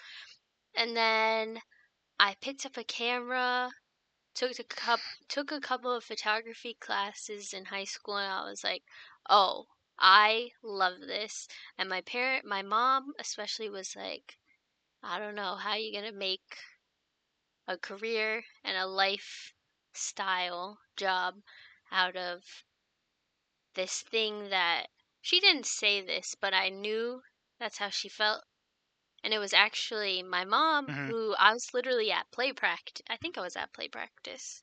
And 0.77 0.97
then 0.97 1.63
I 2.19 2.35
picked 2.41 2.67
up 2.67 2.77
a 2.77 2.85
camera, 2.85 3.73
took 4.35 4.59
a 4.59 4.65
cup, 4.65 5.01
took 5.29 5.53
a 5.53 5.61
couple 5.61 5.93
of 5.93 6.05
photography 6.05 6.75
classes 6.75 7.53
in 7.53 7.67
high 7.67 7.85
school, 7.85 8.17
and 8.17 8.33
I 8.33 8.45
was 8.49 8.65
like, 8.65 8.83
oh, 9.29 9.67
I 9.99 10.51
love 10.63 11.01
this. 11.01 11.49
And 11.79 11.89
my 11.89 12.01
parent, 12.03 12.45
my 12.45 12.63
mom 12.63 13.15
especially, 13.19 13.71
was 13.71 13.95
like, 13.97 14.37
I 15.03 15.19
don't 15.19 15.35
know 15.35 15.57
how 15.57 15.75
you're 15.75 16.01
gonna 16.01 16.13
make 16.17 16.57
a 17.69 17.79
career 17.79 18.45
and 18.65 18.77
a 18.77 18.87
lifestyle 18.87 20.79
job 20.97 21.35
out 21.93 22.17
of 22.17 22.65
this 23.75 24.03
thing 24.03 24.51
that 24.51 24.89
she 25.21 25.41
didn't 25.41 25.67
say 25.67 26.01
this, 26.01 26.35
but 26.41 26.55
I 26.55 26.69
knew 26.69 27.23
that's 27.59 27.79
how 27.79 27.91
she 27.91 28.09
felt. 28.09 28.45
And 29.25 29.35
it 29.35 29.41
was 29.41 29.53
actually 29.53 30.23
my 30.23 30.45
mom 30.45 30.89
Mhm. 30.89 31.09
who 31.09 31.35
I 31.35 31.53
was 31.53 31.75
literally 31.75 32.13
at 32.13 32.31
play 32.31 32.53
practice. 32.53 33.03
I 33.09 33.17
think 33.17 33.37
I 33.37 33.41
was 33.41 33.57
at 33.57 33.73
play 33.73 33.89
practice. 33.89 34.63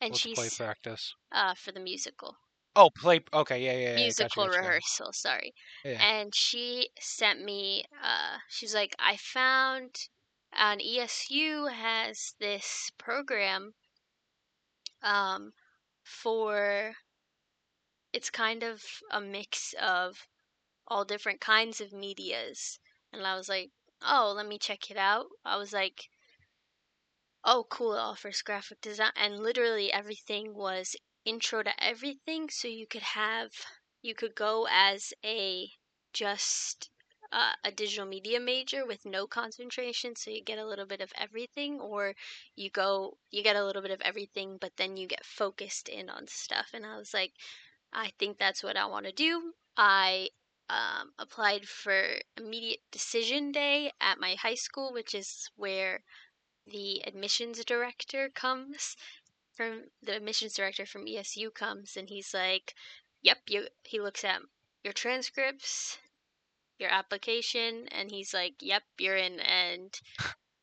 And 0.00 0.14
What's 0.14 0.26
she's 0.26 0.26
play 0.26 0.50
practice? 0.50 1.14
uh 1.32 1.54
for 1.54 1.72
the 1.72 1.80
musical. 1.80 2.38
Oh, 2.76 2.90
play. 2.90 3.20
Okay. 3.32 3.64
Yeah. 3.64 3.72
Yeah. 3.72 4.06
yeah. 4.06 4.12
musical 4.12 4.12
gotcha, 4.12 4.48
gotcha, 4.48 4.62
gotcha. 4.64 4.80
rehearsal, 4.80 5.12
sorry. 5.12 5.52
Yeah. 5.84 6.04
And 6.08 6.34
she 6.34 6.90
sent 6.98 7.40
me 7.44 7.84
uh 8.02 8.38
she's 8.48 8.74
like 8.74 8.94
I 8.98 9.16
found 9.16 10.08
on 10.52 10.80
ESU 10.80 11.66
has 11.66 12.34
this 12.40 12.90
program 12.98 13.74
um 15.02 15.52
for 16.02 16.94
it's 18.12 18.30
kind 18.30 18.62
of 18.62 18.84
a 19.10 19.20
mix 19.20 19.72
of 19.80 20.28
all 20.88 21.04
different 21.04 21.40
kinds 21.40 21.80
of 21.80 21.92
medias 21.92 22.80
and 23.12 23.26
I 23.26 23.36
was 23.36 23.48
like, 23.48 23.72
"Oh, 24.02 24.32
let 24.34 24.46
me 24.46 24.58
check 24.58 24.90
it 24.90 24.96
out." 24.96 25.26
I 25.44 25.56
was 25.56 25.72
like, 25.72 26.08
"Oh, 27.44 27.64
cool, 27.68 27.94
it 27.94 27.98
offers 27.98 28.40
graphic 28.40 28.80
design." 28.80 29.12
And 29.14 29.42
literally 29.42 29.92
everything 29.92 30.54
was 30.54 30.96
intro 31.24 31.62
to 31.62 31.84
everything 31.84 32.48
so 32.48 32.66
you 32.66 32.86
could 32.86 33.02
have 33.02 33.52
you 34.02 34.14
could 34.14 34.34
go 34.34 34.66
as 34.70 35.12
a 35.24 35.70
just 36.12 36.90
uh, 37.32 37.52
a 37.62 37.70
digital 37.70 38.06
media 38.06 38.40
major 38.40 38.84
with 38.86 39.04
no 39.04 39.26
concentration 39.26 40.16
so 40.16 40.30
you 40.30 40.42
get 40.42 40.58
a 40.58 40.66
little 40.66 40.86
bit 40.86 41.00
of 41.00 41.12
everything 41.16 41.78
or 41.78 42.14
you 42.56 42.70
go 42.70 43.16
you 43.30 43.42
get 43.42 43.54
a 43.56 43.64
little 43.64 43.82
bit 43.82 43.90
of 43.92 44.00
everything 44.00 44.56
but 44.60 44.72
then 44.76 44.96
you 44.96 45.06
get 45.06 45.24
focused 45.24 45.88
in 45.88 46.08
on 46.10 46.26
stuff 46.26 46.70
and 46.72 46.84
i 46.84 46.96
was 46.96 47.14
like 47.14 47.32
i 47.92 48.10
think 48.18 48.38
that's 48.38 48.62
what 48.62 48.76
i 48.76 48.86
want 48.86 49.06
to 49.06 49.12
do 49.12 49.52
i 49.76 50.28
um, 50.70 51.12
applied 51.18 51.68
for 51.68 52.20
immediate 52.36 52.80
decision 52.92 53.50
day 53.50 53.92
at 54.00 54.20
my 54.20 54.36
high 54.36 54.54
school, 54.54 54.92
which 54.92 55.14
is 55.14 55.50
where 55.56 56.04
the 56.66 57.02
admissions 57.06 57.64
director 57.64 58.30
comes 58.30 58.96
from 59.56 59.82
the 60.00 60.16
admissions 60.16 60.54
director 60.54 60.86
from 60.86 61.06
ESU 61.06 61.52
comes 61.52 61.96
and 61.96 62.08
he's 62.08 62.32
like, 62.32 62.74
"Yep, 63.22 63.38
you." 63.48 63.68
He 63.84 64.00
looks 64.00 64.24
at 64.24 64.40
your 64.84 64.92
transcripts, 64.92 65.98
your 66.78 66.90
application, 66.90 67.88
and 67.88 68.10
he's 68.10 68.32
like, 68.32 68.54
"Yep, 68.60 68.84
you're 68.98 69.16
in." 69.16 69.40
And 69.40 69.98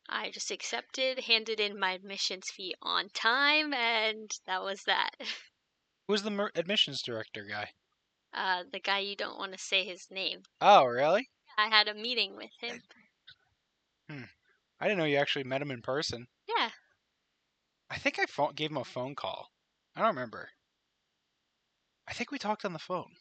I 0.08 0.30
just 0.30 0.50
accepted, 0.50 1.20
handed 1.20 1.60
in 1.60 1.78
my 1.78 1.92
admissions 1.92 2.50
fee 2.50 2.74
on 2.80 3.10
time, 3.10 3.74
and 3.74 4.30
that 4.46 4.62
was 4.62 4.84
that. 4.84 5.10
Who's 6.08 6.22
the 6.22 6.50
admissions 6.54 7.02
director 7.02 7.44
guy? 7.44 7.72
Uh, 8.32 8.64
the 8.70 8.80
guy 8.80 8.98
you 9.00 9.16
don't 9.16 9.38
want 9.38 9.52
to 9.52 9.58
say 9.58 9.84
his 9.84 10.10
name. 10.10 10.42
Oh, 10.60 10.84
really? 10.84 11.28
I 11.56 11.68
had 11.68 11.88
a 11.88 11.94
meeting 11.94 12.36
with 12.36 12.50
him. 12.60 12.82
Hmm. 14.08 14.24
I 14.80 14.86
didn't 14.86 14.98
know 14.98 15.04
you 15.04 15.16
actually 15.16 15.44
met 15.44 15.62
him 15.62 15.70
in 15.70 15.82
person. 15.82 16.28
Yeah, 16.48 16.70
I 17.90 17.98
think 17.98 18.18
I 18.18 18.26
pho- 18.26 18.52
gave 18.52 18.70
him 18.70 18.78
a 18.78 18.84
phone 18.84 19.14
call. 19.14 19.52
I 19.94 20.00
don't 20.00 20.08
remember. 20.08 20.50
I 22.08 22.12
think 22.12 22.30
we 22.30 22.38
talked 22.38 22.64
on 22.64 22.72
the 22.72 22.78
phone 22.78 23.16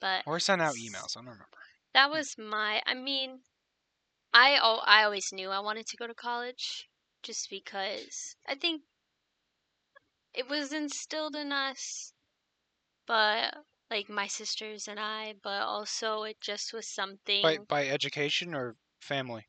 but 0.00 0.22
or 0.26 0.40
sent 0.40 0.60
out 0.62 0.74
emails. 0.74 1.16
I 1.16 1.20
don't 1.20 1.26
remember. 1.30 1.58
that 1.94 2.10
was 2.10 2.36
my. 2.38 2.82
I 2.86 2.94
mean, 2.94 3.42
I 4.32 4.56
al- 4.56 4.82
I 4.86 5.04
always 5.04 5.32
knew 5.32 5.50
I 5.50 5.60
wanted 5.60 5.86
to 5.88 5.96
go 5.96 6.06
to 6.06 6.14
college, 6.14 6.88
just 7.22 7.48
because 7.50 8.36
I 8.46 8.54
think 8.56 8.82
it 10.34 10.48
was 10.48 10.72
instilled 10.72 11.36
in 11.36 11.52
us, 11.52 12.12
but 13.06 13.54
like 13.90 14.08
my 14.08 14.26
sisters 14.28 14.88
and 14.88 14.98
I, 15.00 15.34
but 15.42 15.62
also 15.62 16.22
it 16.24 16.40
just 16.40 16.72
was 16.72 16.86
something. 16.88 17.66
By 17.66 17.82
by 17.82 17.88
education 17.88 18.54
or 18.54 18.76
family? 19.00 19.48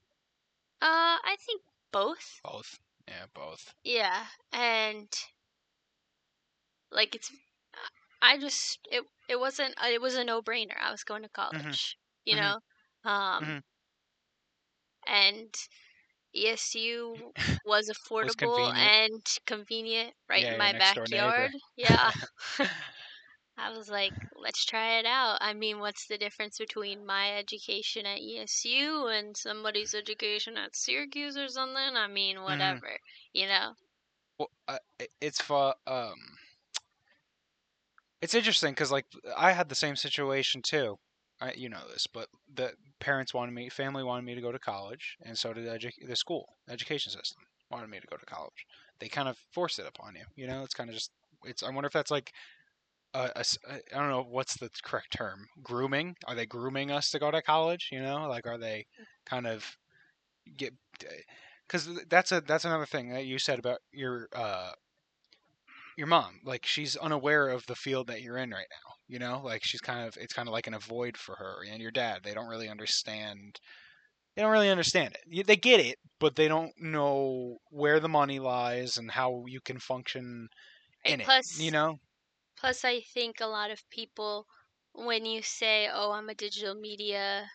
Uh, 0.82 1.18
I 1.24 1.38
think 1.40 1.62
both. 1.92 2.42
Both. 2.44 2.80
Yeah, 3.08 3.26
both. 3.34 3.74
Yeah, 3.84 4.28
and 4.52 5.10
like 6.92 7.16
it's, 7.16 7.32
I 8.22 8.38
just 8.38 8.80
it 8.92 9.04
it 9.30 9.40
wasn't 9.40 9.76
it 9.84 10.02
was 10.02 10.16
a 10.16 10.24
no 10.24 10.42
brainer. 10.42 10.78
I 10.82 10.92
was 10.92 11.04
going 11.04 11.24
to 11.24 11.30
college, 11.30 11.98
you 12.26 12.36
Mhm. 12.36 12.56
know, 12.56 12.60
um, 13.06 13.56
Mhm. 13.56 13.64
and 15.08 15.56
ESU 16.36 17.34
was 17.66 17.90
affordable 17.90 18.72
convenient. 18.72 18.94
and 18.96 19.26
convenient, 19.46 20.16
right 20.30 20.46
Yeah, 20.46 20.52
in 20.52 20.58
my 20.58 20.74
backyard. 20.74 21.52
Yeah, 21.76 22.12
I 23.62 23.70
was 23.72 23.90
like, 23.90 24.16
let's 24.36 24.66
try 24.66 25.00
it 25.00 25.06
out. 25.06 25.38
I 25.42 25.54
mean, 25.54 25.80
what's 25.80 26.08
the 26.08 26.18
difference 26.18 26.58
between 26.58 27.06
my 27.06 27.38
education 27.38 28.06
at 28.06 28.20
ESU 28.20 29.08
and 29.08 29.38
somebody's 29.38 29.94
education 29.94 30.58
at 30.58 30.76
Syracuse 30.76 31.38
or 31.38 31.48
something? 31.48 31.96
I 31.96 32.08
mean, 32.08 32.44
Mm-hmm. 32.50 32.78
whatever, 32.78 33.00
you 33.34 33.48
know. 33.48 33.76
well, 34.38 34.52
uh, 34.68 34.80
it's 35.22 35.42
for 35.42 35.76
um. 35.88 36.16
It's 38.22 38.36
interesting 38.36 38.72
because 38.72 38.92
like 38.92 39.06
I 39.36 39.52
had 39.52 39.70
the 39.70 39.76
same 39.76 39.96
situation 39.96 40.62
too. 40.62 40.98
I, 41.40 41.54
you 41.54 41.70
know 41.70 41.88
this, 41.92 42.06
but 42.08 42.30
the 42.54 42.74
parents 43.00 43.34
wanted 43.34 43.54
me, 43.54 43.68
family 43.70 44.04
wanted 44.04 44.26
me 44.26 44.36
to 44.36 44.42
go 44.42 44.52
to 44.52 44.60
college, 44.60 45.18
and 45.24 45.38
so 45.38 45.54
did 45.54 45.66
edu- 45.66 46.08
the 46.08 46.16
school, 46.16 46.58
education 46.70 47.12
system 47.12 47.42
wanted 47.72 47.90
me 47.90 48.00
to 48.00 48.06
go 48.08 48.18
to 48.18 48.26
college. 48.26 48.66
They 49.00 49.08
kind 49.10 49.28
of 49.28 49.38
forced 49.52 49.80
it 49.80 49.88
upon 49.88 50.16
you. 50.16 50.26
You 50.36 50.48
know, 50.48 50.64
it's 50.64 50.74
kind 50.76 50.90
of 50.90 50.94
just. 50.96 51.12
It's. 51.46 51.64
I 51.64 51.70
wonder 51.72 51.88
if 51.88 51.94
that's 51.94 52.12
like. 52.12 52.32
A, 53.14 53.32
a 53.36 53.40
s- 53.40 53.58
I 53.70 53.98
don't 53.98 54.10
know 54.10 54.24
what's 54.24 54.58
the 54.58 54.70
correct 54.84 55.12
term. 55.14 55.48
Grooming? 55.62 56.16
Are 56.28 56.36
they 56.36 56.46
grooming 56.46 56.92
us 56.92 57.10
to 57.12 57.20
go 57.20 57.32
to 57.32 57.42
college? 57.42 57.90
You 57.92 58.02
know, 58.02 58.28
like 58.28 58.46
are 58.48 58.58
they 58.58 58.86
kind 59.26 59.48
of 59.48 59.78
get? 60.58 60.74
Because 61.68 61.90
that's 62.10 62.32
a 62.32 62.42
that's 62.42 62.66
another 62.66 62.86
thing 62.86 63.10
that 63.10 63.26
you 63.26 63.40
said 63.40 63.60
about 63.60 63.80
your 63.92 64.28
uh 64.34 64.74
your 65.98 66.08
mom 66.08 66.40
like 66.44 66.66
she's 66.66 66.96
unaware 66.98 67.50
of 67.50 67.66
the 67.68 67.76
field 67.76 68.08
that 68.08 68.22
you're 68.22 68.38
in 68.38 68.52
right 68.52 68.68
now 68.72 68.94
you 69.08 69.20
know 69.20 69.42
like 69.44 69.64
she's 69.64 69.82
kind 69.82 70.08
of 70.08 70.16
it's 70.18 70.34
kind 70.34 70.48
of 70.48 70.54
like 70.54 70.68
an 70.68 70.74
avoid 70.74 71.18
for 71.18 71.36
her 71.36 71.64
and 71.70 71.82
your 71.82 71.92
dad 71.92 72.22
they 72.24 72.34
don't 72.34 72.48
really 72.48 72.70
understand 72.70 73.60
they 74.36 74.42
don't 74.44 74.52
really 74.52 74.70
understand 74.70 75.16
it 75.32 75.48
they 75.48 75.58
get 75.58 75.80
it 75.80 75.98
but 76.20 76.36
they 76.36 76.48
don't 76.48 76.74
know 76.80 77.58
where 77.72 78.00
the 78.00 78.10
money 78.10 78.40
lies 78.40 78.98
and 78.98 79.12
how 79.12 79.44
you 79.48 79.62
can 79.62 79.80
function 79.80 80.48
in 81.06 81.22
plus- 81.22 81.60
it 81.60 81.64
you 81.64 81.72
know 81.72 81.98
Plus, 82.62 82.86
I 82.86 83.02
think 83.02 83.42
a 83.42 83.46
lot 83.46 83.72
of 83.72 83.90
people, 83.90 84.48
when 84.94 85.26
you 85.26 85.42
say, 85.42 85.90
"Oh, 85.90 86.12
I'm 86.14 86.30
a 86.30 86.34
digital 86.34 86.76
media 86.76 87.52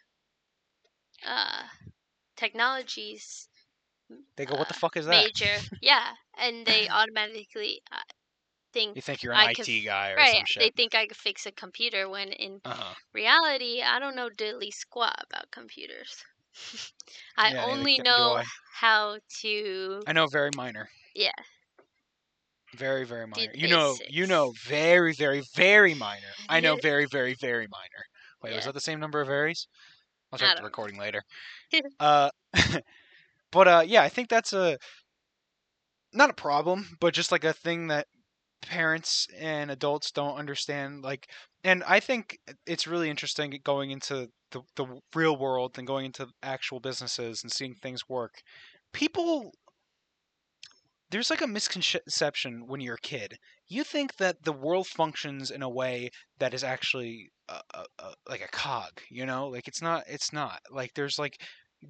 uh, 1.24 1.64
technologies 2.36 3.48
they 4.36 4.46
go 4.46 4.56
what 4.56 4.68
the 4.68 4.74
uh, 4.74 4.74
fuck 4.74 4.96
is 4.96 5.06
that 5.06 5.26
major," 5.30 5.64
yeah, 5.80 6.14
and 6.36 6.66
they 6.66 6.88
automatically 6.90 7.82
uh, 7.92 8.02
think 8.72 8.98
you 8.98 9.02
think 9.02 9.22
you're 9.22 9.34
an 9.34 9.40
I 9.40 9.48
IT 9.48 9.84
could- 9.84 9.84
guy 9.84 10.10
or 10.10 10.18
right. 10.18 10.44
They 10.58 10.70
think 10.70 10.94
I 10.94 11.06
could 11.08 11.16
fix 11.16 11.46
a 11.46 11.52
computer 11.52 12.08
when 12.08 12.32
in 12.32 12.62
uh-huh 12.64 12.94
reality, 13.14 13.82
I 13.82 13.98
don't 14.00 14.16
know 14.16 14.30
diddly 14.30 14.72
squat 14.72 15.16
about 15.30 15.50
computers. 15.52 16.24
I 17.38 17.52
Yeah, 17.52 17.62
only 17.62 17.98
know 18.00 18.38
I. 18.38 18.44
how 18.80 19.20
to. 19.42 20.06
I 20.06 20.12
know 20.14 20.26
very 20.26 20.50
minor 20.50 20.88
Yeah. 21.14 21.32
Very 22.76 23.04
very 23.04 23.26
minor. 23.26 23.52
You 23.54 23.68
know 23.68 23.96
you 24.08 24.26
know 24.26 24.52
very 24.64 25.12
very 25.12 25.42
very 25.54 25.94
minor. 25.94 26.32
I 26.48 26.60
know 26.60 26.76
very 26.76 27.06
very 27.06 27.34
very 27.40 27.66
minor. 27.70 28.04
Wait 28.42 28.54
was 28.54 28.64
that 28.64 28.74
the 28.74 28.80
same 28.80 29.00
number 29.00 29.20
of 29.20 29.28
varies? 29.28 29.66
I'll 30.32 30.38
check 30.38 30.50
the 30.50 30.54
don't 30.54 30.62
know. 30.62 30.66
recording 30.66 30.98
later. 30.98 31.22
uh 32.00 32.30
but 33.52 33.68
uh 33.68 33.84
yeah 33.86 34.02
i 34.02 34.08
think 34.08 34.28
that's 34.28 34.52
a 34.52 34.78
not 36.12 36.30
a 36.30 36.34
problem 36.34 36.86
but 37.00 37.12
just 37.14 37.32
like 37.32 37.44
a 37.44 37.52
thing 37.52 37.88
that 37.88 38.06
parents 38.62 39.26
and 39.38 39.70
adults 39.70 40.10
don't 40.10 40.36
understand 40.36 41.02
like 41.02 41.28
and 41.64 41.84
i 41.86 42.00
think 42.00 42.38
it's 42.66 42.86
really 42.86 43.10
interesting 43.10 43.58
going 43.64 43.90
into 43.90 44.28
the, 44.50 44.60
the 44.76 45.00
real 45.14 45.36
world 45.36 45.76
and 45.78 45.86
going 45.86 46.06
into 46.06 46.28
actual 46.42 46.80
businesses 46.80 47.42
and 47.42 47.52
seeing 47.52 47.74
things 47.74 48.08
work. 48.08 48.42
People 48.92 49.52
there's 51.10 51.30
like 51.30 51.40
a 51.40 51.46
misconception 51.46 52.66
when 52.66 52.80
you're 52.80 52.94
a 52.96 53.00
kid. 53.00 53.38
You 53.68 53.84
think 53.84 54.16
that 54.16 54.42
the 54.44 54.52
world 54.52 54.86
functions 54.86 55.50
in 55.50 55.62
a 55.62 55.68
way 55.68 56.10
that 56.38 56.54
is 56.54 56.64
actually 56.64 57.30
a, 57.48 57.60
a, 57.74 57.84
a, 57.98 58.12
like 58.28 58.42
a 58.42 58.48
cog 58.48 59.00
you 59.10 59.26
know? 59.26 59.48
Like 59.48 59.68
it's 59.68 59.82
not 59.82 60.04
it's 60.08 60.32
not. 60.32 60.60
Like 60.70 60.94
there's 60.94 61.18
like 61.18 61.40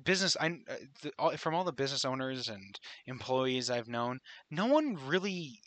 business 0.05 0.37
i 0.41 0.49
uh, 0.49 0.75
the, 1.03 1.13
all, 1.19 1.31
from 1.37 1.55
all 1.55 1.65
the 1.65 1.73
business 1.73 2.05
owners 2.05 2.49
and 2.49 2.79
employees 3.07 3.71
i've 3.71 3.89
known 3.89 4.19
no 4.51 4.67
one 4.67 4.99
really 5.07 5.61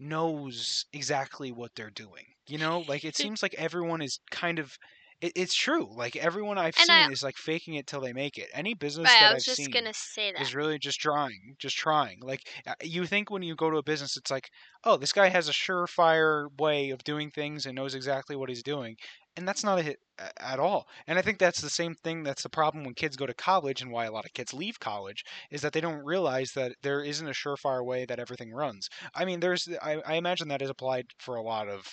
knows 0.00 0.86
exactly 0.94 1.52
what 1.52 1.70
they're 1.76 1.90
doing 1.90 2.24
you 2.46 2.58
know? 2.58 2.84
Like 2.86 3.04
it 3.04 3.16
seems 3.16 3.42
like 3.42 3.54
everyone 3.54 4.02
is 4.02 4.20
kind 4.30 4.58
of 4.58 4.76
it, 5.20 5.32
it's 5.36 5.54
true 5.54 5.88
like 5.94 6.16
everyone 6.16 6.58
i've 6.58 6.76
And 6.76 6.90
seen 6.90 7.08
I- 7.08 7.10
is 7.10 7.22
like 7.22 7.36
faking 7.36 7.74
it 7.74 7.86
till 7.86 8.00
they 8.00 8.12
make 8.12 8.38
it 8.38 8.50
any 8.52 8.74
business 8.74 9.16
Right, 9.16 9.18
that 9.18 9.32
I 9.32 9.34
i've 9.34 9.44
just 9.44 9.70
seen 9.70 9.70
gonna 9.70 9.94
say 9.94 10.32
that. 10.32 10.36
is 10.36 10.52
really 10.54 10.78
just 10.80 10.98
trying, 10.98 11.54
just 11.60 11.76
trying. 11.76 12.18
Like 12.20 12.40
uh, 12.66 12.74
you 12.82 13.06
think 13.06 13.30
when 13.30 13.42
you 13.42 13.54
go 13.54 13.70
to 13.70 13.76
a 13.76 13.82
business, 13.84 14.16
it's 14.16 14.32
like, 14.32 14.48
oh, 14.82 14.96
this 14.96 15.12
guy 15.12 15.28
has 15.28 15.48
a 15.48 15.52
surefire 15.52 16.48
way 16.58 16.90
of 16.90 17.04
doing 17.04 17.30
things 17.30 17.66
and 17.66 17.76
knows 17.76 17.94
exactly 17.94 18.34
what 18.34 18.48
he's 18.48 18.62
doing, 18.64 18.96
and 19.36 19.46
that's 19.46 19.62
not 19.64 19.78
a 19.78 19.82
hit 19.82 19.98
at 20.38 20.58
all. 20.60 20.86
And 21.06 21.18
I 21.18 21.22
think 21.22 21.38
that's 21.38 21.60
the 21.60 21.70
same 21.70 21.94
thing. 21.94 22.22
That's 22.24 22.42
the 22.42 22.50
problem 22.50 22.84
when 22.84 22.94
kids 22.94 23.16
go 23.16 23.26
to 23.26 23.34
college, 23.34 23.80
and 23.82 23.92
why 23.92 24.06
a 24.06 24.12
lot 24.12 24.24
of 24.24 24.32
kids 24.32 24.52
leave 24.52 24.80
college 24.80 25.22
is 25.50 25.60
that 25.62 25.72
they 25.72 25.80
don't 25.80 26.04
realize 26.04 26.50
that 26.56 26.74
there 26.82 27.02
isn't 27.02 27.28
a 27.28 27.32
surefire 27.32 27.84
way 27.84 28.04
that 28.04 28.18
everything 28.18 28.52
runs. 28.52 28.88
I 29.14 29.24
mean, 29.24 29.40
there's, 29.40 29.68
I, 29.82 30.00
I 30.06 30.14
imagine 30.14 30.48
that 30.48 30.62
is 30.62 30.70
applied 30.70 31.06
for 31.18 31.36
a 31.36 31.42
lot 31.42 31.68
of. 31.68 31.86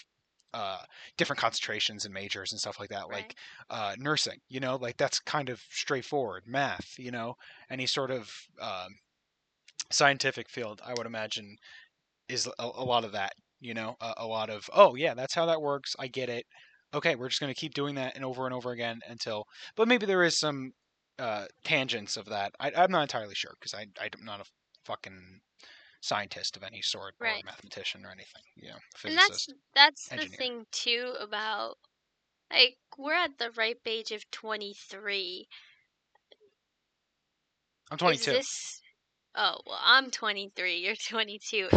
Uh, 0.54 0.80
different 1.18 1.40
concentrations 1.40 2.04
and 2.04 2.14
majors 2.14 2.52
and 2.52 2.60
stuff 2.60 2.78
like 2.78 2.90
that, 2.90 3.10
like 3.10 3.36
uh, 3.70 3.96
nursing. 3.98 4.38
You 4.50 4.60
know, 4.60 4.76
like 4.76 4.98
that's 4.98 5.20
kind 5.20 5.50
of 5.50 5.62
straightforward. 5.70 6.44
Math, 6.46 6.96
you 6.98 7.12
know, 7.12 7.36
any 7.70 7.86
sort 7.86 8.12
of 8.12 8.30
um, 8.62 8.90
scientific 9.92 10.50
field, 10.50 10.82
I 10.86 10.94
would 10.94 11.06
imagine, 11.06 11.56
is 12.28 12.48
a, 12.48 12.52
a 12.76 12.84
lot 12.84 13.06
of 13.06 13.14
that. 13.14 13.32
You 13.62 13.74
know, 13.74 13.96
a, 14.02 14.14
a 14.18 14.28
lot 14.28 14.50
of 14.50 14.70
oh 14.74 14.96
yeah, 14.96 15.14
that's 15.14 15.36
how 15.36 15.46
that 15.46 15.62
works. 15.62 15.96
I 16.00 16.08
get 16.08 16.30
it. 16.30 16.46
Okay, 16.94 17.16
we're 17.16 17.30
just 17.30 17.40
going 17.40 17.54
to 17.54 17.60
keep 17.60 17.74
doing 17.74 17.96
that 17.96 18.16
and 18.16 18.26
over 18.26 18.46
and 18.46 18.54
over 18.54 18.72
again 18.72 19.00
until. 19.08 19.46
But 19.78 19.88
maybe 19.88 20.06
there 20.06 20.24
is 20.24 20.38
some 20.38 20.72
uh, 21.20 21.46
tangents 21.64 22.18
of 22.18 22.26
that. 22.26 22.52
I, 22.60 22.72
I'm 22.76 22.92
not 22.92 23.04
entirely 23.04 23.36
sure 23.36 23.54
because 23.60 23.74
I 23.74 23.86
I'm 24.02 24.26
not 24.26 24.42
a 24.42 24.46
fucking 24.86 25.40
scientist 26.02 26.58
of 26.58 26.64
any 26.64 26.82
sort 26.82 27.16
or 27.22 27.28
Right. 27.28 27.44
mathematician 27.44 28.06
or 28.06 28.12
anything. 28.12 28.44
Yeah. 28.58 28.74
know, 28.74 28.80
and 29.06 29.18
that's 29.18 29.48
physicist. 29.48 29.56
that's 29.74 30.10
the 30.10 30.28
thing 30.28 30.68
too 30.72 31.16
about 31.20 31.78
like 32.52 32.78
we're 32.98 33.14
at 33.14 33.38
the 33.40 33.52
ripe 33.52 33.82
age 33.88 34.12
of 34.12 34.30
23 34.32 35.48
I'm 37.92 37.98
22. 37.98 38.32
this 38.32 38.82
oh 39.36 39.60
well 39.66 39.80
i'm 39.84 40.12
23 40.12 40.78
you're 40.78 40.96
22 40.96 41.70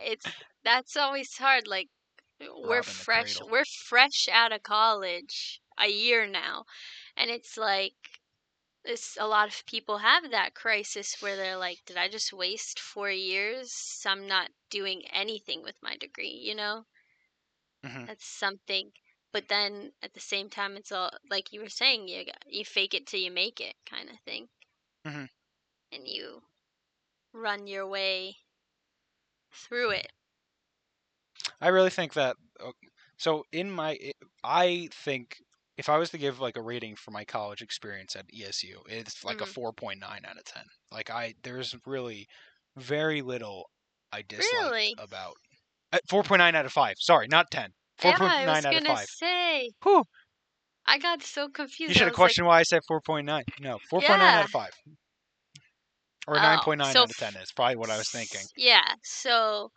it's 0.00 0.34
that's 0.64 0.96
always 0.96 1.36
hard 1.38 1.66
like 1.68 1.88
we're 2.54 2.82
fresh 2.82 3.40
we're 3.42 3.64
fresh 3.64 4.28
out 4.32 4.52
of 4.52 4.62
college 4.62 5.60
a 5.78 5.88
year 5.88 6.26
now, 6.26 6.64
and 7.16 7.30
it's 7.30 7.56
like 7.58 7.94
it's 8.86 9.16
a 9.18 9.26
lot 9.26 9.48
of 9.48 9.66
people 9.66 9.98
have 9.98 10.30
that 10.30 10.54
crisis 10.54 11.20
where 11.20 11.36
they're 11.36 11.56
like, 11.58 11.84
did 11.84 11.96
I 11.96 12.08
just 12.08 12.32
waste 12.32 12.80
four 12.80 13.10
years? 13.10 14.02
I'm 14.06 14.26
not 14.26 14.50
doing 14.70 15.06
anything 15.08 15.62
with 15.62 15.82
my 15.82 15.96
degree, 15.96 16.30
you 16.30 16.54
know? 16.54 16.86
Mhm. 17.82 18.06
That's 18.06 18.24
something. 18.26 18.94
But 19.32 19.48
then 19.48 19.92
at 20.00 20.14
the 20.14 20.20
same 20.20 20.48
time, 20.48 20.76
it's 20.76 20.90
all 20.90 21.10
like 21.28 21.52
you 21.52 21.60
were 21.60 21.68
saying, 21.68 22.08
you 22.08 22.24
you 22.46 22.64
fake 22.64 22.94
it 22.94 23.06
till 23.06 23.20
you 23.20 23.30
make 23.30 23.60
it, 23.60 23.76
kind 23.84 24.08
of 24.08 24.18
thing, 24.20 24.48
Mhm. 25.04 25.26
and 25.90 26.06
you 26.06 26.44
run 27.32 27.66
your 27.66 27.86
way 27.86 28.38
through 29.52 29.90
it. 29.90 30.12
I 31.60 31.68
really 31.68 31.90
think 31.90 32.14
that. 32.14 32.36
So 33.18 33.44
in 33.52 33.70
my, 33.70 34.12
I 34.44 34.88
think 34.92 35.42
if 35.78 35.88
I 35.88 35.98
was 35.98 36.10
to 36.10 36.18
give 36.18 36.40
like 36.40 36.56
a 36.56 36.62
rating 36.62 36.96
for 36.96 37.10
my 37.10 37.24
college 37.24 37.62
experience 37.62 38.16
at 38.16 38.26
ESU, 38.32 38.82
it's 38.88 39.24
like 39.24 39.40
a 39.40 39.44
Mhm. 39.44 39.48
four 39.48 39.72
point 39.72 40.00
nine 40.00 40.24
out 40.24 40.38
of 40.38 40.44
ten. 40.44 40.64
Like 40.90 41.10
I, 41.10 41.34
there's 41.42 41.74
really 41.86 42.26
very 42.76 43.22
little 43.22 43.68
I 44.12 44.22
dislike 44.22 44.52
Really? 44.52 44.94
about. 44.98 45.34
Uh, 45.92 45.98
four 46.08 46.22
point 46.22 46.40
nine 46.40 46.54
out 46.54 46.66
of 46.66 46.72
five. 46.72 46.96
Sorry, 46.98 47.28
not 47.28 47.50
ten. 47.50 47.70
Four 47.98 48.12
yeah, 48.12 48.18
point 48.18 48.32
I 48.32 48.46
was 48.46 48.64
nine 48.64 48.66
out 48.66 48.80
gonna 48.80 48.92
of 48.92 48.98
five. 48.98 49.06
say. 49.08 49.70
Whew. 49.82 50.04
I 50.86 50.98
got 50.98 51.22
so 51.22 51.48
confused. 51.48 51.90
You 51.90 51.94
should 51.94 52.02
have 52.02 52.10
was 52.12 52.12
like, 52.12 52.16
questioned 52.16 52.46
why 52.46 52.60
I 52.60 52.62
said 52.62 52.82
four 52.88 53.00
point 53.00 53.26
nine. 53.26 53.44
No, 53.60 53.78
four 53.90 54.00
point 54.00 54.18
nine 54.20 54.34
out 54.34 54.44
of 54.44 54.50
five. 54.50 54.70
Or 56.28 56.36
Oh, 56.36 56.42
nine 56.42 56.58
point 56.60 56.78
nine 56.78 56.92
so 56.92 57.02
out 57.02 57.10
of 57.10 57.16
ten 57.16 57.36
is 57.36 57.52
probably 57.52 57.76
what 57.76 57.90
I 57.90 57.98
was 57.98 58.10
thinking. 58.10 58.42
Yeah, 58.56 58.94
so 59.02 59.70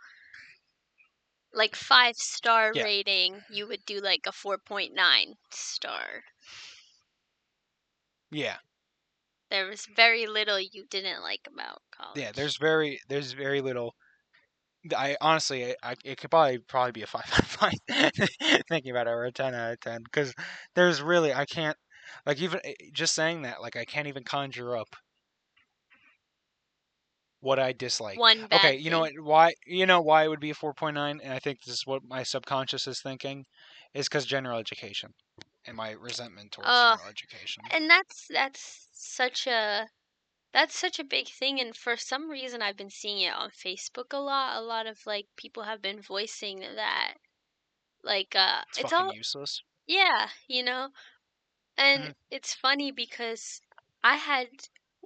like 1.54 1.76
five 1.76 2.16
star 2.18 2.74
Yeah. 2.74 2.84
rating, 2.84 3.46
you 3.50 3.68
would 3.68 3.86
do 3.86 4.00
like 4.02 4.26
a 4.26 4.32
4.9 4.32 5.38
star. 5.52 6.24
Yeah. 8.32 8.60
There 9.52 9.68
was 9.68 9.86
very 9.86 10.26
little 10.26 10.60
you 10.60 10.86
didn't 10.88 11.22
like 11.22 11.46
about 11.46 11.84
college. 11.92 12.24
Yeah, 12.24 12.32
there's 12.32 12.58
very 12.58 13.00
there's 13.08 13.34
very 13.34 13.62
little. 13.62 13.96
I 14.96 15.18
honestly, 15.22 15.72
I, 15.72 15.76
I 15.84 15.96
it 16.06 16.18
could 16.20 16.32
probably 16.32 16.60
probably 16.60 16.94
be 16.94 17.04
a 17.04 17.08
five 17.08 17.30
out 17.34 17.40
of 17.40 17.48
five. 17.48 17.74
Thinking 18.70 18.92
about 18.92 19.08
it, 19.08 19.12
or 19.12 19.26
a 19.26 19.32
ten 19.32 19.54
out 19.56 19.74
of 19.74 19.80
ten, 19.82 20.04
because 20.04 20.34
there's 20.76 21.02
really 21.02 21.34
I 21.34 21.46
can't 21.46 21.78
like 22.26 22.40
even 22.42 22.62
eh, 22.64 22.74
just 22.94 23.14
saying 23.16 23.44
that 23.44 23.62
like 23.62 23.76
I 23.76 23.86
can't 23.86 24.08
even 24.08 24.24
conjure 24.24 24.78
up 24.78 24.96
what 27.42 27.60
I 27.60 27.72
dislike. 27.74 28.22
one 28.22 28.48
bad 28.48 28.74
okay, 28.74 28.78
you 28.78 28.90
know 28.90 29.06
thing. 29.06 29.20
Why 29.22 29.54
you 29.66 29.86
know 29.86 30.02
why 30.02 30.24
it 30.26 30.28
would 30.30 30.40
be 30.40 30.52
a 30.52 30.56
four 30.56 30.74
point 30.74 30.96
nine, 30.96 31.20
and 31.24 31.34
I 31.34 31.40
think 31.40 31.62
this 31.64 31.74
is 31.76 31.86
what 31.88 32.04
my 32.04 32.24
subconscious 32.24 32.88
is 32.88 33.02
thinking, 33.02 33.46
is 33.94 34.08
because 34.10 34.26
general 34.26 34.60
education 34.60 35.14
and 35.66 35.76
my 35.78 35.92
resentment 35.92 36.52
towards 36.54 36.80
Ugh. 36.80 37.00
general 37.00 37.08
education. 37.08 37.72
And 37.72 37.90
that's 37.90 38.28
that's 38.30 38.90
such 38.94 39.48
a 39.48 39.90
that's 40.54 40.78
such 40.78 41.00
a 41.00 41.04
big 41.06 41.30
thing 41.30 41.60
and 41.62 41.76
for 41.78 41.98
some 41.98 42.30
reason 42.30 42.62
I've 42.62 42.78
been 42.78 42.90
seeing 42.92 43.22
it 43.22 43.34
on 43.34 43.52
Facebook 43.52 44.14
a 44.14 44.20
lot. 44.20 44.58
A 44.58 44.62
lot 44.62 44.88
of 44.88 45.06
like 45.08 45.28
people 45.38 45.64
have 45.64 45.82
been 45.82 46.02
voicing 46.02 46.60
that 46.62 47.16
like 48.04 48.36
uh 48.36 48.64
It's, 48.70 48.78
it's 48.78 48.94
fucking 48.94 48.94
all 48.94 49.12
useless. 49.12 49.62
Yeah, 49.88 50.30
you 50.48 50.64
know, 50.64 50.92
and 51.78 52.12
Mhm. 52.12 52.14
it's 52.32 52.54
funny 52.56 52.92
because 52.92 53.62
I 54.04 54.18
had 54.18 54.50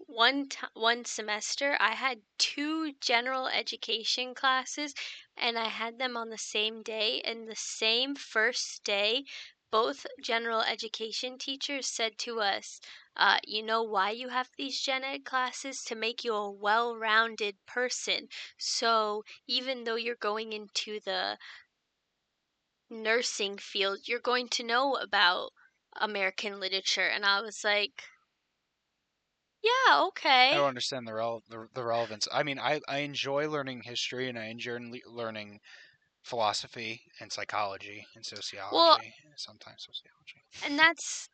one 0.07 0.49
t- 0.49 0.59
one 0.73 1.05
semester 1.05 1.77
I 1.79 1.93
had 1.95 2.21
two 2.37 2.93
general 2.99 3.47
education 3.47 4.33
classes 4.35 4.93
and 5.35 5.57
I 5.57 5.69
had 5.69 5.99
them 5.99 6.15
on 6.17 6.29
the 6.29 6.37
same 6.37 6.81
day 6.83 7.21
and 7.21 7.47
the 7.47 7.55
same 7.55 8.15
first 8.15 8.83
day 8.83 9.25
both 9.71 10.05
general 10.21 10.61
education 10.61 11.37
teachers 11.37 11.87
said 11.87 12.17
to 12.19 12.39
us 12.41 12.79
uh, 13.15 13.39
you 13.45 13.63
know 13.63 13.83
why 13.83 14.11
you 14.11 14.29
have 14.29 14.49
these 14.57 14.79
gen 14.81 15.03
ed 15.03 15.25
classes 15.25 15.83
to 15.83 15.95
make 15.95 16.23
you 16.23 16.33
a 16.33 16.51
well-rounded 16.51 17.55
person 17.65 18.27
so 18.57 19.23
even 19.47 19.83
though 19.83 19.95
you're 19.95 20.15
going 20.15 20.53
into 20.53 20.99
the 20.99 21.37
nursing 22.89 23.57
field, 23.57 24.07
you're 24.07 24.19
going 24.19 24.47
to 24.47 24.63
know 24.63 24.95
about 24.95 25.51
American 25.97 26.59
literature. 26.59 27.07
And 27.07 27.25
I 27.25 27.41
was 27.41 27.63
like, 27.63 28.03
yeah, 29.63 30.03
okay. 30.07 30.53
I 30.53 30.55
don't 30.55 30.69
understand 30.69 31.05
the, 31.05 31.13
rel- 31.15 31.43
the 31.49 31.67
the 31.73 31.83
relevance. 31.83 32.29
I 32.31 32.43
mean, 32.43 32.57
I 32.57 32.79
I 32.87 32.99
enjoy 32.99 33.49
learning 33.49 33.81
history 33.83 34.29
and 34.29 34.39
I 34.39 34.45
enjoy 34.45 34.79
le- 34.79 34.99
learning 35.11 35.59
philosophy 36.23 37.03
and 37.19 37.31
psychology 37.33 38.07
and 38.15 38.25
sociology, 38.25 39.15
sometimes 39.37 39.85
sociology. 39.85 40.45
And 40.63 40.79
that's, 40.79 41.29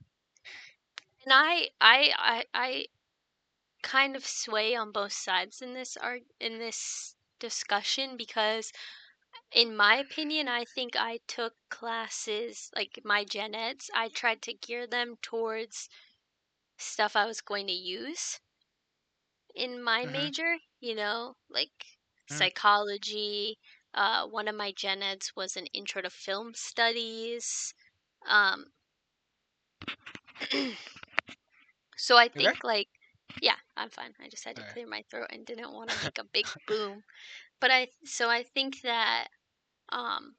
and 1.24 1.34
I, 1.34 1.70
I, 1.80 2.14
I, 2.18 2.44
I 2.54 2.86
kind 3.84 4.16
of 4.16 4.26
sway 4.26 4.76
on 4.76 4.92
both 4.92 5.14
sides 5.14 5.62
in 5.62 5.74
this 5.74 5.98
art, 5.98 6.24
in 6.40 6.60
this 6.60 7.16
discussion 7.40 8.18
because 8.18 8.72
in 9.52 9.76
my 9.76 9.98
opinion, 9.98 10.48
I 10.50 10.66
think 10.66 10.96
I 10.96 11.20
took 11.28 11.56
classes 11.70 12.72
like 12.76 13.00
my 13.06 13.26
gen 13.26 13.56
eds, 13.56 13.90
I 13.94 14.10
tried 14.10 14.42
to 14.44 14.54
gear 14.54 14.88
them 14.88 15.18
towards 15.22 15.90
stuff 16.80 17.16
I 17.16 17.26
was 17.26 17.42
going 17.42 17.68
to 17.68 17.74
use 17.74 18.40
in 19.56 19.82
my 19.84 20.06
Mhm. 20.06 20.08
major, 20.08 20.58
you 20.80 20.96
know, 20.96 21.36
like 21.50 21.72
Mhm. 22.30 22.50
psychology. 22.50 23.58
Uh, 23.94 24.26
one 24.28 24.48
of 24.48 24.56
my 24.56 24.72
gen 24.72 25.02
eds 25.04 25.34
was 25.36 25.56
an 25.58 25.68
intro 25.68 26.02
to 26.02 26.10
film 26.10 26.54
studies. 26.56 27.74
Um, 28.28 28.72
so 31.98 32.18
I 32.18 32.30
think 32.30 32.64
like, 32.64 32.88
yeah, 33.42 33.56
I'm 33.78 33.90
fine. 33.90 34.14
I 34.24 34.30
just 34.30 34.46
had 34.46 34.58
to 34.58 34.64
clear 34.64 34.88
my 34.88 35.04
throat 35.10 35.28
and 35.32 35.46
didn't 35.46 35.74
want 35.74 35.90
to 35.90 35.96
make 36.02 36.18
a 36.20 36.24
big 36.24 36.48
boom. 36.68 37.04
But 37.62 37.72
I, 37.72 37.88
so 38.06 38.30
I 38.30 38.44
think 38.44 38.82
that, 38.84 39.28
um, 39.90 40.36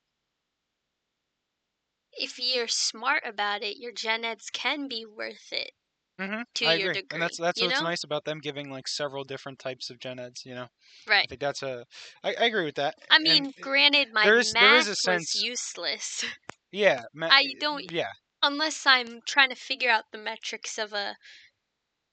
if 2.13 2.39
you're 2.39 2.69
smart 2.69 3.25
about 3.27 3.63
it, 3.63 3.77
your 3.77 3.93
gen 3.93 4.25
eds 4.25 4.51
can 4.51 4.89
be 4.89 5.05
worth 5.05 5.53
it 5.53 5.73
hmm 6.21 6.43
to 6.55 6.67
I 6.67 6.75
your 6.75 6.91
agree, 6.91 6.95
degree. 6.95 7.07
and 7.13 7.23
that's 7.23 7.39
that's 7.39 7.63
what's 7.63 7.81
know? 7.81 7.87
nice 7.89 8.05
about 8.05 8.25
them 8.25 8.39
giving 8.41 8.71
like 8.71 8.89
several 8.89 9.25
different 9.25 9.59
types 9.59 9.91
of 9.91 9.99
gen 9.99 10.19
eds. 10.19 10.45
You 10.45 10.55
know, 10.55 10.67
Right. 11.09 11.25
I 11.25 11.27
think 11.29 11.41
that's 11.41 11.63
a. 11.63 11.85
I, 12.23 12.35
I 12.41 12.45
agree 12.47 12.65
with 12.65 12.77
that. 12.77 12.95
I 13.11 13.19
mean, 13.19 13.47
it- 13.57 13.63
granted, 13.63 14.13
my 14.13 14.25
there 14.25 14.39
is- 14.39 14.53
math 14.53 14.63
there 14.63 14.77
is 14.77 14.87
a 14.87 14.91
was 14.91 14.97
sense- 14.97 15.43
useless 15.43 16.25
yeah, 16.73 17.03
ma- 17.15 17.31
I 17.33 17.55
don't- 17.61 17.91
Yeah, 17.91 18.11
unless 18.43 18.87
I'm 18.87 19.21
trying 19.27 19.51
to 19.51 19.57
figure 19.57 19.91
out 19.91 20.05
the 20.13 20.19
metrics 20.19 20.79
of 20.79 20.93
a, 20.93 21.17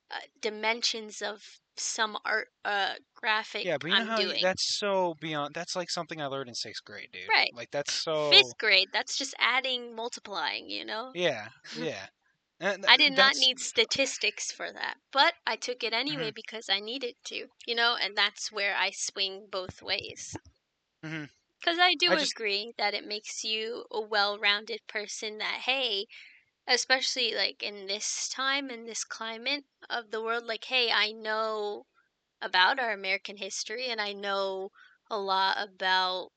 uh 0.09 0.19
dimensions 0.41 1.21
of 1.21 1.43
some 1.75 2.17
art 2.25 2.47
uh 2.65 2.95
graphic 3.15 3.65
yeah, 3.65 3.77
but 3.77 3.87
you 3.89 3.95
know 3.95 4.01
I'm 4.01 4.07
how 4.07 4.17
doing. 4.17 4.41
that's 4.41 4.77
so 4.77 5.15
beyond. 5.19 5.53
That's 5.53 5.75
like 5.75 5.89
something 5.91 6.21
I 6.21 6.25
learned 6.27 6.49
in 6.49 6.55
sixth 6.55 6.83
grade, 6.85 7.09
dude. 7.11 7.23
Right. 7.29 7.51
Like 7.53 7.69
that's 7.71 8.03
so. 8.03 8.31
Fifth 8.31 8.57
grade, 8.57 8.89
that's 8.93 9.17
just 9.17 9.35
adding, 9.39 9.95
multiplying, 9.95 10.69
you 10.69 10.85
know? 10.85 11.11
Yeah, 11.13 11.49
yeah. 11.77 12.07
And 12.59 12.85
I 12.87 12.97
did 12.97 13.13
not 13.13 13.37
need 13.37 13.59
statistics 13.59 14.51
for 14.51 14.73
that, 14.73 14.97
but 15.11 15.35
I 15.45 15.57
took 15.57 15.83
it 15.83 15.93
Mm-hmm. 16.09 16.29
anyway 16.31 16.31
because 16.31 16.69
I 16.69 16.79
needed 16.79 17.15
to, 17.25 17.49
you 17.67 17.75
know, 17.75 17.95
and 17.95 18.17
that's 18.17 18.51
where 18.51 18.75
I 18.75 18.91
swing 18.91 19.47
both 19.49 19.81
ways. 19.81 20.39
Because 21.61 21.77
I 21.77 21.93
do 21.93 22.13
I 22.13 22.15
just- 22.15 22.33
agree 22.33 22.73
that 22.79 22.95
it 22.95 23.05
makes 23.05 23.43
you 23.43 23.85
a 23.91 24.01
well 24.01 24.39
rounded 24.39 24.81
person 24.87 25.37
that, 25.37 25.61
hey, 25.65 26.07
especially 26.67 27.33
like 27.35 27.63
in 27.63 27.87
this 27.87 28.29
time, 28.29 28.71
in 28.71 28.85
this 28.85 29.03
climate 29.03 29.65
of 29.89 30.11
the 30.11 30.21
world, 30.23 30.45
like, 30.45 30.65
hey, 30.65 30.91
I 30.91 31.11
know 31.13 31.87
about 32.41 32.79
our 32.79 32.91
American 32.93 33.37
history 33.37 33.87
and 33.87 34.01
I 34.01 34.13
know 34.13 34.71
a 35.09 35.19
lot 35.19 35.57
about 35.59 36.33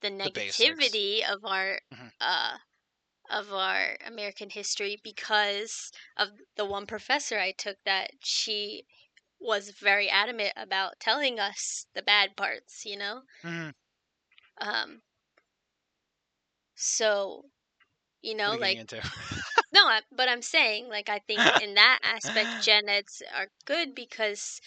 the 0.00 0.10
The 0.22 0.30
negativity 0.30 1.22
of 1.28 1.44
our 1.44 1.80
Mhm. 1.90 2.08
uh 2.20 2.58
of 3.30 3.52
our 3.52 3.96
American 4.04 4.50
history 4.50 5.00
because 5.02 5.92
of 6.16 6.30
the 6.56 6.64
one 6.64 6.86
professor 6.86 7.38
I 7.38 7.52
took 7.52 7.78
that 7.84 8.12
she 8.24 8.86
was 9.40 9.70
very 9.70 10.08
adamant 10.10 10.54
about 10.56 11.00
telling 11.00 11.38
us 11.40 11.86
the 11.94 12.02
bad 12.02 12.36
parts, 12.36 12.84
you 12.86 12.96
know? 12.96 13.22
Mhm. 13.44 13.72
Um 14.60 15.02
so 16.74 17.44
you 18.22 18.34
know, 18.34 18.54
What 18.54 18.60
are 18.60 18.64
you 18.64 18.66
like 18.66 18.80
no, 19.72 19.86
I, 19.86 20.02
but 20.12 20.28
I'm 20.28 20.42
saying 20.42 20.88
like 20.88 21.08
I 21.08 21.20
think 21.20 21.52
in 21.58 21.74
that 21.74 22.00
aspect 22.02 22.58
gen 22.60 22.88
eds 22.88 23.22
are 23.34 23.48
good 23.66 23.94
because 23.94 24.60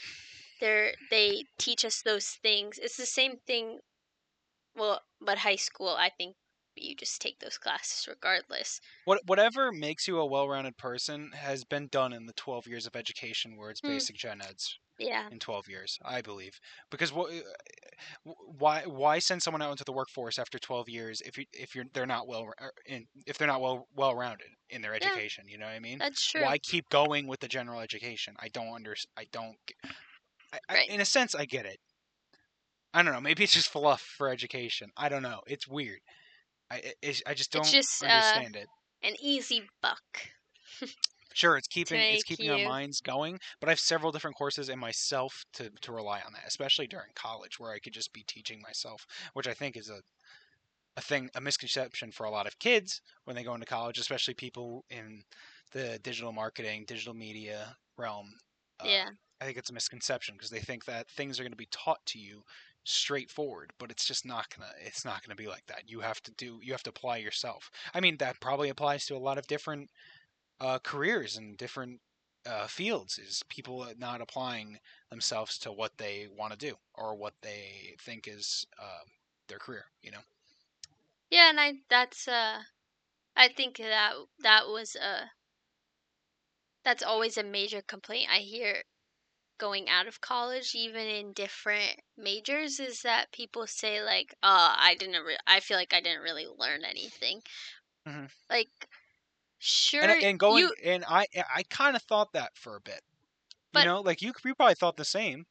they're 0.60 0.96
they 1.10 1.46
teach 1.60 1.86
us 1.86 2.02
those 2.02 2.28
things. 2.30 2.80
It's 2.80 2.98
the 2.98 3.06
same 3.06 3.38
thing 3.48 3.80
well, 4.76 5.02
but 5.22 5.40
high 5.40 5.56
school 5.58 5.90
I 5.98 6.10
think 6.10 6.36
you 6.82 6.96
just 6.96 7.22
take 7.22 7.40
those 7.40 7.58
classes 7.58 8.08
regardless. 8.08 8.82
What 9.04 9.26
whatever 9.26 9.72
makes 9.74 10.08
you 10.08 10.20
a 10.20 10.26
well-rounded 10.26 10.78
person 10.78 11.32
has 11.34 11.66
been 11.66 11.88
done 11.88 12.14
in 12.14 12.28
the 12.28 12.34
12 12.34 12.66
years 12.68 12.86
of 12.86 12.96
education 12.96 13.58
where 13.58 13.70
it's 13.70 13.82
Hmm. 13.84 13.90
basic 13.90 14.16
gen 14.16 14.42
eds. 14.42 14.80
Yeah. 14.98 15.30
in 15.32 15.40
12 15.40 15.68
years, 15.70 15.98
I 16.04 16.22
believe. 16.22 16.60
Because 16.90 17.12
what 17.14 17.34
uh, 17.34 17.42
why 18.24 18.84
why 18.86 19.20
send 19.20 19.44
someone 19.44 19.62
out 19.62 19.72
into 19.72 19.84
the 19.86 19.94
workforce 19.94 20.40
after 20.40 20.60
12 20.60 20.90
years 20.90 21.22
if 21.22 21.38
you 21.38 21.46
if 21.54 21.76
you're 21.76 21.86
they're 21.94 22.06
not 22.06 22.28
well 22.28 22.52
er, 22.62 22.74
in 22.86 23.08
if 23.26 23.38
they're 23.38 23.48
not 23.48 23.62
well 23.62 23.88
well 23.94 24.16
rounded 24.16 24.50
in 24.70 24.82
their 24.82 24.94
education, 24.94 25.46
Yeah. 25.46 25.52
you 25.52 25.58
know 25.58 25.66
what 25.68 25.74
I 25.76 25.80
mean? 25.80 26.00
That's 26.00 26.26
true. 26.26 26.42
Why 26.44 26.58
keep 26.60 26.90
going 26.90 27.28
with 27.28 27.40
the 27.42 27.48
general 27.48 27.80
education? 27.82 28.36
I 28.40 28.50
don't 28.50 28.74
under 28.74 28.96
I 29.18 29.26
don't 29.32 29.58
I, 30.54 30.60
I, 30.70 30.76
Right. 30.76 30.90
in 30.90 31.02
a 31.02 31.06
sense 31.06 31.34
I 31.36 31.46
get 31.46 31.66
it. 31.66 31.80
I 32.94 33.04
don't 33.04 33.14
know, 33.14 33.22
maybe 33.22 33.44
it's 33.44 33.54
just 33.54 33.70
fluff 33.70 34.02
for 34.02 34.30
education. 34.30 34.92
I 34.98 35.10
don't 35.10 35.22
know. 35.24 35.42
It's 35.48 35.68
weird. 35.68 36.02
I 36.72 36.94
it- 37.02 37.22
I 37.26 37.34
just 37.34 37.52
don't 37.52 37.62
It's 37.62 37.72
just, 37.72 38.04
uh, 38.04 38.08
understand 38.08 38.56
it. 38.56 38.70
An 39.04 39.16
easy 39.20 39.70
buck. 39.82 40.32
Sure, 41.34 41.58
it's 41.58 41.68
keeping 41.68 42.06
it's 42.10 42.24
keeping 42.24 42.50
our 42.50 42.58
minds 42.60 43.02
going, 43.02 43.40
but 43.60 43.70
I 43.70 43.72
have 43.72 43.80
several 43.80 44.12
different 44.12 44.36
courses 44.36 44.68
in 44.70 44.80
myself 44.80 45.46
to 45.54 45.70
to 45.82 45.92
rely 45.92 46.22
on 46.22 46.34
that, 46.34 46.46
especially 46.48 46.88
during 46.88 47.12
college 47.16 47.60
where 47.60 47.72
I 47.72 47.80
could 47.80 47.94
just 47.94 48.14
be 48.14 48.24
teaching 48.24 48.62
myself, 48.62 49.06
which 49.34 49.48
I 49.48 49.54
think 49.54 49.78
is 49.78 49.90
a 49.90 50.02
a 50.98 51.02
thing 51.02 51.30
a 51.36 51.42
misconception 51.42 52.12
for 52.12 52.26
a 52.26 52.32
lot 52.32 52.48
of 52.48 52.60
kids 52.60 53.02
when 53.26 53.36
they 53.36 53.44
go 53.44 53.54
into 53.54 53.66
college, 53.66 53.98
especially 54.00 54.34
people 54.36 54.86
in 54.90 55.24
the 55.72 56.00
digital 56.00 56.34
marketing, 56.34 56.86
digital 56.86 57.14
media 57.14 57.78
realm. 57.98 58.34
Uh, 58.80 58.88
yeah. 58.88 59.10
I 59.42 59.46
think 59.46 59.58
it's 59.58 59.70
a 59.70 59.74
misconception 59.74 60.36
because 60.36 60.50
they 60.52 60.60
think 60.62 60.86
that 60.86 61.10
things 61.10 61.40
are 61.40 61.44
going 61.44 61.54
to 61.54 61.58
be 61.58 61.68
taught 61.72 62.06
to 62.08 62.20
you 62.20 62.44
straightforward, 62.90 63.72
but 63.80 63.92
it's 63.92 64.06
just 64.06 64.26
not 64.26 64.50
gonna 64.50 64.72
it's 64.80 65.06
not 65.06 65.24
gonna 65.24 65.36
be 65.36 65.48
like 65.48 65.66
that. 65.68 65.90
You 65.90 66.00
have 66.02 66.22
to 66.24 66.32
do 66.34 66.60
you 66.64 66.72
have 66.74 66.84
to 66.84 66.90
apply 66.92 67.18
yourself. 67.18 67.70
I 67.94 68.00
mean 68.02 68.18
that 68.18 68.40
probably 68.42 68.70
applies 68.70 69.06
to 69.08 69.16
a 69.16 69.20
lot 69.20 69.38
of 69.38 69.48
different 69.48 69.90
uh, 70.60 70.80
careers 70.80 71.38
and 71.38 71.58
different 71.58 72.02
uh, 72.46 72.68
fields. 72.68 73.20
Is 73.20 73.44
people 73.50 73.88
not 73.98 74.22
applying 74.22 74.80
themselves 75.10 75.58
to 75.60 75.72
what 75.74 75.98
they 75.98 76.28
want 76.30 76.54
to 76.54 76.58
do 76.60 76.76
or 76.96 77.16
what 77.16 77.34
they 77.42 77.96
think 78.02 78.28
is 78.28 78.66
uh, 78.82 79.02
their 79.50 79.60
career. 79.60 79.86
You 80.02 80.12
know. 80.12 80.22
Yeah, 81.32 81.50
and 81.50 81.60
I 81.60 81.82
that's 81.90 82.28
uh 82.28 82.66
I 83.36 83.50
think 83.50 83.78
that 83.78 84.16
that 84.40 84.68
was 84.70 84.96
a 84.96 85.32
that's 86.84 87.02
always 87.04 87.38
a 87.38 87.44
major 87.44 87.82
complaint 87.82 88.30
I 88.30 88.40
hear 88.40 88.84
going 89.60 89.90
out 89.90 90.08
of 90.08 90.22
college 90.22 90.74
even 90.76 91.08
in 91.08 91.34
different 91.34 92.02
majors 92.18 92.80
is 92.80 93.04
that 93.04 93.32
people 93.34 93.68
say 93.68 94.02
like, 94.04 94.34
"Uh, 94.44 94.76
I 94.78 94.96
didn't 94.96 95.24
re- 95.24 95.38
I 95.48 95.60
feel 95.62 95.78
like 95.78 95.94
I 95.94 96.02
didn't 96.02 96.24
really 96.24 96.48
learn 96.48 96.86
anything." 96.86 97.44
Mhm. 98.06 98.30
Like 98.50 98.70
sure 99.60 100.02
And, 100.02 100.18
and 100.22 100.40
going 100.40 100.70
you 100.70 100.74
and 100.84 101.04
I 101.08 101.28
I 101.36 101.64
kind 101.64 101.96
of 101.96 102.02
thought 102.04 102.34
that 102.34 102.58
for 102.58 102.76
a 102.76 102.82
bit. 102.82 103.02
But- 103.74 103.82
you 103.82 103.86
know, 103.86 104.02
like 104.02 104.22
you 104.22 104.34
you 104.46 104.56
probably 104.56 104.76
thought 104.76 104.98
the 104.98 105.06
same. 105.06 105.48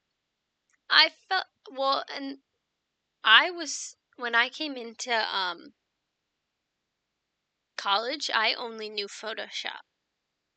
I 0.91 1.09
felt 1.09 1.47
well, 1.71 2.05
and 2.11 2.43
I 3.25 3.51
was 3.51 3.97
when 4.17 4.35
I 4.35 4.51
came 4.51 4.77
into 4.77 5.13
um 5.13 5.75
college, 7.79 8.29
I 8.29 8.53
only 8.53 8.91
knew 8.91 9.07
Photoshop. 9.07 9.81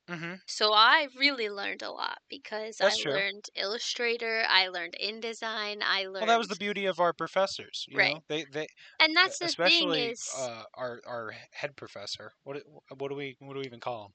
Mm-hmm. 0.08 0.34
So 0.46 0.72
I 0.74 1.08
really 1.16 1.50
learned 1.50 1.82
a 1.82 1.92
lot 1.92 2.20
because 2.30 2.80
That's 2.80 2.98
I 2.98 2.98
true. 2.98 3.22
learned 3.22 3.50
Illustrator, 3.56 4.46
I 4.48 4.68
learned 4.68 4.96
InDesign, 5.02 5.82
I 5.82 6.06
learned 6.06 6.14
Well, 6.20 6.28
that 6.28 6.38
was 6.38 6.48
the 6.48 6.56
beauty 6.56 6.86
of 6.86 7.00
our 7.00 7.14
professors. 7.14 7.86
You 7.88 7.98
Right. 7.98 8.00
know, 8.00 8.24
they 8.30 8.46
they 8.46 8.68
And 9.00 9.16
that's 9.16 9.38
the 9.40 9.54
thing 9.54 9.94
especially 9.94 9.96
is 9.96 10.22
uh, 10.34 10.66
our 10.76 11.02
our 11.06 11.34
head 11.54 11.76
professor. 11.78 12.34
What 12.44 12.58
do- 12.58 12.82
what 12.98 13.10
do 13.10 13.16
we 13.16 13.36
what 13.40 13.54
do 13.56 13.60
we 13.60 13.66
even 13.66 13.80
call 13.82 14.06
him? 14.08 14.14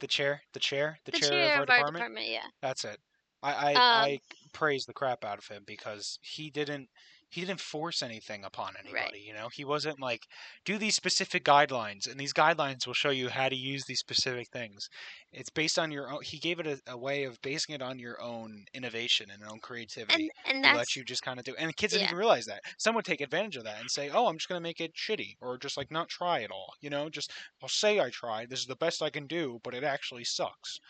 The 0.00 0.08
chair, 0.08 0.42
the 0.52 0.58
chair, 0.58 0.98
the, 1.04 1.12
the 1.12 1.20
chair, 1.20 1.46
chair 1.46 1.46
of 1.46 1.54
our 1.54 1.64
department. 1.64 2.08
yeah. 2.26 2.48
That's 2.62 2.84
it. 2.84 3.00
I 3.42 3.72
I, 3.72 3.82
Um, 4.02 4.16
I 4.16 4.20
praise 4.52 4.84
the 4.86 4.92
crap 4.94 5.24
out 5.24 5.38
of 5.38 5.46
him 5.48 5.64
because 5.64 6.18
he 6.22 6.50
didn't 6.50 6.90
he 7.30 7.40
didn't 7.42 7.60
force 7.60 8.02
anything 8.02 8.44
upon 8.44 8.74
anybody. 8.78 9.20
You 9.20 9.32
know, 9.34 9.48
he 9.52 9.64
wasn't 9.64 10.00
like 10.00 10.26
do 10.64 10.78
these 10.78 10.96
specific 10.96 11.44
guidelines, 11.44 12.10
and 12.10 12.18
these 12.20 12.32
guidelines 12.34 12.86
will 12.86 12.94
show 12.94 13.10
you 13.10 13.28
how 13.30 13.48
to 13.48 13.56
use 13.56 13.84
these 13.86 14.00
specific 14.00 14.48
things. 14.50 14.88
It's 15.32 15.50
based 15.50 15.78
on 15.78 15.90
your 15.90 16.10
own. 16.10 16.20
He 16.22 16.38
gave 16.38 16.60
it 16.60 16.66
a, 16.66 16.80
a 16.88 16.98
way 16.98 17.24
of 17.24 17.40
basing 17.42 17.74
it 17.74 17.82
on 17.82 17.98
your 17.98 18.20
own 18.20 18.64
innovation 18.74 19.30
and 19.30 19.42
own 19.44 19.60
creativity 19.60 20.30
And 20.44 20.64
and 20.64 20.64
to 20.64 20.72
let 20.72 20.96
you 20.96 21.04
just 21.04 21.22
kind 21.22 21.38
of 21.38 21.44
do. 21.44 21.54
And 21.56 21.74
kids 21.76 21.92
didn't 21.92 22.06
even 22.06 22.18
realize 22.18 22.46
that. 22.46 22.62
Some 22.78 22.94
would 22.96 23.04
take 23.04 23.20
advantage 23.20 23.56
of 23.56 23.64
that 23.64 23.80
and 23.80 23.90
say, 23.90 24.10
"Oh, 24.10 24.26
I'm 24.26 24.38
just 24.38 24.48
going 24.48 24.60
to 24.60 24.62
make 24.68 24.80
it 24.80 24.94
shitty," 24.94 25.36
or 25.40 25.58
just 25.58 25.76
like 25.76 25.90
not 25.90 26.08
try 26.08 26.42
at 26.42 26.50
all. 26.50 26.74
You 26.80 26.90
know, 26.90 27.08
just 27.08 27.32
I'll 27.62 27.68
say 27.68 28.00
I 28.00 28.10
tried. 28.10 28.50
This 28.50 28.60
is 28.60 28.66
the 28.66 28.76
best 28.76 29.02
I 29.02 29.10
can 29.10 29.26
do, 29.26 29.60
but 29.62 29.74
it 29.74 29.84
actually 29.84 30.24
sucks. 30.24 30.80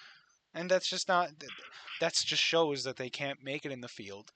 And 0.55 0.71
that's 0.71 0.89
just 0.89 1.09
not. 1.09 1.31
That's 2.01 2.25
just 2.25 2.43
shows 2.43 2.83
that 2.85 2.97
they 2.97 3.11
can't 3.11 3.43
make 3.43 3.65
it 3.65 3.73
in 3.73 3.81
the 3.83 3.89
field. 3.89 4.33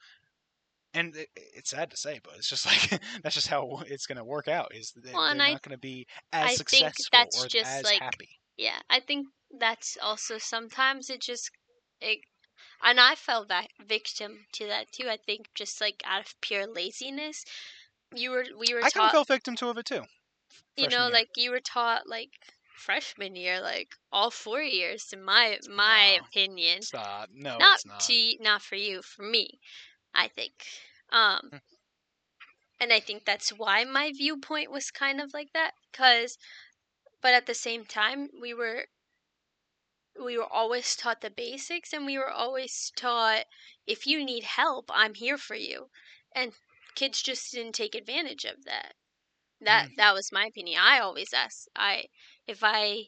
And 0.94 1.14
it, 1.16 1.28
it's 1.36 1.70
sad 1.70 1.90
to 1.90 1.96
say, 1.96 2.20
but 2.22 2.34
it's 2.36 2.48
just 2.48 2.66
like 2.92 3.02
that's 3.22 3.34
just 3.34 3.48
how 3.48 3.82
it's 3.86 4.06
going 4.06 4.18
to 4.18 4.24
work 4.24 4.48
out. 4.48 4.74
Is 4.74 4.92
that 4.92 5.02
Well, 5.14 5.30
they're 5.30 5.40
not 5.42 5.62
going 5.62 5.74
to 5.74 5.78
be 5.78 6.06
as 6.32 6.52
I 6.52 6.58
think 6.58 6.96
successful 6.96 7.10
that's 7.10 7.44
or 7.44 7.46
just, 7.46 7.82
as 7.82 7.84
like, 7.84 8.00
happy. 8.00 8.40
yeah, 8.56 8.82
I 8.90 9.00
think 9.00 9.28
that's 9.50 9.96
also 9.96 10.38
sometimes 10.38 11.10
it 11.10 11.20
just 11.22 11.50
it 12.00 12.20
and 12.82 13.00
I 13.00 13.14
fell 13.16 13.46
back 13.46 13.70
victim 13.80 14.46
to 14.54 14.66
that 14.68 14.92
too. 14.92 15.08
I 15.10 15.18
think 15.18 15.54
just 15.54 15.80
like 15.80 16.02
out 16.04 16.26
of 16.26 16.40
pure 16.42 16.66
laziness, 16.66 17.44
you 18.14 18.30
were 18.30 18.46
we 18.58 18.74
were 18.74 18.84
I 18.84 18.90
kind 18.90 19.04
of 19.04 19.10
fell 19.10 19.24
victim 19.24 19.56
to 19.56 19.70
it 19.70 19.84
too. 19.84 20.04
you 20.76 20.88
know 20.88 21.08
year. 21.08 21.12
like 21.12 21.30
you 21.36 21.50
were 21.50 21.60
taught 21.60 22.08
like 22.08 22.30
freshman 22.76 23.34
year 23.36 23.60
like 23.60 23.94
all 24.12 24.30
four 24.30 24.62
years 24.62 25.12
in 25.12 25.22
my 25.22 25.58
my 25.68 26.04
No. 26.06 26.26
opinion 26.26 26.80
Stop. 26.80 27.30
No, 27.32 27.70
not 27.70 27.80
not. 27.84 28.16
to 28.16 28.36
not 28.40 28.62
for 28.62 28.76
you 28.76 29.02
for 29.02 29.22
me 29.24 29.60
i 30.14 30.28
think 30.28 30.66
um 31.12 31.52
Hmm. 31.52 31.58
and 32.78 32.92
i 32.92 33.00
think 33.00 33.24
that's 33.24 33.50
why 33.50 33.84
my 33.84 34.12
viewpoint 34.12 34.70
was 34.70 34.90
kind 34.90 35.20
of 35.20 35.34
like 35.34 35.52
that 35.52 35.72
cuz 35.92 36.38
but 37.22 37.34
at 37.34 37.46
the 37.46 37.54
same 37.54 37.84
time 37.84 38.30
we 38.40 38.54
were 38.54 38.86
we 40.20 40.36
were 40.36 40.52
always 40.52 40.96
taught 40.96 41.20
the 41.20 41.30
basics 41.30 41.92
and 41.92 42.04
we 42.04 42.18
were 42.18 42.28
always 42.30 42.90
taught 42.96 43.46
if 43.86 44.06
you 44.08 44.24
need 44.24 44.42
help 44.42 44.90
i'm 44.92 45.14
here 45.14 45.38
for 45.38 45.54
you 45.54 45.88
and 46.34 46.54
kids 46.96 47.22
just 47.22 47.52
didn't 47.52 47.74
take 47.76 47.94
advantage 47.94 48.44
of 48.44 48.64
that 48.64 48.94
that 49.60 49.88
Mm. 49.88 49.96
that 49.96 50.14
was 50.14 50.32
my 50.32 50.46
opinion 50.46 50.80
i 50.82 50.98
always 51.00 51.32
asked 51.32 51.68
i 51.76 52.06
if 52.46 52.60
i 52.64 53.06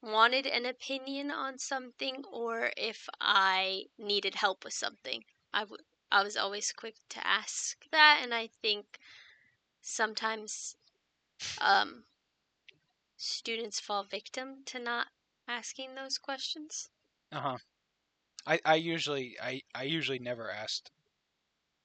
wanted 0.00 0.46
an 0.46 0.64
opinion 0.64 1.30
on 1.30 1.58
something 1.58 2.24
or 2.32 2.72
if 2.78 3.08
i 3.20 3.84
needed 3.98 4.34
help 4.36 4.64
with 4.64 4.72
something 4.72 5.22
i 5.56 5.64
i 6.12 6.22
was 6.22 6.36
always 6.36 6.72
quick 6.72 6.96
to 7.08 7.26
ask 7.26 7.84
that 7.90 8.20
and 8.22 8.34
i 8.34 8.46
think 8.62 9.00
sometimes 9.82 10.76
um 11.60 12.04
students 13.18 13.78
fall 13.78 14.04
victim 14.04 14.64
to 14.64 14.78
not 14.78 15.08
asking 15.46 15.94
those 15.96 16.16
questions 16.16 16.88
Uh 17.30 17.40
huh. 17.40 17.58
I, 18.46 18.60
I 18.64 18.74
usually 18.76 19.36
I, 19.42 19.62
I 19.74 19.84
usually 19.84 20.18
never 20.20 20.50
asked 20.50 20.92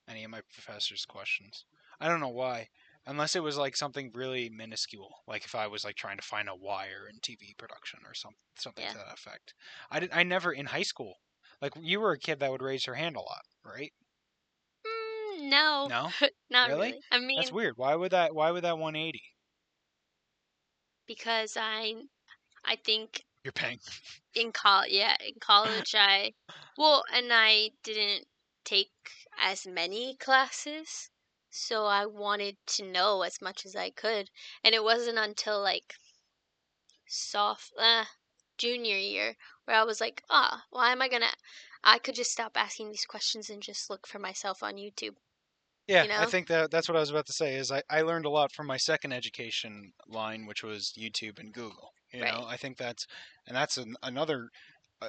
any 0.07 0.23
of 0.23 0.31
my 0.31 0.41
professors 0.41 1.05
questions. 1.05 1.65
I 1.99 2.07
don't 2.07 2.19
know 2.19 2.29
why. 2.29 2.69
Unless 3.05 3.35
it 3.35 3.41
was 3.43 3.57
like 3.57 3.75
something 3.75 4.11
really 4.13 4.49
minuscule, 4.49 5.23
like 5.27 5.43
if 5.45 5.55
I 5.55 5.65
was 5.67 5.83
like 5.83 5.95
trying 5.95 6.17
to 6.17 6.23
find 6.23 6.47
a 6.49 6.55
wire 6.55 7.07
in 7.11 7.19
TV 7.19 7.55
production 7.57 8.01
or 8.05 8.13
some 8.13 8.35
something 8.57 8.85
Yeah. 8.85 8.91
to 8.91 8.97
that 8.97 9.13
effect. 9.13 9.55
I 9.89 9.99
did 9.99 10.11
I 10.11 10.23
never 10.23 10.51
in 10.51 10.67
high 10.67 10.83
school. 10.83 11.15
Like 11.61 11.73
you 11.77 11.99
were 12.01 12.11
a 12.11 12.19
kid 12.19 12.39
that 12.39 12.51
would 12.51 12.61
raise 12.61 12.85
her 12.85 12.95
hand 12.95 13.15
a 13.15 13.21
lot, 13.21 13.43
right? 13.63 13.93
mm, 14.85 15.49
no 15.49 15.89
No? 15.89 16.15
not 16.49 16.71
Really? 16.71 16.73
really, 16.73 17.01
i 17.11 17.19
mean 17.19 17.35
That's 17.35 17.51
weird. 17.51 17.77
Why 17.77 17.95
would 17.95 18.11
that 18.11 18.33
why 18.33 18.49
would 18.51 18.63
that 18.63 18.77
180? 18.79 19.35
because 21.05 21.55
i 21.57 21.93
i 22.65 22.75
think 22.77 23.25
You're 23.43 23.51
paying. 23.53 23.79
in 24.33 24.51
college 24.51 24.91
yeah 24.91 25.15
in 25.21 25.39
college 25.39 25.95
i 25.97 26.33
well 26.77 27.03
and 27.13 27.31
i 27.31 27.69
didn't 27.83 28.27
take 28.63 28.91
as 29.37 29.65
many 29.65 30.15
classes 30.17 31.09
so 31.49 31.85
i 31.85 32.05
wanted 32.05 32.57
to 32.65 32.83
know 32.83 33.21
as 33.23 33.41
much 33.41 33.65
as 33.65 33.75
i 33.75 33.89
could 33.89 34.29
and 34.63 34.73
it 34.75 34.83
wasn't 34.83 35.17
until 35.17 35.61
like 35.61 35.95
soft 37.07 37.71
uh, 37.77 38.05
junior 38.57 38.97
year 38.97 39.37
where 39.71 39.79
i 39.79 39.83
was 39.83 40.01
like 40.01 40.21
ah 40.29 40.63
why 40.69 40.91
am 40.91 41.01
i 41.01 41.07
gonna 41.07 41.31
i 41.83 41.97
could 41.97 42.15
just 42.15 42.31
stop 42.31 42.51
asking 42.55 42.89
these 42.89 43.05
questions 43.05 43.49
and 43.49 43.61
just 43.61 43.89
look 43.89 44.05
for 44.05 44.19
myself 44.19 44.61
on 44.61 44.75
youtube 44.75 45.15
Yeah, 45.87 46.03
you 46.03 46.09
I 46.17 46.25
think 46.25 46.47
that 46.47 46.71
that's 46.71 46.87
what 46.87 46.95
I 46.95 46.99
was 46.99 47.09
about 47.09 47.25
to 47.27 47.33
say. 47.33 47.55
Is 47.55 47.71
I, 47.71 47.81
I 47.89 48.01
learned 48.01 48.25
a 48.25 48.29
lot 48.29 48.51
from 48.51 48.67
my 48.67 48.77
second 48.77 49.13
education 49.13 49.93
line, 50.07 50.45
which 50.45 50.63
was 50.63 50.93
YouTube 50.97 51.39
and 51.39 51.51
Google. 51.53 51.89
You 52.13 52.21
know, 52.21 52.45
I 52.47 52.57
think 52.57 52.77
that's 52.77 53.07
and 53.47 53.55
that's 53.55 53.77
an, 53.77 53.95
another 54.03 54.49
uh, 55.01 55.07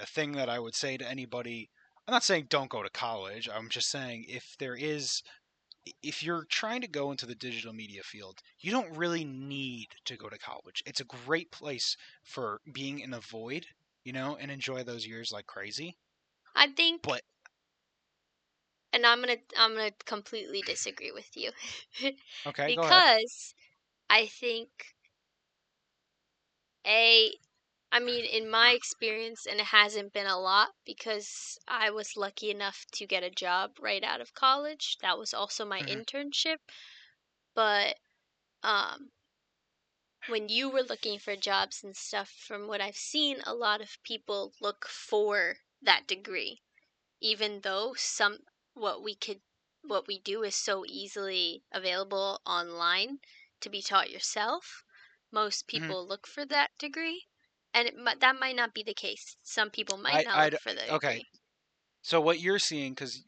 a 0.00 0.06
thing 0.06 0.32
that 0.32 0.48
I 0.48 0.58
would 0.58 0.74
say 0.74 0.96
to 0.96 1.08
anybody. 1.08 1.68
I'm 2.08 2.12
not 2.12 2.24
saying 2.24 2.46
don't 2.48 2.70
go 2.70 2.82
to 2.82 2.90
college. 2.90 3.48
I'm 3.52 3.68
just 3.68 3.90
saying 3.90 4.24
if 4.28 4.56
there 4.58 4.76
is 4.76 5.22
if 6.02 6.22
you're 6.22 6.46
trying 6.50 6.80
to 6.80 6.88
go 6.88 7.10
into 7.10 7.26
the 7.26 7.34
digital 7.34 7.72
media 7.72 8.02
field, 8.02 8.40
you 8.60 8.70
don't 8.70 8.96
really 8.96 9.24
need 9.24 9.88
to 10.04 10.16
go 10.16 10.28
to 10.28 10.38
college. 10.38 10.82
It's 10.86 11.00
a 11.00 11.04
great 11.04 11.50
place 11.52 11.96
for 12.24 12.60
being 12.72 13.00
in 13.00 13.12
a 13.14 13.20
void 13.20 13.66
you 14.06 14.12
know, 14.14 14.36
and 14.38 14.50
enjoy 14.50 14.84
those 14.84 15.06
years 15.06 15.32
like 15.32 15.46
crazy. 15.46 15.98
I 16.56 16.72
think 16.72 17.02
But- 17.02 17.22
and 18.92 19.04
I'm 19.06 19.22
going 19.22 19.38
to 19.38 19.60
I'm 19.60 19.74
going 19.74 19.90
to 19.90 20.04
completely 20.04 20.62
disagree 20.62 21.12
with 21.12 21.36
you. 21.36 21.52
Okay, 22.46 22.72
because 22.74 23.54
I 24.10 24.26
think 24.26 24.70
a 26.86 27.32
I 27.92 28.00
mean 28.00 28.24
in 28.24 28.50
my 28.50 28.70
experience 28.72 29.46
and 29.46 29.60
it 29.60 29.66
hasn't 29.66 30.12
been 30.12 30.26
a 30.26 30.38
lot 30.40 30.70
because 30.86 31.58
I 31.68 31.90
was 31.90 32.16
lucky 32.16 32.50
enough 32.50 32.86
to 32.92 33.06
get 33.06 33.22
a 33.22 33.30
job 33.30 33.78
right 33.80 34.02
out 34.04 34.20
of 34.20 34.34
college. 34.34 34.98
That 35.02 35.18
was 35.18 35.34
also 35.34 35.64
my 35.66 35.82
Mhm. 35.82 36.02
internship. 36.04 36.58
But 37.54 37.98
um 38.62 39.12
when 40.26 40.48
you 40.48 40.68
were 40.70 40.82
looking 40.82 41.18
for 41.18 41.36
jobs 41.36 41.82
and 41.82 41.96
stuff 41.96 42.30
from 42.30 42.68
what 42.68 42.80
I've 42.80 42.96
seen 42.96 43.40
a 43.46 43.54
lot 43.54 43.80
of 43.80 44.02
people 44.02 44.54
look 44.60 44.86
for 44.86 45.58
that 45.82 46.06
degree 46.06 46.62
even 47.20 47.60
though 47.60 47.94
some 47.94 48.40
what 48.74 49.02
we 49.02 49.14
could 49.14 49.42
what 49.82 50.06
we 50.06 50.18
do 50.18 50.42
is 50.42 50.54
so 50.56 50.84
easily 50.86 51.64
available 51.72 52.40
online 52.46 53.20
to 53.60 53.68
be 53.70 53.82
taught 53.82 54.10
yourself 54.10 54.84
most 55.30 55.66
Mhm. 55.72 55.96
people 55.96 56.06
look 56.06 56.26
for 56.26 56.46
that 56.46 56.70
degree 56.78 57.26
and 57.74 57.88
it, 57.88 58.20
that 58.20 58.38
might 58.40 58.56
not 58.56 58.74
be 58.74 58.82
the 58.82 58.94
case 58.94 59.36
some 59.42 59.70
people 59.70 59.98
might 59.98 60.20
I- 60.20 60.24
not 60.24 60.42
I'd- 60.46 60.56
look 60.56 60.58
for 60.58 60.72
the 60.74 60.86
okay. 60.90 61.20
degree 61.20 61.28
So 62.02 62.20
what 62.20 62.40
you're 62.40 62.58
seeing, 62.60 62.92
because 62.94 63.24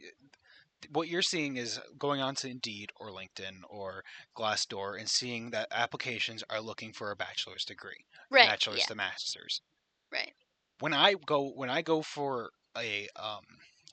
what 0.91 1.09
you're 1.09 1.22
seeing 1.22 1.57
is 1.57 1.81
going 1.99 2.20
on 2.20 2.35
to 2.37 2.49
Indeed 2.49 2.91
or 2.97 3.11
LinkedIn 3.11 3.62
or 3.68 4.05
Glassdoor 4.37 4.99
and 4.99 5.09
seeing 5.09 5.51
that 5.51 5.68
applications 5.70 6.45
are 6.51 6.61
looking 6.61 6.93
for 6.93 7.11
a 7.11 7.16
bachelor's 7.16 7.64
degree, 7.64 8.07
right 8.31 8.57
bachelor's 8.57 8.64
yeah 8.70 8.87
to 8.87 8.95
master's. 8.95 9.62
right 10.11 10.35
When 10.81 10.93
I 10.93 11.14
go 11.14 11.51
when 11.51 11.70
I 11.70 11.83
go 11.83 12.03
for 12.03 12.51
a 12.76 13.09
um, 13.16 13.45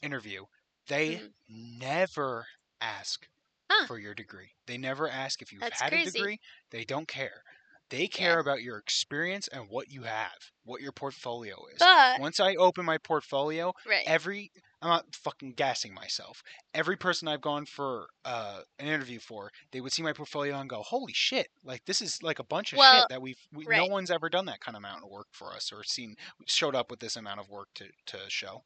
interview, 0.02 0.46
they 0.88 1.22
Mhm. 1.22 1.34
never 1.48 2.48
ask 2.82 3.28
Huh. 3.70 3.88
for 3.88 4.00
your 4.00 4.16
degree. 4.16 4.54
They 4.68 4.78
never 4.78 5.10
ask 5.10 5.42
if 5.42 5.52
you've 5.52 5.70
That's 5.70 5.82
had 5.82 5.94
a 5.94 6.00
crazy. 6.00 6.00
degree. 6.00 6.40
They 6.72 6.86
don't 6.86 7.08
care. 7.08 7.44
They 7.90 8.08
care 8.08 8.38
Yeah. 8.38 8.40
about 8.40 8.64
your 8.64 8.78
experience 8.80 9.48
and 9.50 9.70
what 9.70 9.90
you 9.92 10.04
have, 10.04 10.52
what 10.64 10.82
your 10.82 10.92
portfolio 10.94 11.66
is. 11.76 11.88
but 11.88 12.16
Once 12.16 12.40
I 12.40 12.56
open 12.56 12.86
my 12.86 12.98
portfolio, 13.00 13.74
right 13.86 14.08
every 14.08 14.52
I'm 14.86 14.92
not 14.92 15.16
fucking 15.16 15.54
gassing 15.54 15.96
myself. 15.96 16.44
Every 16.76 16.96
person 16.96 17.28
I've 17.28 17.42
gone 17.42 17.66
for 17.66 18.08
uh, 18.24 18.62
an 18.78 18.86
interview 18.88 19.20
for, 19.20 19.52
they 19.72 19.82
would 19.82 19.92
see 19.92 20.04
my 20.04 20.14
portfolio 20.14 20.60
and 20.60 20.70
go, 20.70 20.84
"Holy 20.84 21.14
shit! 21.14 21.48
Like 21.64 21.86
this 21.86 22.02
is 22.02 22.22
like 22.22 22.38
a 22.38 22.44
bunch 22.44 22.72
of 22.72 22.78
Well, 22.78 23.02
shit 23.02 23.10
that 23.10 23.22
we've 23.22 23.40
we, 23.52 23.66
no 23.68 23.88
one's 23.88 24.12
ever 24.12 24.30
done 24.30 24.46
that 24.46 24.60
kind 24.60 24.76
of 24.76 24.82
amount 24.82 25.04
of 25.04 25.10
work 25.10 25.28
for 25.32 25.54
us 25.54 25.72
or 25.74 25.84
seen 25.84 26.16
showed 26.46 26.76
up 26.76 26.92
with 26.92 27.00
this 27.00 27.16
amount 27.16 27.40
of 27.40 27.50
work 27.50 27.70
to 27.76 27.86
to 28.06 28.18
show." 28.28 28.64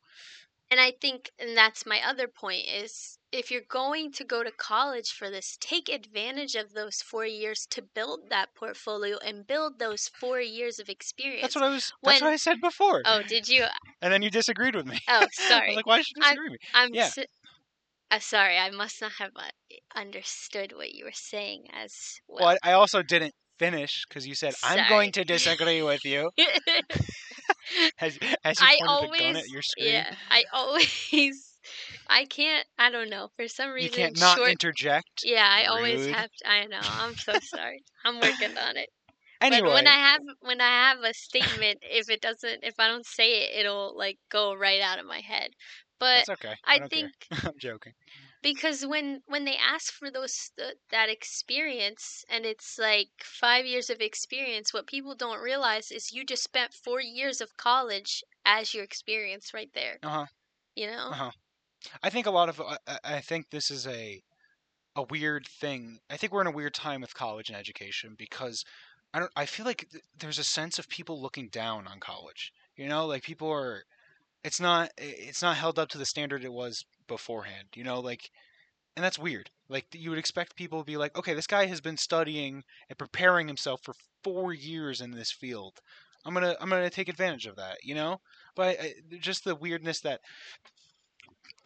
And 0.72 0.80
i 0.80 0.92
think 1.02 1.32
and 1.40 1.56
that's 1.58 1.86
my 1.86 2.00
other 2.06 2.28
point 2.28 2.66
is 2.68 3.18
if 3.32 3.52
you're 3.52 3.62
going 3.70 4.12
to 4.12 4.24
go 4.24 4.44
to 4.44 4.52
college 4.52 5.12
for 5.12 5.30
this 5.30 5.58
take 5.60 5.88
advantage 5.90 6.56
of 6.56 6.74
those 6.74 7.02
four 7.02 7.26
years 7.26 7.68
to 7.70 7.82
build 7.82 8.22
that 8.30 8.50
portfolio 8.56 9.18
and 9.26 9.46
build 9.48 9.78
those 9.80 10.08
four 10.20 10.40
years 10.40 10.80
of 10.80 10.90
experience 10.90 11.42
That's 11.44 11.56
what 11.56 11.64
I 11.66 11.70
was. 11.70 11.92
that's 12.04 12.22
what 12.22 12.34
I 12.34 12.36
said 12.38 12.60
before. 12.62 13.02
oh 13.06 13.22
did 13.28 13.48
you 13.48 13.66
And 14.02 14.14
then 14.14 14.22
you 14.22 14.30
disagreed 14.30 14.76
with 14.76 14.86
me. 14.88 14.98
oh 15.10 15.22
I 15.22 15.30
sorry 15.32 15.68
was 15.70 15.76
like, 15.78 15.86
why 15.86 15.98
did 15.98 16.08
you 16.10 16.22
I'm- 16.24 16.34
disagree 16.34 16.50
with 16.50 16.52
me? 16.54 16.68
I'm 16.74 16.94
Yeah. 16.94 17.10
si- 17.10 17.26
uh, 18.12 18.20
sorry, 18.20 18.58
I 18.58 18.72
must 18.72 19.02
not 19.02 19.12
have 19.20 19.32
uh, 19.36 19.50
understood 19.96 20.72
what 20.74 20.94
you 20.94 21.06
were 21.06 21.12
saying 21.14 21.68
as 21.74 22.20
well. 22.28 22.46
Well, 22.48 22.58
I, 22.64 22.72
I 22.72 22.74
also 22.74 23.04
didn't 23.04 23.34
finish 23.60 24.04
because 24.08 24.26
you 24.26 24.34
said 24.36 24.54
I'm 24.64 24.88
going 24.90 25.12
to 25.14 25.24
disagree 25.26 25.82
with 25.84 26.04
you. 26.06 26.32
As, 28.00 28.18
as 28.44 28.60
you 28.60 28.66
I 28.68 28.78
pointed 28.80 28.84
a 28.84 28.88
gun 28.88 28.88
always- 28.88 29.38
at 29.38 29.50
your 29.50 29.62
screen, 29.62 29.88
yeah, 29.88 30.16
I 30.30 30.44
always, 30.54 31.58
I 32.10 32.26
can't, 32.26 32.66
I 32.78 32.90
don't 32.92 33.10
know, 33.10 33.30
for 33.36 33.48
some 33.48 33.72
reason, 33.72 33.92
you 33.92 34.06
can't 34.06 34.20
not 34.20 34.38
short. 34.38 34.50
interject. 34.52 35.24
yeah, 35.24 35.48
I 35.48 35.66
always 35.66 36.08
have. 36.08 36.30
To, 36.44 36.50
I 36.50 36.66
know. 36.66 36.80
I'm 36.82 37.16
so 37.16 37.40
sorry. 37.42 37.84
I'm 38.06 38.20
working 38.20 38.58
on 38.58 38.78
it. 38.78 38.90
Anyway, 39.42 39.62
But 39.62 39.74
when 39.74 39.88
I 39.88 39.92
have 39.92 40.22
when 40.42 40.62
I 40.62 40.68
have 40.90 40.98
a 41.04 41.14
statement, 41.14 41.80
if 41.82 42.10
it 42.10 42.22
doesn't, 42.22 42.64
if 42.64 42.74
I 42.80 42.88
don't 42.88 43.06
say 43.06 43.44
it, 43.44 43.60
it'll 43.60 43.96
like 43.98 44.18
go 44.30 44.54
right 44.54 44.82
out 44.82 45.00
of 45.00 45.06
my 45.06 45.20
head. 45.20 45.52
But 46.00 46.26
that's 46.28 46.42
okay. 46.42 46.56
I 46.66 46.80
don't 46.80 46.92
care. 46.92 47.10
think 47.10 47.12
I'm 47.46 47.58
joking. 47.58 47.94
Because 48.42 48.86
when 48.86 49.24
when 49.28 49.46
they 49.46 49.56
ask 49.58 49.94
for 49.94 50.12
those 50.12 50.52
th- 50.58 50.78
that 50.90 51.10
experience 51.10 52.26
and 52.30 52.46
it's 52.46 52.78
like 52.78 53.10
5 53.24 53.66
years 53.66 53.90
of 53.90 54.02
experience 54.02 54.74
what 54.74 54.88
people 54.88 55.16
don't 55.16 55.42
realize 55.42 55.92
is 55.92 56.12
you 56.12 56.26
just 56.26 56.44
spent 56.44 56.74
4 56.74 57.02
years 57.02 57.42
of 57.42 57.58
college 57.58 58.24
as 58.46 58.74
your 58.74 58.84
experience 58.84 59.54
right 59.54 59.72
there 59.74 60.02
Uh-huh. 60.04 60.26
you 60.76 60.88
know 60.88 61.14
Uh-huh. 61.14 61.32
I 62.04 62.10
think 62.12 62.28
a 62.28 62.32
lot 62.32 62.50
of 62.50 62.62
I, 62.62 62.78
I- 62.88 63.00
I 63.06 63.22
think 63.22 63.50
this 63.52 63.72
is 63.72 63.88
a 63.88 64.22
a 64.96 65.04
weird 65.04 65.48
thing. 65.48 66.00
I 66.10 66.18
think 66.18 66.34
we're 66.34 66.42
in 66.42 66.48
a 66.48 66.52
weird 66.52 66.74
time 66.76 67.02
with 67.02 67.14
college 67.16 67.50
and 67.50 67.58
education 67.58 68.16
because 68.18 68.64
I 69.14 69.20
don't 69.20 69.32
I 69.38 69.46
feel 69.48 69.66
like 69.66 69.90
th- 69.92 70.04
there's 70.16 70.40
a 70.40 70.44
sense 70.46 70.80
of 70.80 70.90
people 70.90 71.22
looking 71.22 71.50
down 71.50 71.88
on 71.88 72.00
college. 72.02 72.54
You 72.78 72.88
know, 72.90 73.06
like 73.08 73.24
people 73.24 73.50
are 73.52 73.86
it's 74.44 74.60
not 74.62 74.92
it's 74.98 75.42
not 75.44 75.58
held 75.58 75.80
up 75.80 75.90
to 75.92 76.00
the 76.00 76.06
standard 76.08 76.46
it 76.46 76.54
was 76.54 76.86
beforehand. 77.10 77.70
You 77.76 77.84
know, 77.86 78.00
like 78.02 78.32
and 78.96 79.04
that's 79.06 79.20
weird. 79.20 79.52
Like 79.70 79.88
you 79.94 80.10
would 80.12 80.20
expect 80.20 80.56
people 80.58 80.80
to 80.80 80.86
be 80.86 80.98
like, 80.98 81.18
"Okay, 81.18 81.34
this 81.34 81.48
guy 81.48 81.68
has 81.68 81.82
been 81.82 81.98
studying 81.98 82.64
and 82.90 82.98
preparing 83.00 83.48
himself 83.48 83.82
for 83.84 83.94
4 84.24 84.54
years 84.54 85.02
in 85.02 85.12
this 85.12 85.32
field. 85.32 85.80
I'm 86.26 86.34
going 86.34 86.46
to 86.46 86.62
I'm 86.62 86.70
going 86.70 86.84
to 86.84 86.90
take 86.90 87.10
advantage 87.10 87.48
of 87.48 87.56
that," 87.58 87.78
you 87.84 87.96
know? 87.96 88.20
But 88.56 88.80
I, 88.82 88.94
just 89.20 89.44
the 89.46 89.56
weirdness 89.56 90.02
that 90.02 90.22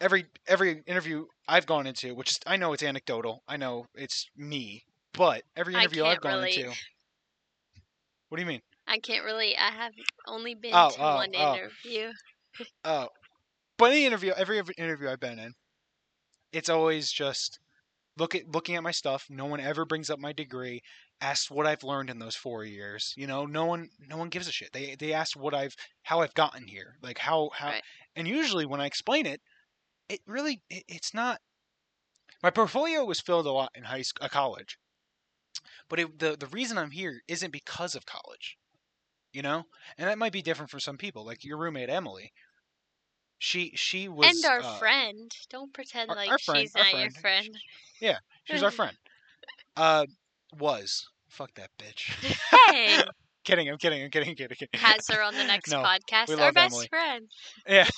every 0.00 0.26
every 0.46 0.82
interview 0.86 1.26
I've 1.48 1.66
gone 1.66 1.86
into, 1.86 2.14
which 2.14 2.30
is 2.32 2.38
I 2.46 2.56
know 2.56 2.72
it's 2.72 2.82
anecdotal, 2.82 3.42
I 3.48 3.56
know 3.56 3.86
it's 3.94 4.28
me, 4.36 4.84
but 5.12 5.42
every 5.56 5.74
interview 5.74 6.04
I've 6.04 6.20
gone 6.20 6.34
relate. 6.36 6.58
into. 6.58 6.74
What 8.28 8.36
do 8.36 8.42
you 8.42 8.46
mean? 8.48 8.62
I 8.86 8.98
can't 8.98 9.24
really 9.24 9.56
I 9.56 9.70
have 9.70 9.92
only 10.26 10.54
been 10.54 10.72
Oh, 10.74 10.90
to 10.90 11.00
oh, 11.00 11.14
one 11.16 11.34
oh. 11.34 11.54
interview 11.54 12.12
Oh, 12.84 13.08
but 13.78 13.92
any 13.92 14.06
interview, 14.06 14.32
every 14.36 14.62
interview 14.78 15.08
I've 15.08 15.20
been 15.20 15.38
in, 15.38 15.54
it's 16.52 16.68
always 16.68 17.10
just 17.10 17.58
look 18.16 18.34
at 18.34 18.48
looking 18.52 18.76
at 18.76 18.82
my 18.82 18.90
stuff. 18.90 19.26
No 19.28 19.46
one 19.46 19.60
ever 19.60 19.84
brings 19.84 20.10
up 20.10 20.18
my 20.18 20.32
degree. 20.32 20.80
Asks 21.20 21.50
what 21.50 21.66
I've 21.66 21.84
learned 21.84 22.10
in 22.10 22.18
those 22.18 22.36
four 22.36 22.64
years. 22.64 23.14
You 23.16 23.26
know, 23.26 23.46
no 23.46 23.64
one, 23.64 23.88
no 24.08 24.16
one 24.16 24.28
gives 24.28 24.48
a 24.48 24.52
shit. 24.52 24.72
They 24.72 24.94
they 24.98 25.12
ask 25.12 25.38
what 25.38 25.54
I've, 25.54 25.74
how 26.02 26.20
I've 26.20 26.34
gotten 26.34 26.66
here, 26.66 26.96
like 27.02 27.18
how 27.18 27.50
how, 27.54 27.68
Right. 27.68 27.82
and 28.16 28.28
usually 28.28 28.66
when 28.66 28.80
I 28.80 28.86
explain 28.86 29.26
it, 29.26 29.40
it 30.08 30.20
really 30.26 30.62
it, 30.70 30.84
it's 30.88 31.14
not. 31.14 31.40
My 32.42 32.50
portfolio 32.50 33.04
was 33.04 33.20
filled 33.20 33.46
a 33.46 33.52
lot 33.52 33.70
in 33.74 33.84
high 33.84 34.02
school, 34.02 34.26
uh, 34.26 34.28
college, 34.28 34.76
but 35.88 35.98
it, 35.98 36.18
the 36.18 36.36
the 36.36 36.48
reason 36.48 36.78
I'm 36.78 36.90
here 36.90 37.20
isn't 37.26 37.52
because 37.52 37.94
of 37.94 38.06
college. 38.06 38.56
You 39.32 39.42
know, 39.42 39.64
and 39.98 40.08
that 40.08 40.18
might 40.18 40.32
be 40.32 40.42
different 40.42 40.70
for 40.70 40.78
some 40.78 40.96
people. 40.96 41.24
Like 41.24 41.42
your 41.42 41.58
roommate 41.58 41.90
Emily, 41.90 42.32
she 43.44 43.72
she 43.74 44.08
was 44.08 44.26
and 44.42 44.44
our 44.50 44.60
uh, 44.60 44.78
friend 44.78 45.30
don't 45.50 45.72
pretend 45.74 46.08
our- 46.08 46.16
like 46.16 46.30
our 46.30 46.38
friend- 46.38 46.60
she's 46.62 46.74
not 46.74 46.90
your 46.92 47.10
friend. 47.10 47.56
friend 48.00 48.18
She 48.44 48.52
was 48.54 48.62
our 48.62 48.70
friend. 48.70 48.96
Uh, 49.76 50.06
was 50.58 51.04
fuck 51.28 51.52
that 51.56 51.68
bitch. 51.78 52.02
hey 52.68 53.02
kidding. 53.44 53.68
I'm 53.68 53.76
kidding. 53.76 54.02
I'm 54.04 54.08
kidding. 54.10 54.28
I'm 54.30 54.36
kidding. 54.36 54.56
kidding. 54.56 54.68
has 54.80 55.06
her 55.08 55.20
on 55.20 55.34
the 55.34 55.42
next 55.52 55.70
No, 55.70 55.82
podcast 55.82 56.28
we 56.28 56.34
our 56.36 56.52
best 56.52 56.72
Emily. 56.74 56.86
friend 56.88 57.28
yeah. 57.68 57.88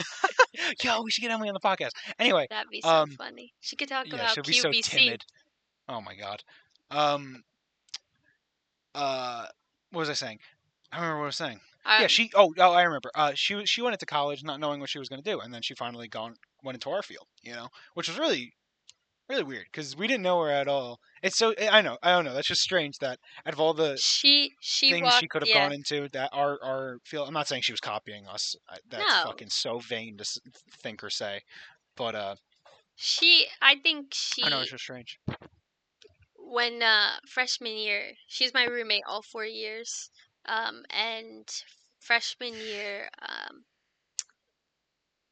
Yo, 0.82 1.02
we 1.02 1.10
should 1.10 1.20
get 1.20 1.30
Emily 1.30 1.48
on 1.50 1.54
the 1.54 1.60
podcast. 1.60 1.90
Anyway, 2.18 2.46
that'd 2.50 2.70
be 2.70 2.80
so 2.80 2.88
Um, 2.88 3.10
funny 3.10 3.52
she 3.60 3.76
could 3.76 3.88
talk 3.88 4.06
yeah, 4.08 4.14
about 4.14 4.34
she'll 4.34 4.42
be 4.42 4.54
QVC 4.54 4.84
so 4.84 4.96
timid. 4.98 5.24
Oh 5.88 6.00
my 6.00 6.14
god. 6.16 6.42
Um. 6.90 7.44
Uh, 8.94 9.44
what 9.90 10.00
was 10.00 10.10
I 10.10 10.14
saying? 10.14 10.38
I 10.90 10.96
remember 10.96 11.18
what 11.18 11.24
I 11.24 11.26
was 11.26 11.36
saying. 11.36 11.60
Yeah, 11.88 12.06
she. 12.06 12.30
Oh, 12.34 12.52
oh, 12.58 12.72
I 12.72 12.82
remember. 12.82 13.10
Uh, 13.14 13.32
she 13.34 13.54
was- 13.54 13.68
she 13.70 13.82
went 13.82 13.94
into 13.94 14.06
college 14.06 14.42
not 14.44 14.60
knowing 14.60 14.80
what 14.80 14.90
she 14.90 14.98
was 14.98 15.08
going 15.08 15.22
to 15.22 15.30
do, 15.30 15.40
and 15.40 15.52
then 15.54 15.62
she 15.62 15.74
finally 15.74 16.08
gone 16.08 16.34
went 16.62 16.76
into 16.76 16.90
our 16.90 17.02
field. 17.02 17.26
You 17.42 17.52
know, 17.54 17.68
which 17.94 18.08
was 18.08 18.18
really, 18.18 18.52
really 19.28 19.42
weird 19.44 19.66
because 19.72 19.96
we 19.96 20.06
didn't 20.06 20.22
know 20.22 20.40
her 20.42 20.50
at 20.50 20.68
all. 20.68 20.98
It's 21.22 21.36
so 21.36 21.54
I 21.58 21.80
know 21.82 21.98
I 22.02 22.10
don't 22.12 22.24
know. 22.24 22.34
That's 22.34 22.48
just 22.48 22.62
strange 22.62 22.98
that 22.98 23.18
out 23.46 23.52
of 23.52 23.60
all 23.60 23.74
the 23.74 23.96
she 24.00 24.52
she 24.60 24.90
things 24.90 25.04
walked 25.04 25.20
she 25.20 25.28
could 25.28 25.42
have 25.42 25.48
yeah. 25.48 25.64
gone 25.64 25.72
into 25.72 26.08
that 26.12 26.30
our 26.32 26.58
our 26.62 26.98
field. 27.04 27.26
I'm 27.28 27.34
not 27.34 27.48
saying 27.48 27.62
she 27.62 27.72
was 27.72 27.80
copying 27.80 28.26
us. 28.26 28.54
That's 28.88 29.04
No. 29.08 29.22
fucking 29.26 29.50
so 29.50 29.78
vain 29.78 30.16
to 30.18 30.24
think 30.82 31.02
or 31.04 31.10
say. 31.10 31.40
But 31.96 32.14
uh, 32.14 32.34
She, 32.94 33.46
I 33.62 33.76
think 33.82 34.08
she, 34.12 34.44
I 34.44 34.48
know 34.50 34.60
it's 34.60 34.70
just 34.70 34.84
strange. 34.84 35.18
when 36.38 36.82
uh, 36.82 37.12
freshman 37.28 37.76
year, 37.76 38.12
she's 38.26 38.54
my 38.54 38.64
roommate 38.64 39.02
all 39.08 39.22
four 39.22 39.44
years. 39.44 40.10
Um, 40.46 40.84
and 40.90 41.48
freshman 41.98 42.54
year, 42.54 43.10
um, 43.20 43.64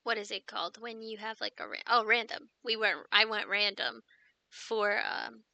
what 0.04 0.16
is 0.16 0.30
it 0.30 0.46
called 0.46 0.78
when 0.78 1.02
you 1.02 1.18
have 1.18 1.40
like 1.40 1.58
a 1.58 1.66
ra- 1.68 1.78
oh 1.88 2.04
random? 2.04 2.50
We 2.62 2.76
went, 2.76 3.06
I 3.10 3.24
went 3.24 3.48
random 3.48 4.02
for 4.48 5.02
um, 5.04 5.44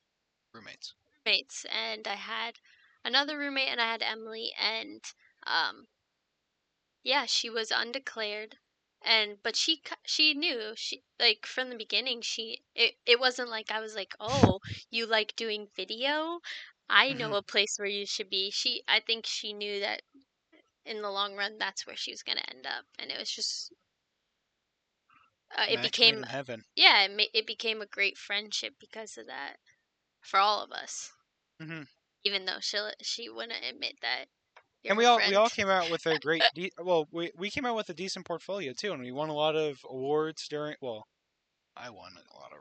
Roommates. 0.53 0.95
mates, 1.25 1.65
and 1.65 2.07
I 2.07 2.17
had 2.17 2.59
another 3.05 3.39
roommate, 3.39 3.69
and 3.69 3.81
I 3.81 3.91
had 3.91 4.03
Emily, 4.03 4.53
and 4.59 5.03
um, 5.47 5.89
Yeah, 7.03 7.27
she 7.27 7.51
was 7.51 7.71
undeclared, 7.71 8.57
and 9.03 9.43
but 9.43 9.55
she 9.55 9.83
she 10.07 10.33
knew 10.33 10.73
she 10.77 11.05
like 11.19 11.45
from 11.45 11.69
the 11.69 11.77
beginning. 11.77 12.23
She 12.23 12.63
it 12.75 12.97
it 13.05 13.21
wasn't 13.21 13.51
like 13.51 13.71
I 13.71 13.81
was 13.81 13.95
like, 13.95 14.15
oh, 14.19 14.61
you 14.91 15.05
like 15.07 15.37
doing 15.37 15.69
video. 15.77 16.41
I 16.91 17.15
know 17.15 17.33
Mhm. 17.33 17.37
a 17.37 17.43
place 17.43 17.79
where 17.79 17.89
you 17.89 18.07
should 18.07 18.31
be. 18.31 18.51
She 18.51 18.83
I 18.89 19.01
think 19.01 19.27
she 19.27 19.53
knew 19.55 19.81
that 19.81 20.03
in 20.87 21.03
the 21.03 21.11
long 21.11 21.37
run 21.37 21.59
that's 21.59 21.87
where 21.87 21.97
she 21.97 22.13
was 22.13 22.23
gonna 22.25 22.45
end 22.49 22.67
up, 22.67 22.87
and 22.99 23.11
it 23.13 23.19
was 23.19 23.31
just 23.31 23.73
uh, 25.57 25.67
it 25.69 25.81
Match 25.81 26.01
became 26.01 26.25
heaven. 26.25 26.65
yeah 26.77 27.03
it, 27.05 27.11
ma- 27.17 27.31
it 27.35 27.47
became 27.47 27.81
a 27.83 27.87
great 27.87 28.19
friendship 28.19 28.75
because 28.81 29.17
of 29.17 29.27
that 29.27 29.59
for 30.23 30.39
all 30.41 30.63
of 30.63 30.73
us. 30.73 31.13
Mhm. 31.61 31.85
Even 32.25 32.47
though 32.47 32.61
she 32.61 32.79
she 33.03 33.29
wouldn't 33.29 33.63
admit 33.63 34.01
that. 34.01 34.31
And 34.89 34.99
we 34.99 35.05
all 35.07 35.23
we 35.23 35.35
all 35.35 35.49
came 35.51 35.69
out 35.69 35.89
with 35.89 36.05
a 36.07 36.19
great 36.19 36.47
de- 36.55 36.73
well 36.79 37.07
we 37.11 37.31
we 37.35 37.51
came 37.51 37.65
out 37.65 37.77
with 37.77 37.89
a 37.91 37.95
decent 37.95 38.27
portfolio 38.27 38.73
too, 38.75 38.93
and 38.93 39.03
we 39.03 39.13
won 39.13 39.29
a 39.31 39.35
lot 39.35 39.57
of 39.57 39.81
awards 39.85 40.49
during 40.49 40.77
well. 40.83 41.07
I 41.77 41.91
won 41.91 42.17
a 42.17 42.35
lot 42.37 42.53
of 42.53 42.61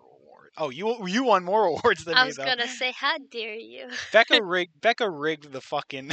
awards. 0.58 0.58
Oh, 0.58 0.70
you 0.70 1.08
you 1.08 1.24
won 1.24 1.44
more 1.44 1.66
awards 1.68 2.06
than 2.06 2.16
I 2.16 2.24
me 2.24 2.28
was 2.28 2.38
though. 2.38 2.46
gonna 2.46 2.68
say, 2.68 2.92
how 2.92 3.18
dare 3.32 3.56
you? 3.56 3.88
Becca 4.12 4.40
rigged 4.44 4.80
Becca 4.82 5.10
rigged 5.10 5.52
the 5.52 5.62
fucking. 5.62 6.12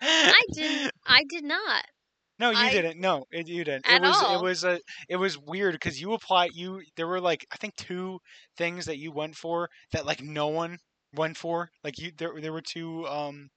I 0.00 0.42
didn't. 0.52 0.92
I 1.06 1.24
did 1.28 1.44
not. 1.44 1.84
No, 2.38 2.50
you 2.50 2.56
I- 2.58 2.70
didn't. 2.70 3.00
No, 3.00 3.24
it, 3.30 3.46
you 3.48 3.64
didn't. 3.64 3.88
At 3.88 3.96
it 3.96 4.02
was 4.02 4.22
all. 4.22 4.38
it 4.40 4.42
was 4.42 4.64
a 4.64 4.80
it 5.08 5.16
was 5.16 5.38
weird 5.38 5.74
because 5.74 6.00
you 6.00 6.12
applied 6.12 6.50
you 6.54 6.82
there 6.96 7.06
were 7.06 7.20
like 7.20 7.46
I 7.52 7.56
think 7.56 7.76
two 7.76 8.18
things 8.56 8.86
that 8.86 8.98
you 8.98 9.12
went 9.12 9.36
for 9.36 9.68
that 9.92 10.06
like 10.06 10.22
no 10.22 10.48
one 10.48 10.78
went 11.14 11.36
for. 11.36 11.70
Like 11.84 11.98
you 11.98 12.10
there 12.16 12.32
there 12.40 12.52
were 12.52 12.62
two 12.62 13.06
um 13.06 13.48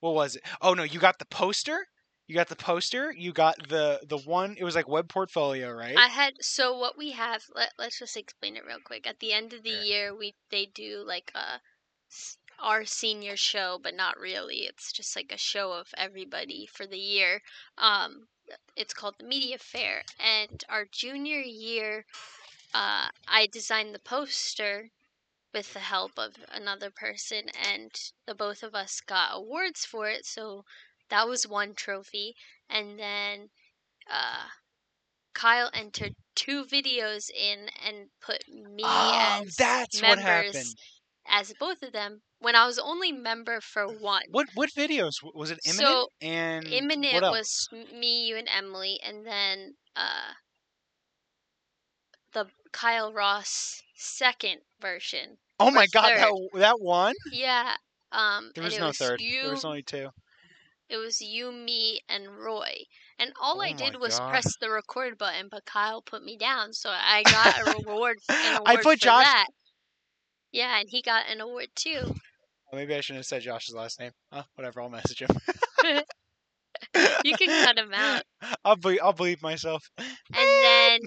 what 0.00 0.14
was 0.14 0.36
it? 0.36 0.42
Oh 0.62 0.74
no, 0.74 0.84
you 0.84 1.00
got 1.00 1.18
the 1.18 1.26
poster. 1.26 1.84
You 2.28 2.34
got 2.36 2.48
the 2.48 2.54
poster. 2.56 3.10
You 3.10 3.32
got 3.32 3.68
the 3.68 4.00
the 4.06 4.18
one. 4.18 4.56
It 4.56 4.62
was 4.64 4.76
like 4.76 4.86
web 4.86 5.08
portfolio, 5.08 5.72
right? 5.72 6.04
I 6.04 6.08
had 6.08 6.42
so 6.42 6.74
what 6.78 6.96
we 6.96 7.10
have. 7.10 7.44
Let 7.50 7.74
Let's 7.76 7.98
just 7.98 8.16
explain 8.16 8.56
it 8.56 8.64
real 8.64 8.80
quick. 8.80 9.06
At 9.06 9.20
the 9.20 9.34
end 9.34 9.52
of 9.52 9.62
the 9.64 9.70
year, 9.70 10.14
we 10.14 10.34
they 10.48 10.64
do 10.64 11.04
like 11.04 11.30
a 11.34 11.60
s- 12.10 12.38
our 12.58 12.86
senior 12.86 13.36
show, 13.36 13.78
but 13.78 13.92
not 13.94 14.16
really. 14.18 14.64
It's 14.64 14.92
just 14.92 15.14
like 15.14 15.30
a 15.30 15.36
show 15.36 15.72
of 15.72 15.92
everybody 15.94 16.64
for 16.64 16.86
the 16.86 16.98
year. 16.98 17.42
Um, 17.76 18.30
it's 18.76 18.94
called 18.94 19.16
the 19.18 19.26
media 19.26 19.58
fair, 19.58 20.04
and 20.18 20.64
our 20.70 20.86
junior 20.86 21.40
year, 21.40 22.06
uh, 22.74 23.10
I 23.26 23.46
designed 23.46 23.94
the 23.94 23.98
poster 24.00 24.90
with 25.54 25.72
the 25.74 25.80
help 25.80 26.18
of 26.18 26.36
another 26.48 26.90
person, 26.90 27.48
and 27.50 27.92
the 28.26 28.34
both 28.34 28.62
of 28.62 28.74
us 28.74 29.00
got 29.00 29.36
awards 29.36 29.84
for 29.84 30.08
it. 30.08 30.24
So 30.26 30.64
that 31.10 31.28
was 31.28 31.46
one 31.46 31.74
trophy, 31.74 32.34
and 32.68 32.98
then 32.98 33.48
uh, 34.10 34.48
Kyle 35.34 35.70
entered 35.72 36.14
two 36.34 36.64
videos 36.64 37.30
in 37.30 37.68
and 37.86 38.08
put 38.20 38.42
me 38.48 38.82
oh, 38.84 39.40
as 39.42 39.56
that's 39.56 40.00
what 40.00 40.18
members 40.18 40.56
happened. 40.56 40.74
as 41.28 41.52
both 41.58 41.82
of 41.82 41.92
them 41.92 42.22
when 42.40 42.54
I 42.54 42.66
was 42.66 42.78
only 42.78 43.12
member 43.12 43.60
for 43.60 43.86
one. 43.86 44.22
What 44.30 44.48
what 44.54 44.70
videos 44.76 45.14
was 45.34 45.50
it? 45.50 45.58
Imminent 45.64 45.88
So, 45.88 46.08
and 46.20 46.66
Imminent 46.66 47.22
what 47.22 47.32
was 47.32 47.68
me, 47.72 48.26
you, 48.26 48.36
and 48.36 48.48
Emily, 48.48 49.00
and 49.04 49.26
then 49.26 49.74
uh, 49.96 50.32
the 52.32 52.46
Kyle 52.72 53.12
Ross 53.12 53.82
second 53.96 54.58
version. 54.80 55.38
oh 55.60 55.70
my 55.70 55.86
god, 55.92 56.10
that 56.10 56.20
third. 56.20 56.28
w- 56.28 56.48
that 56.54 56.80
one. 56.80 57.14
Yeah. 57.32 57.74
Um, 58.10 58.52
There 58.54 58.64
was 58.64 58.78
no 58.78 58.88
was 58.88 58.96
third. 58.98 59.20
You, 59.20 59.42
There 59.42 59.50
was 59.50 59.64
only 59.64 59.82
two. 59.82 60.08
It 60.88 60.96
was 60.96 61.20
you, 61.20 61.52
me, 61.52 62.00
and 62.08 62.38
Roy. 62.38 62.84
And 63.18 63.32
all 63.40 63.58
Oh 63.58 63.62
I 63.62 63.72
did 63.72 63.96
was 64.00 64.18
God. 64.18 64.30
press 64.30 64.56
the 64.56 64.70
record 64.70 65.18
button, 65.18 65.48
but 65.50 65.64
Kyle 65.66 66.00
put 66.02 66.24
me 66.24 66.36
down, 66.36 66.72
so 66.72 66.90
I 66.90 67.22
got 67.30 67.60
a 67.60 67.64
reward. 67.78 68.18
An 68.28 68.54
award 68.56 68.68
I 68.68 68.76
put 68.76 68.98
for 68.98 69.04
Josh- 69.04 69.24
that. 69.24 69.46
Yeah, 70.52 70.78
and 70.80 70.88
he 70.88 71.02
got 71.02 71.28
an 71.30 71.40
award 71.40 71.68
too. 71.74 72.00
Oh, 72.72 72.76
maybe 72.76 72.94
I 72.94 73.00
shouldn't 73.00 73.18
have 73.20 73.26
said 73.26 73.42
Josh's 73.42 73.74
last 73.74 73.98
name. 74.00 74.12
Huh, 74.32 74.42
whatever. 74.54 74.80
I'll 74.80 74.88
message 74.90 75.22
him. 75.22 75.28
You 77.24 77.34
can 77.34 77.48
cut 77.64 77.78
him 77.78 77.92
out. 77.94 78.22
I'll 78.64 78.76
ble- 78.76 79.00
I'll 79.02 79.12
believe 79.12 79.42
myself. 79.42 79.82
And 79.98 80.62
then 80.62 80.98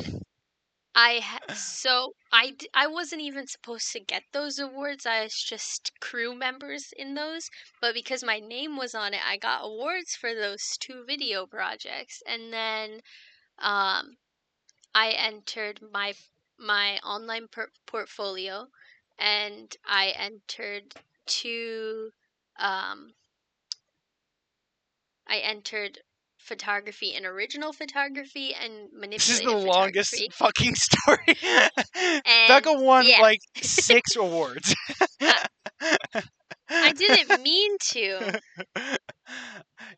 I 0.96 1.20
ha- 1.20 1.40
so 1.54 2.16
I 2.32 2.52
d- 2.52 2.70
I 2.74 2.88
wasn't 2.88 3.22
even 3.24 3.46
supposed 3.46 3.92
to 3.92 4.00
get 4.00 4.24
those 4.32 4.58
awards. 4.58 5.06
I 5.06 5.24
was 5.24 5.36
just 5.44 5.92
crew 6.00 6.34
members 6.34 6.94
in 6.96 7.14
those, 7.16 7.50
but 7.82 7.94
because 7.94 8.24
my 8.24 8.40
name 8.40 8.78
was 8.78 8.96
on 8.96 9.14
it, 9.14 9.22
I 9.26 9.36
got 9.36 9.66
awards 9.66 10.16
for 10.16 10.34
those 10.34 10.78
two 10.78 11.04
video 11.04 11.46
projects. 11.46 12.24
And 12.26 12.54
then 12.54 13.02
um 13.60 14.18
I 14.96 15.12
entered 15.12 15.82
my 15.82 16.14
my 16.58 17.00
online 17.00 17.48
per- 17.50 17.72
portfolio 17.86 18.70
and 19.20 19.76
I 19.86 20.10
entered 20.12 20.96
two 21.26 22.14
um 22.58 23.16
I 25.26 25.40
entered 25.40 26.04
photography 26.42 27.14
and 27.16 27.26
original 27.26 27.74
photography 27.74 28.54
and 28.54 28.90
manipulative 28.94 29.20
This 29.28 29.30
is 29.30 29.42
the 29.42 29.58
longest 29.58 30.22
fucking 30.34 30.76
story. 30.76 31.38
Becca 32.48 32.74
won 32.74 33.06
yeah. 33.06 33.22
like 33.22 33.40
six 33.62 34.16
awards. 34.16 34.76
Uh, 35.22 35.34
I 36.84 36.92
didn't 36.94 37.42
mean 37.44 37.78
to. 37.92 38.40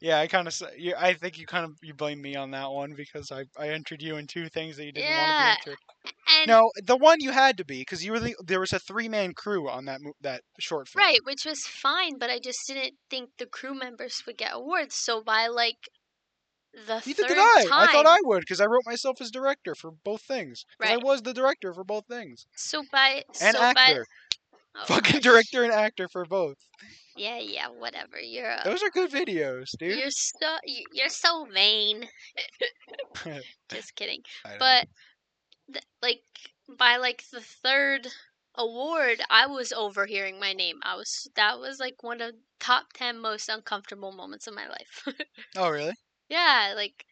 yeah, 0.01 0.19
I 0.19 0.27
kind 0.27 0.47
of. 0.47 0.61
I 0.97 1.13
think 1.13 1.37
you 1.37 1.45
kind 1.45 1.65
of 1.65 1.77
you 1.81 1.93
blame 1.93 2.21
me 2.21 2.35
on 2.35 2.51
that 2.51 2.69
one 2.71 2.93
because 2.95 3.31
I 3.31 3.45
I 3.57 3.69
entered 3.69 4.01
you 4.01 4.17
in 4.17 4.27
two 4.27 4.49
things 4.49 4.77
that 4.77 4.85
you 4.85 4.91
didn't 4.91 5.09
Yeah, 5.09 5.19
want 5.19 5.37
to 5.37 5.43
be 5.43 5.71
entered. 5.71 5.79
And 6.39 6.47
No, 6.49 6.71
the 6.83 6.97
one 6.97 7.17
you 7.19 7.31
had 7.31 7.57
to 7.57 7.65
be 7.65 7.79
because 7.81 8.03
you 8.03 8.11
were 8.11 8.19
the, 8.19 8.35
there 8.43 8.59
was 8.59 8.73
a 8.73 8.79
three 8.79 9.07
man 9.09 9.33
crew 9.33 9.69
on 9.69 9.85
that 9.85 10.01
that 10.21 10.41
short 10.59 10.87
film. 10.87 11.03
right, 11.03 11.19
which 11.23 11.45
was 11.45 11.67
fine, 11.67 12.17
but 12.17 12.29
I 12.29 12.39
just 12.39 12.59
didn't 12.67 12.95
think 13.09 13.29
the 13.37 13.45
crew 13.45 13.73
members 13.73 14.21
would 14.25 14.37
get 14.37 14.53
awards. 14.53 14.95
So 14.95 15.21
by 15.21 15.47
like 15.47 15.89
the 16.73 17.01
Neither 17.05 17.23
third 17.23 17.27
did 17.27 17.37
I. 17.39 17.63
time, 17.69 17.73
I 17.77 17.87
thought 17.87 18.05
I 18.05 18.19
would 18.23 18.41
because 18.41 18.59
I 18.61 18.65
wrote 18.65 18.85
myself 18.85 19.21
as 19.21 19.31
director 19.31 19.75
for 19.75 19.91
both 19.91 20.21
things. 20.23 20.65
'Cause 20.81 20.91
I 20.91 20.97
was 20.97 21.21
the 21.21 21.33
director 21.33 21.73
for 21.73 21.83
both 21.83 22.07
things 22.07 22.45
so 22.55 22.83
by 22.91 23.23
and 23.39 23.55
so 23.55 23.61
actor. 23.63 23.75
by 23.75 24.05
oh, 24.75 24.85
Fucking 24.87 25.21
gosh. 25.21 25.23
director 25.23 25.63
and 25.63 25.73
actor 25.73 26.07
for 26.09 26.25
both. 26.25 26.57
Yeah, 27.15 27.37
yeah, 27.37 27.67
whatever. 27.69 28.19
You're 28.19 28.49
a, 28.49 28.63
Those 28.63 28.81
are 28.81 28.89
good 28.89 29.11
videos, 29.11 29.69
dude. 29.77 29.99
you're 29.99 30.09
so 30.11 30.57
you- 30.65 30.87
you're 30.91 31.09
so 31.09 31.45
vain. 31.45 32.09
Just 33.69 33.95
kidding. 33.95 34.23
But 34.59 34.87
th- 35.71 35.85
like 36.01 36.23
by 36.77 36.97
like 36.97 37.23
the 37.31 37.41
third 37.41 38.07
award, 38.55 39.21
I 39.29 39.47
was 39.47 39.73
overhearing 39.73 40.39
my 40.39 40.53
name. 40.53 40.79
I 40.83 40.95
was 40.95 41.27
that 41.35 41.59
was 41.59 41.79
like 41.79 42.03
one 42.03 42.21
of 42.21 42.35
top 42.59 42.93
ten 42.93 43.19
most 43.19 43.49
uncomfortable 43.49 44.11
moments 44.11 44.47
of 44.47 44.55
my 44.55 44.67
life. 44.67 45.07
oh 45.55 45.69
really? 45.69 45.93
Yeah, 46.33 46.73
like 46.75 47.05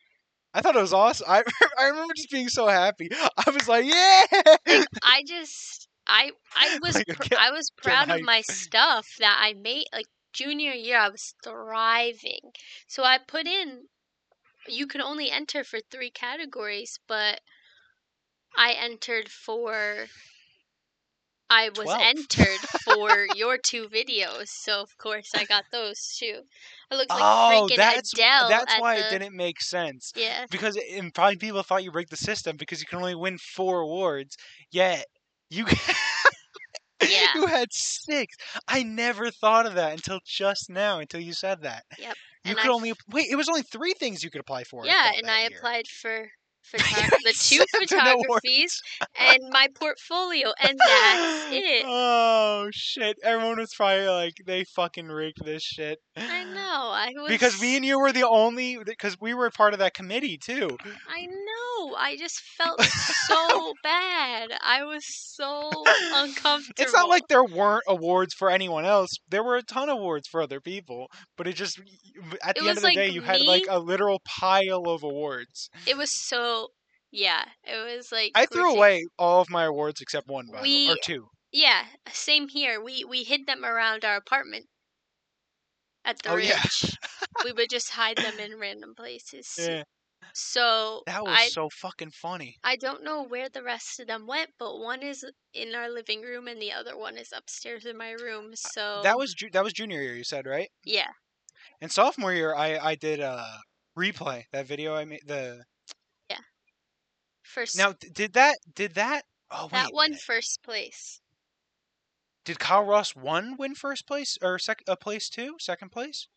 I 0.54 0.62
thought 0.62 0.76
it 0.76 0.82
was 0.82 0.94
awesome. 0.94 1.28
I 1.30 1.44
I 1.80 1.88
remember 1.88 2.14
just 2.16 2.30
being 2.32 2.50
so 2.50 2.68
happy. 2.68 3.10
I 3.14 3.52
was 3.52 3.68
like, 3.68 3.86
yeah. 3.86 4.82
I 5.04 5.24
just 5.28 5.88
I 6.08 6.32
I 6.56 6.72
was 6.82 7.04
Like, 7.08 7.08
pr- 7.12 7.26
I 7.36 7.52
was 7.52 7.70
proud 7.70 8.10
of 8.10 8.20
my 8.22 8.42
stuff 8.42 9.16
that 9.20 9.38
I 9.40 9.54
made 9.54 9.86
like 9.94 10.08
junior 10.34 10.72
year 10.74 10.98
I 10.98 11.10
was 11.10 11.36
thriving. 11.44 12.54
So 12.88 13.04
I 13.04 13.20
put 13.20 13.46
in 13.48 13.90
you 14.68 14.88
can 14.88 15.02
only 15.02 15.32
enter 15.32 15.64
for 15.64 15.80
3 15.82 16.12
categories, 16.12 17.00
but 17.08 17.42
I 18.56 18.72
entered 18.72 19.30
for 19.30 20.10
I 21.52 21.70
was 21.70 21.94
12. 21.94 22.00
entered 22.00 22.68
for 22.94 23.26
your 23.36 23.58
two 23.58 23.88
videos, 23.88 24.48
so 24.48 24.82
of 24.82 24.98
course 24.98 25.30
I 25.36 25.46
got 25.46 25.66
those 25.72 26.16
too. 26.18 26.42
I 26.92 26.96
looked 26.96 27.10
like 27.10 27.20
oh, 27.22 27.68
freaking 27.70 27.78
that's 27.78 28.14
Adele. 28.14 28.50
that's 28.50 28.74
at 28.76 28.82
why 28.82 28.98
the, 29.00 29.08
it 29.08 29.10
didn't 29.20 29.36
make 29.36 29.62
sense. 29.62 30.12
Yeah, 30.16 30.46
Because 30.50 30.78
and 30.96 31.14
probably 31.14 31.38
people 31.38 31.64
thought 31.64 31.84
you 31.84 31.92
break 31.92 32.10
the 32.10 32.18
system 32.18 32.58
because 32.58 32.80
you 32.82 32.88
can 32.88 33.00
only 33.00 33.16
win 33.16 33.38
four 33.38 33.80
awards. 33.82 34.36
Yet 34.72 35.06
you 35.50 35.66
Yeah. 37.02 37.28
you 37.36 37.48
had 37.48 37.70
six. 37.72 38.36
I 38.68 38.84
never 38.84 39.32
thought 39.32 39.66
of 39.66 39.74
that 39.74 39.94
until 39.94 40.20
just 40.26 40.70
now. 40.70 41.00
Until 41.00 41.20
you 41.20 41.34
said 41.34 41.64
that. 41.64 41.84
Yep. 41.98 42.16
You 42.46 42.50
And 42.52 42.58
could 42.60 42.70
I- 42.70 42.74
only 42.74 42.94
wait. 43.10 43.28
It 43.32 43.36
was 43.36 43.50
only 43.50 43.64
three 43.64 43.94
things 43.94 44.24
you 44.24 44.30
could 44.30 44.42
apply 44.42 44.64
for. 44.66 44.86
Yeah, 44.86 45.12
and 45.18 45.30
I 45.30 45.42
year. 45.42 45.50
applied 45.58 45.88
for 45.88 46.30
The 47.24 47.34
two 47.34 47.64
photographies 47.78 48.82
and 49.20 49.40
my 49.52 49.68
portfolio, 49.76 50.54
and 50.62 50.80
that's 50.80 51.46
it. 51.52 51.86
Oh 51.88 52.70
shit! 52.72 53.18
Everyone 53.24 53.58
was 53.60 53.74
probably 53.74 54.08
like, 54.08 54.34
they 54.46 54.64
fucking 54.64 55.08
rigged 55.08 55.44
this 55.44 55.64
shit. 55.64 56.00
I 56.16 56.44
know. 56.46 56.90
I 56.92 57.12
was 57.16 57.30
Because 57.30 57.62
me 57.62 57.76
and 57.76 57.86
you 57.86 58.00
were 58.00 58.12
the 58.12 58.28
only, 58.28 58.78
because 58.84 59.20
we 59.20 59.34
were 59.34 59.50
part 59.52 59.74
of 59.74 59.80
that 59.80 59.94
committee 59.94 60.38
too. 60.38 60.78
I 61.10 61.26
know. 61.26 61.51
I 61.98 62.18
just 62.18 62.40
felt 62.58 62.82
so 63.28 63.74
bad. 63.84 64.50
I 64.62 64.84
was 64.84 65.04
so 65.08 65.72
uncomfortable. 66.14 66.76
It's 66.84 66.94
not 66.94 67.10
like 67.10 67.28
there 67.30 67.44
weren't 67.44 67.84
awards 67.88 68.34
for 68.34 68.50
anyone 68.50 68.86
else. 68.86 69.10
There 69.30 69.44
were 69.44 69.58
a 69.58 69.64
ton 69.64 69.90
of 69.90 69.98
awards 69.98 70.28
for 70.28 70.42
other 70.42 70.60
people, 70.62 71.08
but 71.38 71.48
it 71.48 71.54
just 71.56 71.80
at 72.44 72.58
It 72.58 72.62
the 72.62 72.70
end 72.70 72.78
of 72.78 72.82
the 72.82 72.88
like 72.90 72.96
day, 72.96 73.10
you 73.10 73.22
had 73.22 73.42
like 73.42 73.66
a 73.70 73.80
literal 73.80 74.22
pile 74.26 74.84
of 74.88 75.04
awards. 75.04 75.70
it 75.88 75.98
was 75.98 76.12
so. 76.12 76.70
Yeah, 77.14 77.44
it 77.66 77.76
was 77.98 78.12
like 78.12 78.32
I 78.36 78.46
threw 78.46 78.72
away 78.74 79.04
all 79.20 79.42
of 79.42 79.50
my 79.50 79.66
awards 79.66 80.00
except 80.00 80.28
one, 80.28 80.46
by 80.52 80.62
the 80.62 80.88
way, 80.88 80.94
or 80.94 80.98
two. 81.04 81.28
Yeah, 81.52 81.84
same 82.12 82.48
here. 82.48 82.82
We 82.82 83.04
we 83.04 83.24
hid 83.24 83.48
them 83.48 83.66
around 83.66 84.06
our 84.06 84.16
apartment 84.16 84.68
at 86.06 86.22
the 86.24 86.30
Oh, 86.30 86.36
ridge. 86.36 86.48
yeah. 86.48 86.90
we 87.44 87.52
would 87.52 87.70
just 87.70 87.92
hide 87.92 88.18
them 88.18 88.40
in 88.40 88.58
random 88.58 88.94
places. 88.96 89.54
Yeah, 89.58 89.84
So 90.34 91.06
that 91.06 91.24
was 91.24 91.44
I 91.44 91.52
so 91.54 91.70
fucking 91.70 92.10
funny. 92.10 92.58
I 92.64 92.76
don't 92.76 93.04
know 93.04 93.22
where 93.22 93.50
the 93.50 93.62
rest 93.62 94.00
of 94.00 94.08
them 94.08 94.26
went, 94.26 94.56
but 94.58 94.80
one 94.80 95.04
is 95.04 95.24
in 95.54 95.76
our 95.76 95.88
living 95.88 96.24
room 96.24 96.48
and 96.48 96.60
the 96.60 96.72
other 96.72 96.98
one 96.98 97.16
is 97.16 97.32
upstairs 97.32 97.86
in 97.86 97.98
my 97.98 98.10
room. 98.14 98.56
So 98.56 98.82
Uh, 98.96 99.00
That 99.02 99.18
was 99.18 99.34
ju- 99.34 99.50
that 99.52 99.64
was 99.64 99.74
junior 99.74 100.02
year, 100.02 100.16
you 100.16 100.24
said, 100.24 100.46
right? 100.46 100.70
yeah. 100.84 101.12
And 101.82 101.92
sophomore 101.92 102.32
year, 102.34 102.56
I 102.56 102.78
I 102.78 102.96
did 102.96 103.20
uh 103.20 103.58
replay 103.98 104.46
that 104.54 104.66
video 104.68 104.96
I 104.96 105.04
made. 105.06 105.28
The 105.28 105.66
First 107.44 107.74
now 107.74 107.92
d- 107.94 108.10
did 108.10 108.32
that 108.34 108.60
did 108.74 108.94
that 108.96 109.26
oh 109.50 109.68
wait 109.68 109.90
that 109.90 109.94
a 109.94 109.94
one 109.94 110.14
minute. 110.14 110.24
first 110.26 110.62
place. 110.62 111.20
did 112.46 112.60
Kyle 112.60 112.84
Ross 112.84 113.16
one 113.16 113.58
win 113.58 113.74
first 113.74 114.06
place 114.06 114.38
or 114.44 114.60
sec 114.60 114.84
a 114.86 114.96
place 114.96 115.28
two 115.28 115.58
second 115.60 115.90
place? 115.92 116.28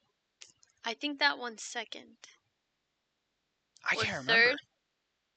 I 0.84 0.94
think 0.94 1.18
that 1.18 1.36
one's 1.36 1.64
second. 1.64 2.16
I 3.98 4.02
or 4.02 4.04
can't 4.04 4.26
third. 4.26 4.56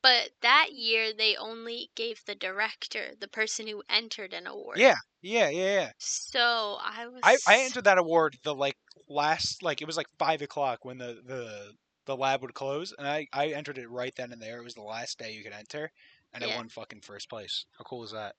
But 0.01 0.29
that 0.41 0.69
year 0.73 1.11
they 1.11 1.35
only 1.35 1.89
gave 1.95 2.23
the 2.25 2.35
director, 2.35 3.13
the 3.19 3.27
person 3.27 3.67
who 3.67 3.83
entered 3.89 4.33
an 4.33 4.47
award. 4.47 4.77
Yeah, 4.77 4.95
yeah, 5.21 5.49
yeah, 5.49 5.73
yeah. 5.73 5.91
So 5.97 6.77
I 6.81 7.07
was 7.07 7.21
I, 7.23 7.37
I 7.47 7.59
entered 7.61 7.85
that 7.85 7.97
award 7.97 8.37
the 8.43 8.55
like 8.55 8.77
last 9.09 9.63
like 9.63 9.81
it 9.81 9.85
was 9.85 9.97
like 9.97 10.07
five 10.19 10.41
o'clock 10.41 10.85
when 10.85 10.97
the 10.97 11.21
the 11.25 11.73
the 12.05 12.15
lab 12.15 12.41
would 12.41 12.53
close, 12.53 12.93
and 12.97 13.07
I 13.07 13.27
I 13.33 13.47
entered 13.47 13.77
it 13.77 13.89
right 13.89 14.13
then 14.15 14.31
and 14.31 14.41
there. 14.41 14.59
It 14.59 14.63
was 14.63 14.75
the 14.75 14.81
last 14.81 15.17
day 15.17 15.33
you 15.33 15.43
could 15.43 15.53
enter, 15.53 15.91
and 16.31 16.43
I 16.43 16.55
won 16.55 16.69
fucking 16.69 17.01
first 17.01 17.29
place. 17.29 17.65
How 17.77 17.83
cool 17.83 18.03
is 18.03 18.11
that? 18.11 18.35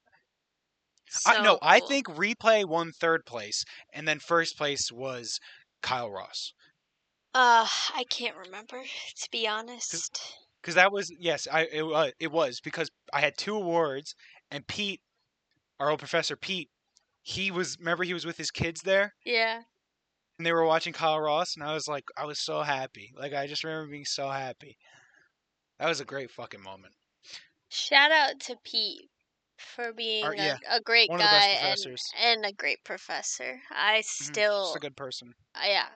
so 1.10 1.32
I, 1.32 1.42
no, 1.42 1.58
I 1.62 1.80
think 1.80 2.06
replay 2.06 2.64
won 2.64 2.92
third 2.92 3.24
place, 3.26 3.64
and 3.92 4.06
then 4.06 4.20
first 4.20 4.56
place 4.56 4.92
was 4.92 5.40
Kyle 5.82 6.10
Ross 6.10 6.52
Uh, 7.40 7.68
I 7.94 8.04
can't 8.10 8.36
remember 8.36 8.82
to 8.82 9.28
be 9.30 9.46
honest. 9.46 10.20
because 10.60 10.74
that 10.74 10.90
was 10.92 11.08
yes, 11.20 11.46
I 11.46 11.66
it 11.70 11.82
was 11.86 12.12
it 12.18 12.32
was 12.32 12.60
because 12.60 12.90
I 13.12 13.20
had 13.20 13.38
two 13.38 13.54
awards, 13.54 14.16
and 14.50 14.66
Pete, 14.66 15.00
our 15.80 15.90
old 15.90 16.00
professor 16.00 16.36
Pete, 16.36 16.70
he 17.22 17.50
was 17.50 17.76
remember 17.78 18.04
he 18.04 18.14
was 18.14 18.26
with 18.26 18.38
his 18.38 18.50
kids 18.50 18.82
there. 18.82 19.14
Yeah. 19.24 19.62
and 20.38 20.46
they 20.46 20.52
were 20.52 20.64
watching 20.64 20.92
Kyle 20.92 21.20
Ross, 21.20 21.54
and 21.56 21.64
I 21.64 21.74
was 21.74 21.88
like, 21.88 22.04
I 22.16 22.24
was 22.24 22.38
so 22.40 22.62
happy. 22.62 23.12
Like 23.16 23.32
I 23.32 23.46
just 23.46 23.64
remember 23.64 23.90
being 23.90 24.04
so 24.04 24.28
happy. 24.28 24.78
That 25.80 25.88
was 25.88 26.00
a 26.00 26.04
great 26.04 26.30
fucking 26.30 26.62
moment. 26.62 26.94
Shout 27.70 28.12
out 28.12 28.40
to 28.40 28.56
Pete 28.62 29.10
for 29.56 29.92
being 29.94 30.24
Our- 30.26 30.34
a, 30.34 30.36
yeah, 30.36 30.58
a 30.68 30.80
great 30.82 31.08
one 31.08 31.20
of 31.20 31.24
the 31.24 31.34
best 31.36 31.48
guy 31.50 31.56
and, 31.70 31.98
and 32.14 32.44
a 32.46 32.52
great 32.52 32.84
professor. 32.84 33.62
I 33.70 34.02
Mhm, 34.20 34.32
still, 34.32 34.62
just 34.64 34.76
a 34.76 34.80
good 34.80 34.96
person. 34.96 35.34
uh, 35.54 35.62
yeah, 35.64 35.88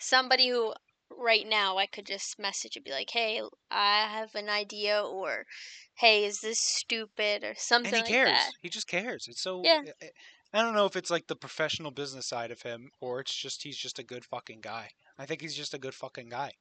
somebody 0.00 0.48
who 0.48 0.74
right 1.16 1.46
now 1.46 1.76
I 1.78 1.86
could 1.86 2.06
just 2.06 2.38
message 2.38 2.76
and 2.76 2.84
be 2.84 2.90
like, 2.90 3.10
"Hey, 3.10 3.40
I 3.70 4.06
have 4.08 4.34
an 4.34 4.48
idea," 4.48 5.00
or 5.02 5.46
"Hey, 5.94 6.24
is 6.24 6.40
this 6.40 6.58
stupid?" 6.60 7.44
or 7.44 7.54
something 7.56 7.94
And 7.94 7.96
he 7.96 8.02
like 8.02 8.24
cares. 8.24 8.38
that. 8.38 8.52
He 8.62 8.68
just 8.68 8.86
cares. 8.88 9.26
It's 9.28 9.42
so. 9.42 9.62
Yeah. 9.64 9.82
I- 9.86 10.06
I- 10.06 10.10
I 10.52 10.62
don't 10.62 10.74
know 10.74 10.86
if 10.86 10.96
it's 10.96 11.10
like 11.10 11.28
the 11.28 11.36
professional 11.36 11.92
business 11.92 12.26
side 12.26 12.50
of 12.50 12.62
him, 12.62 12.90
or 13.00 13.20
it's 13.20 13.32
just 13.32 13.62
he's 13.62 13.76
just 13.78 14.00
a 14.00 14.02
good 14.02 14.24
fucking 14.24 14.60
guy. 14.62 14.90
I 15.16 15.24
think 15.24 15.42
he's 15.42 15.54
just 15.54 15.74
a 15.74 15.78
good 15.78 15.94
fucking 15.94 16.28
guy. 16.28 16.54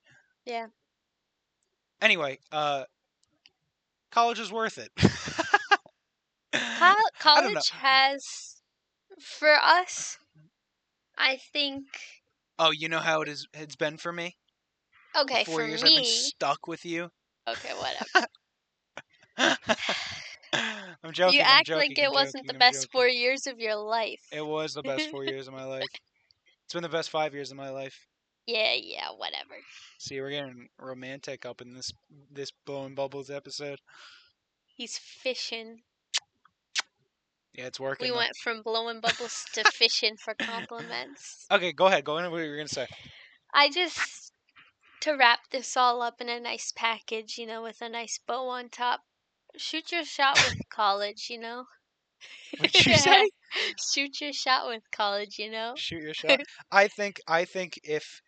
Yeah. 0.46 0.68
Anyway, 2.00 2.38
uh, 2.52 2.84
college 4.12 4.40
is 4.40 4.52
worth 4.52 4.78
it. 4.78 4.92
Col- 4.96 5.02
I 6.54 6.96
don't 6.98 6.98
know. 7.00 7.10
college 7.20 7.70
has, 7.72 8.62
for 9.20 9.56
us, 9.56 10.20
I 11.18 11.38
think. 11.52 11.86
Oh, 12.60 12.72
you 12.72 12.89
know 12.89 12.99
how 12.99 13.22
it 13.22 13.30
is. 13.30 13.47
It's 13.53 13.76
been 13.78 13.97
for 13.97 14.14
me. 14.14 14.38
Okay, 15.16 15.43
For 15.43 15.51
four 15.51 15.62
for 15.62 15.64
years, 15.64 15.84
I've 15.84 15.93
been 15.95 16.05
stuck 16.05 16.68
with 16.68 16.86
you. 16.86 17.12
Okay, 17.47 17.74
whatever. 17.76 18.28
I'm 21.03 21.14
joking. 21.14 21.39
you 21.39 21.41
act 21.41 21.66
joking, 21.66 21.76
like 21.76 21.97
it 21.97 22.10
I'm 22.10 22.14
wasn't 22.14 22.45
joking, 22.45 22.47
the 22.47 22.53
I'm 22.53 22.60
best 22.60 22.88
joking. 22.88 22.89
four 22.91 23.07
years 23.07 23.47
of 23.47 23.60
your 23.60 23.76
life. 23.76 24.24
It 24.32 24.45
was 24.45 24.74
the 24.74 24.84
best 24.84 25.07
four 25.10 25.24
years 25.24 25.47
of 25.47 25.53
my 25.53 25.64
life. 25.66 26.01
It's 26.66 26.74
been 26.74 26.84
the 26.84 26.89
best 26.89 27.10
five 27.10 27.34
years 27.34 27.51
of 27.51 27.57
my 27.57 27.70
life. 27.70 28.07
Yeah, 28.47 28.74
yeah, 28.74 29.12
whatever. 29.12 29.66
See, 29.97 30.20
we're 30.20 30.32
getting 30.32 30.70
romantic 30.80 31.45
up 31.45 31.62
in 31.62 31.74
this 31.74 31.91
this 32.32 32.51
blowing 32.66 32.95
bubbles 32.95 33.30
episode. 33.30 33.80
He's 34.76 34.97
fishing. 34.97 35.84
Yeah, 37.54 37.68
it's 37.68 37.80
working. 37.80 38.12
We 38.12 38.16
went 38.16 38.36
from 38.38 38.62
blowing 38.62 39.02
bubbles 39.02 39.45
to 39.54 39.64
fishing 39.66 40.18
for 40.18 40.34
compliments. 40.34 41.47
Okay, 41.52 41.72
go 41.74 41.88
ahead. 41.88 42.06
Go 42.06 42.18
on. 42.18 42.24
What 42.24 42.32
were 42.32 42.43
you 42.43 42.56
gonna 42.56 42.68
say? 42.68 42.88
I 43.54 43.70
just 43.70 44.34
to 45.02 45.14
wrap 45.14 45.39
this 45.52 45.76
all 45.78 46.02
up 46.02 46.22
in 46.22 46.30
a 46.30 46.39
nice 46.39 46.72
package, 46.76 47.38
you 47.38 47.45
know, 47.45 47.64
with 47.64 47.82
a 47.82 47.89
nice 47.89 48.20
bow 48.26 48.47
on 48.50 48.70
top. 48.70 49.02
Shoot 49.58 49.91
your 49.91 50.06
shot 50.06 50.38
with 50.45 50.58
college, 50.70 51.28
you 51.30 51.39
know. 51.39 51.66
What'd 52.58 52.76
you 52.86 52.95
say? 52.95 53.30
Shoot 53.93 54.22
your 54.22 54.34
shot 54.34 54.68
with 54.68 54.84
college, 54.91 55.39
you 55.39 55.50
know. 55.50 55.74
Shoot 55.76 56.02
your 56.04 56.14
shot. 56.14 56.41
I 56.72 56.88
think. 56.88 57.20
I 57.28 57.45
think 57.45 57.80
if 57.84 58.22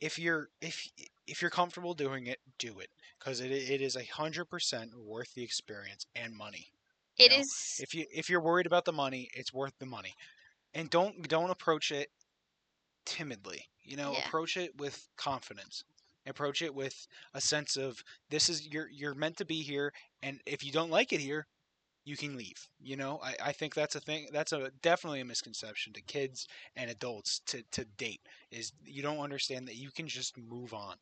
if 0.00 0.18
you're 0.18 0.48
if 0.60 0.86
if 1.26 1.40
you're 1.40 1.50
comfortable 1.50 1.94
doing 1.94 2.26
it, 2.26 2.38
do 2.58 2.78
it 2.78 2.90
because 3.18 3.40
it 3.40 3.50
it 3.50 3.80
is 3.80 3.96
a 3.96 4.04
hundred 4.04 4.46
percent 4.46 4.90
worth 4.98 5.34
the 5.34 5.42
experience 5.44 6.06
and 6.14 6.34
money. 6.34 6.73
It 7.18 7.30
know? 7.30 7.38
is. 7.38 7.80
if 7.80 7.94
you 7.94 8.06
if 8.12 8.28
you're 8.28 8.40
worried 8.40 8.66
about 8.66 8.84
the 8.84 8.92
money, 8.92 9.28
it's 9.34 9.52
worth 9.52 9.74
the 9.78 9.86
money. 9.86 10.14
And 10.74 10.90
don't 10.90 11.28
don't 11.28 11.50
approach 11.50 11.92
it 11.92 12.08
timidly. 13.06 13.68
You 13.82 13.96
know, 13.96 14.12
Yeah. 14.12 14.26
approach 14.26 14.56
it 14.56 14.76
with 14.76 15.08
confidence. 15.16 15.84
Approach 16.26 16.62
it 16.62 16.74
with 16.74 17.06
a 17.34 17.40
sense 17.40 17.76
of 17.76 18.02
this 18.30 18.48
is 18.48 18.66
you're 18.66 18.88
you're 18.88 19.14
meant 19.14 19.36
to 19.38 19.44
be 19.44 19.62
here 19.62 19.92
and 20.22 20.40
if 20.46 20.64
you 20.64 20.72
don't 20.72 20.90
like 20.90 21.12
it 21.12 21.20
here, 21.20 21.46
you 22.04 22.16
can 22.16 22.36
leave. 22.36 22.68
You 22.80 22.96
know, 22.96 23.20
I, 23.22 23.36
I 23.46 23.52
think 23.52 23.74
that's 23.74 23.94
a 23.94 24.00
thing 24.00 24.28
that's 24.32 24.52
a 24.52 24.70
definitely 24.82 25.20
a 25.20 25.24
misconception 25.24 25.92
to 25.94 26.02
kids 26.02 26.46
and 26.76 26.90
adults 26.90 27.40
to, 27.46 27.62
to 27.72 27.84
date 27.96 28.20
is 28.50 28.72
you 28.84 29.02
don't 29.02 29.20
understand 29.20 29.68
that 29.68 29.76
you 29.76 29.90
can 29.90 30.06
just 30.06 30.36
move 30.38 30.74
on. 30.74 30.96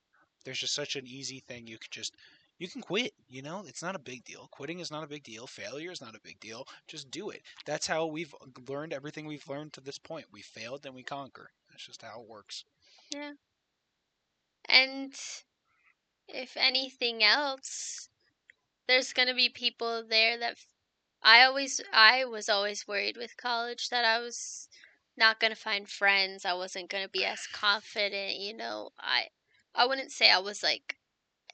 There's 0.45 0.59
just 0.61 0.75
such 0.75 0.97
an 0.97 1.07
easy 1.07 1.41
thing 1.41 1.67
you 1.67 1.79
can 1.79 1.91
just 1.91 2.15
you 2.63 2.69
can 2.69 2.81
quit 2.81 3.13
you 3.33 3.41
know? 3.41 3.65
It's 3.67 3.83
not 3.83 3.97
a 3.97 3.99
big 3.99 4.25
deal. 4.25 4.47
Quitting 4.51 4.81
is 4.81 4.91
not 4.91 5.05
a 5.05 5.09
big 5.09 5.25
deal. 5.25 5.47
Failure 5.47 5.91
is 5.91 6.03
not 6.03 6.15
a 6.15 6.21
big 6.23 6.39
deal. 6.39 6.67
Just 6.87 7.11
do 7.11 7.31
it. 7.31 7.43
That's 7.65 7.87
how 7.87 8.07
we've 8.07 8.35
learned 8.69 8.93
everything 8.93 9.27
we've 9.27 9.49
learned 9.49 9.73
to 9.73 9.81
this 9.81 9.99
point. 9.99 10.27
We 10.31 10.43
failed 10.43 10.85
and 10.85 10.95
we 10.95 11.03
conquer. 11.03 11.51
That's 11.71 11.87
just 11.87 12.03
how 12.03 12.21
it 12.21 12.29
works. 12.29 12.65
Yeah. 13.11 13.33
And 14.69 15.15
if 16.29 16.57
anything 16.59 17.25
else, 17.25 18.11
there's 18.87 19.15
going 19.15 19.29
to 19.29 19.35
be 19.35 19.49
people 19.49 20.05
there 20.07 20.39
that 20.39 20.57
I 21.23 21.45
always 21.45 21.81
I 21.93 22.27
was 22.27 22.51
always 22.51 22.87
worried 22.87 23.17
with 23.17 23.37
college 23.39 23.89
that 23.89 24.05
I 24.05 24.19
was 24.19 24.69
not 25.17 25.41
going 25.41 25.53
to 25.53 25.59
find 25.59 25.89
friends. 25.89 26.45
I 26.45 26.53
wasn't 26.53 26.91
going 26.91 27.05
to 27.05 27.11
be 27.11 27.25
as 27.25 27.47
confident, 27.47 28.37
you 28.37 28.55
know. 28.55 28.91
I 28.99 29.29
I 29.75 29.87
wouldn't 29.87 30.13
say 30.13 30.31
I 30.31 30.39
was 30.39 30.63
like 30.63 30.97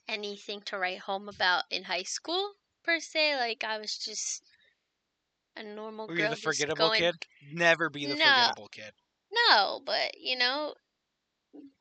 anything 0.09 0.63
to 0.63 0.79
write 0.79 1.01
home 1.01 1.29
about 1.29 1.65
in 1.71 1.85
high 1.85 2.05
school 2.05 2.55
per 2.83 3.01
se. 3.01 3.37
Like 3.37 3.65
I 3.65 3.79
was 3.79 3.99
just 3.99 4.43
a 5.57 5.63
normal 5.63 6.09
were 6.09 6.17
girl 6.17 6.35
you 6.35 6.35
the 6.35 6.37
forgettable 6.37 6.75
going 6.75 6.91
kid 6.91 7.25
never 7.41 7.89
be 7.89 8.05
the 8.05 8.17
No. 8.17 8.17
forgettable 8.17 8.67
kid 8.69 8.95
no, 9.33 9.81
but 9.85 10.19
you 10.19 10.37
know, 10.37 10.75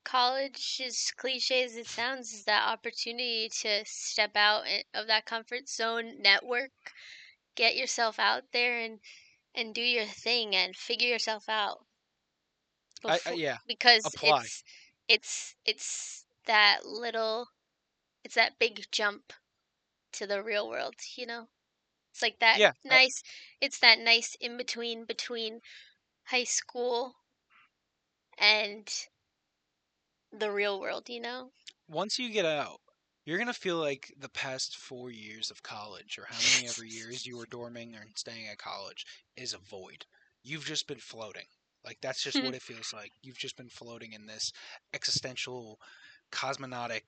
college, 0.04 0.82
is 0.84 1.12
cliche 1.16 1.64
as 1.64 1.76
it 1.76 1.86
sounds, 1.86 2.34
is 2.34 2.46
that 2.46 2.68
opportunity 2.68 3.48
to 3.48 3.84
step 3.86 4.36
out 4.36 4.66
of 4.94 5.06
that 5.06 5.26
comfort 5.26 5.70
zone, 5.70 6.20
network, 6.20 6.72
get 7.56 7.76
yourself 7.76 8.20
out 8.20 8.52
there, 8.54 8.80
and 8.80 9.02
and 9.56 9.76
do 9.76 9.82
your 9.82 10.06
thing 10.08 10.56
and 10.56 10.76
figure 10.78 11.10
yourself 11.10 11.50
out. 11.50 11.88
I, 13.08 13.20
I, 13.26 13.32
yeah 13.34 13.58
because 13.68 14.16
apply. 14.16 14.22
it's 14.22 14.64
it's 15.08 15.56
it's 15.66 16.26
that 16.46 16.86
little, 16.86 17.48
it's 18.28 18.36
that 18.36 18.60
big 18.60 18.86
jump 18.92 19.34
to 20.14 20.28
the 20.28 20.44
real 20.44 20.70
world. 20.70 20.96
You 21.16 21.26
know, 21.28 21.50
it's 22.12 22.22
like 22.24 22.40
that 22.40 22.60
Yeah, 22.60 22.74
I- 22.90 23.00
nice. 23.00 23.24
it's 23.62 23.80
that 23.80 24.00
nice 24.00 24.36
in 24.42 24.58
between 24.58 25.06
between 25.06 25.62
high 26.26 26.46
school 26.46 27.16
and 28.40 29.08
the 30.32 30.50
real 30.50 30.80
world, 30.80 31.10
you 31.10 31.20
know? 31.20 31.52
once 31.88 32.20
you 32.20 32.30
get 32.32 32.46
out 32.46 32.80
you're 33.26 33.38
gonna 33.38 33.54
feel 33.54 33.78
like 33.78 34.14
the 34.18 34.30
past 34.30 34.78
four 34.78 35.12
years 35.12 35.52
of 35.52 35.62
college, 35.62 36.18
or 36.18 36.24
how 36.28 36.42
many 36.42 36.66
ever 36.66 36.86
years 36.86 37.26
you 37.26 37.36
were 37.36 37.46
dorming 37.48 37.94
or 37.94 38.06
staying 38.16 38.48
at 38.48 38.58
college, 38.58 39.06
is 39.36 39.52
a 39.54 39.58
void. 39.58 40.06
You've 40.44 40.64
just 40.64 40.88
been 40.88 41.00
floating. 41.02 41.48
Like 41.84 41.98
that's 42.02 42.24
just 42.24 42.42
what 42.42 42.54
it 42.56 42.62
feels 42.62 42.94
like. 42.94 43.12
You've 43.22 43.38
just 43.38 43.58
been 43.58 43.68
floating 43.68 44.14
in 44.14 44.28
this 44.28 44.54
existential, 44.94 45.78
cosmonautic 46.32 47.04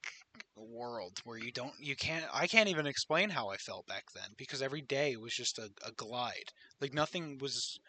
world 0.55 1.19
where 1.23 1.37
you 1.37 1.51
don't, 1.51 1.73
you 1.79 1.95
can't. 1.95 2.25
I 2.33 2.47
can't 2.47 2.69
even 2.69 2.85
explain 2.87 3.29
how 3.29 3.49
I 3.49 3.57
felt 3.57 3.87
back 3.87 4.05
then 4.13 4.29
because 4.37 4.61
every 4.61 4.81
day 4.81 5.15
was 5.15 5.33
just 5.33 5.57
a, 5.59 5.69
a 5.85 5.91
glide. 5.93 6.51
Like 6.81 6.93
nothing 6.93 7.37
was, 7.39 7.79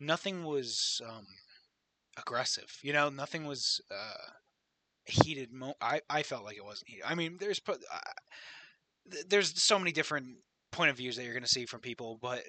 nothing 0.00 0.44
was 0.44 1.00
um, 1.08 1.26
aggressive. 2.18 2.78
You 2.82 2.92
know, 2.92 3.08
nothing 3.08 3.46
was. 3.46 3.80
Uh, 3.90 4.30
heated 5.08 5.52
mo 5.52 5.74
I, 5.80 6.00
I 6.10 6.22
felt 6.22 6.44
like 6.44 6.56
it 6.56 6.64
wasn't 6.64 6.88
heated. 6.90 7.04
I 7.06 7.14
mean, 7.14 7.36
there's 7.38 7.60
uh, 7.68 7.74
there's 9.28 9.60
so 9.62 9.78
many 9.78 9.92
different 9.92 10.26
point 10.72 10.90
of 10.90 10.96
views 10.96 11.16
that 11.16 11.24
you're 11.24 11.32
going 11.32 11.42
to 11.42 11.48
see 11.48 11.66
from 11.66 11.80
people, 11.80 12.18
but 12.20 12.42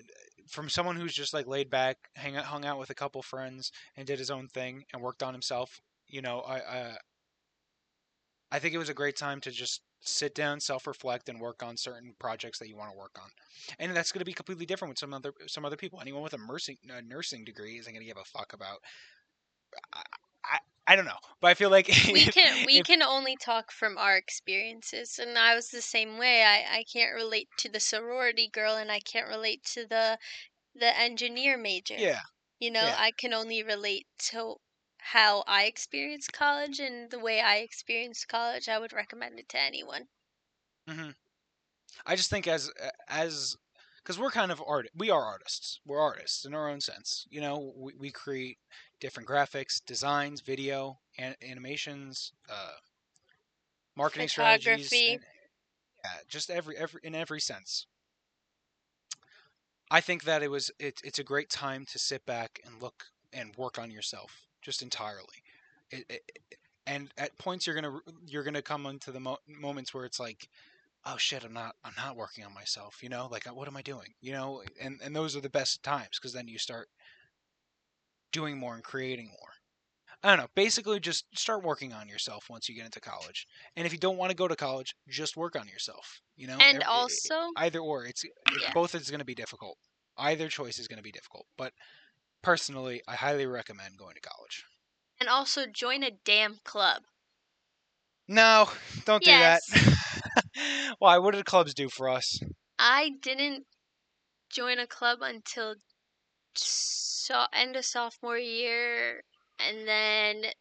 from 0.50 0.70
someone 0.70 0.96
who's 0.96 1.14
just 1.14 1.34
like 1.34 1.48
laid 1.48 1.70
back, 1.70 1.98
hang 2.16 2.36
out, 2.36 2.46
hung 2.46 2.66
out 2.66 2.80
with 2.80 2.90
a 2.90 2.96
couple 2.96 3.22
friends 3.22 3.72
and 3.96 4.08
did 4.08 4.20
his 4.20 4.32
own 4.32 4.48
thing 4.48 4.84
and 4.94 5.02
worked 5.02 5.24
on 5.24 5.34
himself, 5.34 5.82
you 6.08 6.22
know, 6.22 6.40
I 6.42 6.56
I, 6.58 6.98
I 8.52 8.60
think 8.60 8.74
it 8.74 8.78
was 8.78 8.90
a 8.90 8.94
great 8.94 9.18
time 9.18 9.42
to 9.42 9.52
just 9.52 9.82
sit 10.02 10.34
down, 10.36 10.60
self-reflect, 10.60 11.28
and 11.28 11.40
work 11.40 11.64
on 11.64 11.76
certain 11.76 12.14
projects 12.20 12.60
that 12.60 12.70
you 12.70 12.78
want 12.78 12.92
to 12.92 12.98
work 12.98 13.18
on. 13.22 13.30
And 13.80 13.96
that's 13.96 14.12
going 14.12 14.20
to 14.20 14.26
be 14.26 14.34
completely 14.34 14.66
different 14.66 14.92
with 14.92 15.00
some 15.00 15.14
other 15.14 15.34
some 15.48 15.66
other 15.66 15.76
people. 15.76 16.00
Anyone 16.00 16.24
with 16.24 16.34
a 16.34 16.38
nursing 16.38 16.78
a 16.90 17.02
nursing 17.02 17.44
degree 17.44 17.78
isn't 17.78 17.92
going 17.92 18.02
to 18.02 18.08
give 18.08 18.18
a 18.18 18.26
fuck 18.26 18.54
about 18.54 18.80
I 20.46 20.58
I 20.90 20.96
don't 20.96 21.06
know, 21.06 21.20
but 21.42 21.50
I 21.50 21.54
feel 21.54 21.70
like 21.70 21.88
we 22.14 22.26
can 22.26 22.66
we 22.66 22.80
if, 22.80 22.88
can 22.88 23.02
only 23.02 23.36
talk 23.36 23.72
from 23.72 23.98
our 23.98 24.16
experiences, 24.16 25.20
and 25.20 25.38
I 25.38 25.54
was 25.56 25.70
the 25.70 25.82
same 25.82 26.18
way. 26.18 26.44
I 26.44 26.78
I 26.78 26.84
can't 26.92 27.14
relate 27.14 27.50
to 27.58 27.70
the 27.70 27.80
sorority 27.80 28.48
girl, 28.48 28.76
and 28.76 28.92
I 28.92 29.00
can't 29.00 29.28
relate 29.28 29.64
to 29.74 29.86
the 29.86 30.18
the 30.76 30.98
engineer 30.98 31.58
major. 31.58 31.96
Yeah, 31.98 32.22
you 32.60 32.72
know, 32.72 32.86
yeah. 32.86 32.96
I 32.98 33.12
can 33.12 33.34
only 33.34 33.64
relate 33.64 34.08
to 34.30 34.56
how 35.12 35.44
I 35.48 35.64
experienced 35.64 36.34
college, 36.34 36.80
and 36.80 37.10
the 37.10 37.20
way 37.20 37.40
I 37.40 37.58
experienced 37.58 38.28
college, 38.28 38.68
I 38.68 38.78
would 38.78 38.92
recommend 38.92 39.40
it 39.40 39.48
to 39.50 39.62
anyone. 39.62 40.08
Mm-hmm. 40.90 41.12
I 42.06 42.16
just 42.16 42.30
think 42.30 42.48
as 42.48 42.70
as 43.08 43.56
because 43.98 44.20
we're 44.20 44.32
kind 44.32 44.52
of 44.52 44.62
art 44.66 44.88
we 44.96 45.10
are 45.10 45.24
artists 45.24 45.80
we're 45.86 46.00
artists 46.00 46.46
in 46.46 46.54
our 46.54 46.70
own 46.70 46.80
sense 46.80 47.26
you 47.30 47.42
know 47.42 47.74
we, 47.76 47.94
we 48.00 48.12
create 48.12 48.58
different 49.02 49.28
graphics 49.28 49.84
designs 49.86 50.40
video 50.40 50.98
an- 51.18 51.36
animations 51.42 52.32
uh, 52.50 52.78
marketing 53.98 54.30
strategies 54.30 54.92
and, 54.94 55.20
yeah 56.06 56.12
just 56.30 56.50
every 56.50 56.78
every 56.78 57.02
in 57.04 57.16
every 57.16 57.42
sense 57.42 57.88
i 59.92 60.00
think 60.00 60.24
that 60.24 60.42
it 60.42 60.50
was 60.50 60.72
it, 60.80 61.02
it's 61.04 61.20
a 61.20 61.24
great 61.24 61.50
time 61.50 61.86
to 61.86 62.00
sit 62.00 62.26
back 62.26 62.62
and 62.66 62.82
look 62.82 63.06
and 63.34 63.56
work 63.58 63.78
on 63.78 63.92
yourself 63.92 64.47
just 64.68 64.82
entirely. 64.82 65.42
It, 65.92 66.06
it, 66.10 66.22
and 66.86 67.10
at 67.18 67.38
points 67.38 67.66
you're 67.66 67.76
gonna 67.76 68.00
you're 68.26 68.44
gonna 68.44 68.62
come 68.62 68.86
into 68.86 69.14
the 69.14 69.22
mo- 69.22 69.38
moments 69.48 69.94
where 69.94 70.04
it's 70.04 70.20
like 70.20 70.50
oh 71.06 71.16
shit 71.16 71.46
i'm 71.46 71.54
not 71.54 71.74
i'm 71.86 71.94
not 71.96 72.18
working 72.18 72.44
on 72.44 72.54
myself 72.54 73.02
you 73.02 73.08
know? 73.08 73.30
Like 73.32 73.48
uh, 73.48 73.54
what 73.54 73.70
am 73.70 73.78
i 73.78 73.82
doing? 73.82 74.14
You 74.20 74.34
know? 74.34 74.62
And 74.82 75.00
and 75.02 75.16
those 75.16 75.38
are 75.38 75.42
the 75.42 75.50
best 75.50 75.84
times 75.84 76.20
because 76.20 76.34
then 76.34 76.50
you 76.50 76.58
start 76.58 76.90
doing 78.34 78.58
more 78.58 78.76
and 78.76 78.84
creating 78.84 79.28
more. 79.28 79.54
I 80.22 80.30
don't 80.30 80.40
know. 80.40 80.50
Basically 80.54 81.00
just 81.00 81.26
start 81.34 81.64
working 81.64 81.94
on 81.94 82.10
yourself 82.10 82.50
once 82.50 82.68
you 82.68 82.76
get 82.76 82.84
into 82.84 83.00
college. 83.00 83.48
And 83.78 83.86
if 83.86 83.94
you 83.94 84.00
don't 84.00 84.18
want 84.18 84.32
to 84.32 84.36
go 84.36 84.50
to 84.50 84.56
college 84.58 84.96
just 85.08 85.38
work 85.38 85.56
on 85.56 85.70
yourself 85.70 86.20
you 86.36 86.48
know? 86.48 86.58
And 86.60 86.84
also 86.84 87.52
either 87.56 87.80
or 87.80 88.06
it's 88.06 88.24
yeah. 88.24 88.74
both 88.74 88.96
is 88.96 89.10
going 89.10 89.20
to 89.20 89.26
be 89.26 89.36
difficult. 89.36 89.78
Either 90.18 90.50
choice 90.50 90.78
is 90.78 90.88
going 90.88 90.98
to 90.98 91.04
be 91.04 91.12
difficult. 91.12 91.46
But 91.58 91.72
personally 92.42 93.02
i 93.08 93.16
highly 93.16 93.46
recommend 93.46 93.98
going 93.98 94.16
to 94.16 94.22
college 94.22 94.64
and 95.20 95.30
also 95.30 95.66
join 95.66 96.04
a 96.04 96.12
damn 96.12 96.58
club 96.64 97.04
no 98.28 98.70
don't 99.06 99.24
yes. 99.24 99.66
do 99.72 99.80
that 99.80 99.94
Why? 101.00 101.18
What 101.20 101.34
did 101.34 101.46
clubs 101.46 101.74
do 101.74 101.90
for 101.90 102.10
us? 102.10 102.40
I 102.80 103.10
didn't 103.22 103.68
join 104.50 104.80
a 104.80 104.88
club 104.88 105.22
until 105.22 105.76
so 106.56 107.48
end 107.54 107.76
of 107.76 107.86
sophomore 107.86 108.38
year, 108.40 109.24
and 109.60 109.88
then 109.88 110.54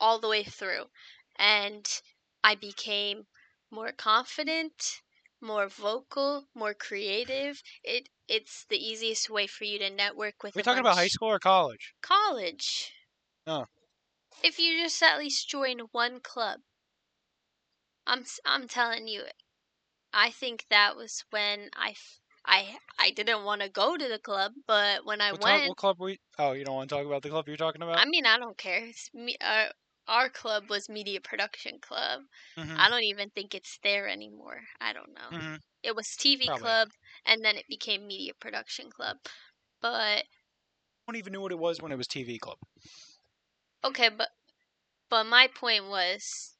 all 0.00 0.18
the 0.18 0.28
way 0.28 0.44
through, 0.44 0.90
and 1.36 2.02
I 2.42 2.54
became 2.56 3.28
more 3.70 3.92
confident, 3.92 5.02
more 5.40 5.68
vocal, 5.68 6.44
more 6.54 6.74
creative. 6.74 7.62
It 7.82 8.08
it's 8.28 8.66
the 8.68 8.76
easiest 8.76 9.28
way 9.30 9.46
for 9.46 9.64
you 9.64 9.78
to 9.78 9.90
network 9.90 10.42
with. 10.42 10.54
We're 10.54 10.60
we 10.60 10.62
talking 10.62 10.80
about 10.80 10.96
high 10.96 11.08
school 11.08 11.28
or 11.28 11.38
college? 11.38 11.94
College. 12.02 12.92
Oh. 13.46 13.66
If 14.42 14.58
you 14.58 14.82
just 14.82 15.02
at 15.02 15.18
least 15.18 15.48
join 15.48 15.80
one 15.92 16.20
club, 16.20 16.60
I'm 18.06 18.24
I'm 18.44 18.68
telling 18.68 19.08
you, 19.08 19.24
I 20.12 20.30
think 20.30 20.66
that 20.70 20.96
was 20.96 21.24
when 21.30 21.70
I 21.74 21.94
I 22.44 22.78
I 22.98 23.10
didn't 23.10 23.44
want 23.44 23.62
to 23.62 23.68
go 23.68 23.96
to 23.96 24.08
the 24.08 24.18
club, 24.18 24.52
but 24.66 25.04
when 25.04 25.20
I 25.20 25.32
what 25.32 25.42
went, 25.42 25.60
talk, 25.60 25.68
what 25.68 25.76
club 25.76 26.00
were 26.00 26.10
you? 26.10 26.16
Oh, 26.38 26.52
you 26.52 26.64
don't 26.64 26.74
want 26.74 26.88
to 26.88 26.96
talk 26.96 27.06
about 27.06 27.22
the 27.22 27.28
club 27.28 27.48
you're 27.48 27.56
talking 27.56 27.82
about? 27.82 27.98
I 27.98 28.04
mean, 28.06 28.26
I 28.26 28.38
don't 28.38 28.56
care. 28.56 28.84
It's 28.86 29.10
me, 29.12 29.36
uh, 29.40 29.66
our 30.10 30.28
club 30.28 30.64
was 30.68 30.88
Media 30.88 31.20
Production 31.20 31.78
Club. 31.80 32.22
Mm-hmm. 32.58 32.74
I 32.76 32.90
don't 32.90 33.04
even 33.04 33.30
think 33.30 33.54
it's 33.54 33.78
there 33.82 34.08
anymore. 34.08 34.60
I 34.80 34.92
don't 34.92 35.14
know. 35.14 35.38
Mm-hmm. 35.38 35.54
It 35.84 35.94
was 35.96 36.08
TV 36.08 36.46
Probably. 36.46 36.62
Club, 36.62 36.88
and 37.24 37.44
then 37.44 37.56
it 37.56 37.64
became 37.68 38.06
Media 38.06 38.32
Production 38.38 38.90
Club. 38.90 39.16
But 39.80 39.88
I 39.90 40.22
don't 41.06 41.16
even 41.16 41.32
know 41.32 41.40
what 41.40 41.52
it 41.52 41.58
was 41.58 41.80
when 41.80 41.92
it 41.92 41.96
was 41.96 42.08
TV 42.08 42.38
Club. 42.38 42.58
Okay, 43.84 44.10
but 44.10 44.28
but 45.08 45.24
my 45.24 45.46
point 45.46 45.88
was 45.88 46.54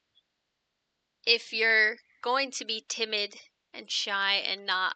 if 1.26 1.52
you're 1.52 1.96
going 2.22 2.50
to 2.52 2.64
be 2.64 2.84
timid 2.88 3.34
and 3.74 3.90
shy 3.90 4.34
and 4.34 4.64
not 4.64 4.94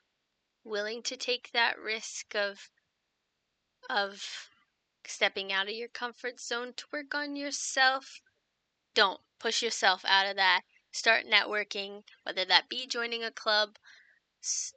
willing 0.65 1.03
to 1.03 1.17
take 1.17 1.51
that 1.53 1.79
risk 1.79 2.35
of 2.35 2.71
of 3.91 4.49
stepping 5.07 5.53
out 5.53 5.69
of 5.69 5.75
your 5.75 5.89
comfort 5.89 6.41
zone 6.41 6.73
to 6.77 6.85
work 6.93 7.15
on 7.15 7.37
yourself, 7.37 8.21
don't 8.95 9.21
push 9.39 9.63
yourself 9.63 10.05
out 10.07 10.27
of 10.27 10.37
that. 10.37 10.63
Start 10.93 11.27
networking, 11.27 12.05
whether 12.23 12.45
that 12.47 12.69
be 12.69 12.87
joining 12.87 13.25
a 13.25 13.31
club, 13.31 13.79
s- 14.43 14.75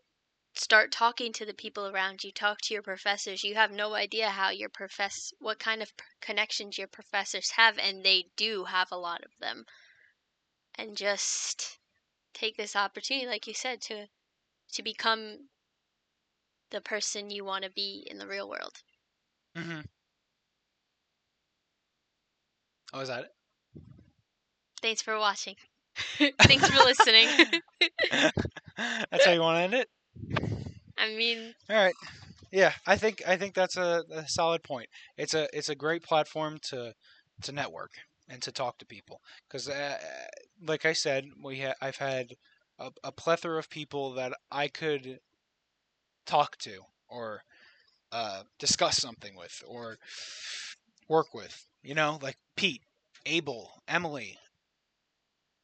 start 0.55 0.91
talking 0.91 1.33
to 1.33 1.45
the 1.45 1.53
people 1.53 1.87
around 1.87 2.23
you, 2.23 2.31
talk 2.31 2.61
to 2.61 2.73
your 2.73 2.83
professors. 2.83 3.43
You 3.43 3.55
have 3.55 3.71
no 3.71 3.93
idea 3.95 4.29
how 4.31 4.49
your 4.49 4.69
profess 4.69 5.33
what 5.39 5.59
kind 5.59 5.81
of 5.83 5.93
connections 6.21 6.77
your 6.77 6.87
professors 6.87 7.51
have 7.51 7.77
and 7.79 8.03
they 8.03 8.31
do 8.35 8.65
have 8.65 8.91
a 8.91 8.97
lot 8.97 9.23
of 9.23 9.31
them 9.39 9.65
and 10.75 10.95
just 10.95 11.79
take 12.33 12.55
this 12.57 12.75
opportunity 12.75 13.27
like 13.27 13.47
you 13.47 13.53
said 13.53 13.81
to 13.81 14.07
to 14.73 14.83
become 14.83 15.49
the 16.69 16.81
person 16.81 17.29
you 17.29 17.43
want 17.43 17.63
to 17.63 17.69
be 17.69 18.05
in 18.09 18.17
the 18.17 18.27
real 18.27 18.49
world. 18.49 18.83
Mhm. 19.55 19.87
Oh, 22.93 22.99
is 23.01 23.07
that 23.09 23.25
it? 23.25 23.36
Thanks 24.81 25.01
for 25.01 25.17
watching. 25.17 25.55
Thanks 26.17 26.69
for 26.69 26.77
listening. 26.83 27.27
that's 29.11 29.25
how 29.25 29.31
you 29.31 29.41
want 29.41 29.57
to 29.57 29.61
end 29.61 29.73
it? 29.73 29.89
I 30.97 31.15
mean, 31.15 31.53
all 31.69 31.75
right. 31.75 31.95
Yeah, 32.51 32.73
I 32.85 32.95
think 32.95 33.21
I 33.27 33.37
think 33.37 33.53
that's 33.53 33.77
a, 33.77 34.03
a 34.11 34.27
solid 34.27 34.63
point. 34.63 34.87
It's 35.17 35.33
a 35.33 35.47
it's 35.55 35.69
a 35.69 35.75
great 35.75 36.03
platform 36.03 36.57
to 36.69 36.93
to 37.43 37.51
network 37.51 37.91
and 38.29 38.41
to 38.41 38.51
talk 38.51 38.77
to 38.77 38.85
people 38.85 39.21
because 39.47 39.69
uh, 39.69 39.97
like 40.65 40.85
i 40.85 40.93
said 40.93 41.25
we 41.43 41.61
ha- 41.61 41.75
i've 41.81 41.97
had 41.97 42.33
a, 42.79 42.91
a, 43.03 43.11
plethora 43.11 43.57
of 43.57 43.69
people 43.69 44.13
that 44.13 44.33
i 44.51 44.67
could 44.67 45.19
talk 46.25 46.57
to 46.57 46.81
or 47.09 47.41
uh, 48.11 48.43
discuss 48.59 48.97
something 48.97 49.35
with 49.35 49.63
or 49.67 49.97
work 51.07 51.33
with 51.33 51.67
you 51.83 51.95
know 51.95 52.19
like 52.21 52.37
pete 52.55 52.81
abel 53.25 53.71
emily 53.87 54.37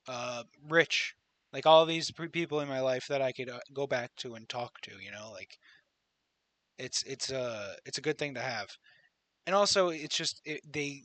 uh, 0.08 0.43
rich 0.70 1.16
like 1.54 1.66
all 1.66 1.86
these 1.86 2.12
people 2.32 2.60
in 2.62 2.68
my 2.68 2.80
life 2.82 3.08
that 3.08 3.22
i 3.22 3.32
could 3.32 3.49
uh, 3.49 3.60
go 3.74 3.88
back 3.88 4.12
to 4.18 4.36
and 4.36 4.49
talk 4.49 4.80
to 4.82 4.91
you 5.04 5.12
know 5.12 5.32
like 5.32 5.58
it's 6.78 7.04
it's 7.04 7.32
a 7.32 7.39
uh, 7.39 7.74
it's 7.86 7.97
a 7.97 8.01
good 8.01 8.18
thing 8.18 8.34
to 8.36 8.41
have. 8.41 8.70
And 9.47 9.56
also 9.56 9.89
it's 9.89 10.18
just 10.18 10.41
it, 10.45 10.62
they 10.72 11.04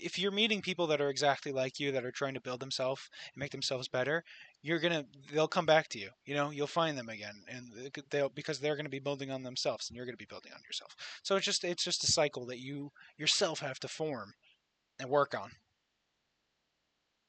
if 0.00 0.18
you're 0.18 0.32
meeting 0.32 0.62
people 0.62 0.86
that 0.88 1.00
are 1.00 1.10
exactly 1.10 1.52
like 1.52 1.78
you 1.78 1.92
that 1.92 2.04
are 2.04 2.12
trying 2.12 2.34
to 2.34 2.40
build 2.40 2.60
themselves 2.60 3.08
and 3.34 3.40
make 3.40 3.52
themselves 3.52 3.88
better 3.88 4.24
you're 4.62 4.78
gonna 4.80 5.04
they'll 5.32 5.46
come 5.48 5.66
back 5.66 5.88
to 5.88 5.98
you 5.98 6.08
you 6.24 6.34
know 6.34 6.50
you'll 6.50 6.66
find 6.66 6.96
them 6.96 7.08
again 7.08 7.34
and 7.48 7.70
they'll 8.10 8.30
because 8.30 8.58
they're 8.58 8.76
gonna 8.76 8.88
be 8.88 8.98
building 8.98 9.30
on 9.30 9.42
themselves 9.42 9.88
and 9.88 9.96
you're 9.96 10.06
gonna 10.06 10.16
be 10.16 10.26
building 10.26 10.52
on 10.54 10.60
yourself. 10.64 10.94
So 11.22 11.36
it's 11.36 11.44
just 11.46 11.64
it's 11.64 11.84
just 11.84 12.04
a 12.04 12.12
cycle 12.12 12.46
that 12.46 12.60
you 12.60 12.90
yourself 13.18 13.60
have 13.60 13.78
to 13.80 13.88
form 13.88 14.32
and 14.98 15.10
work 15.10 15.34
on. 15.34 15.50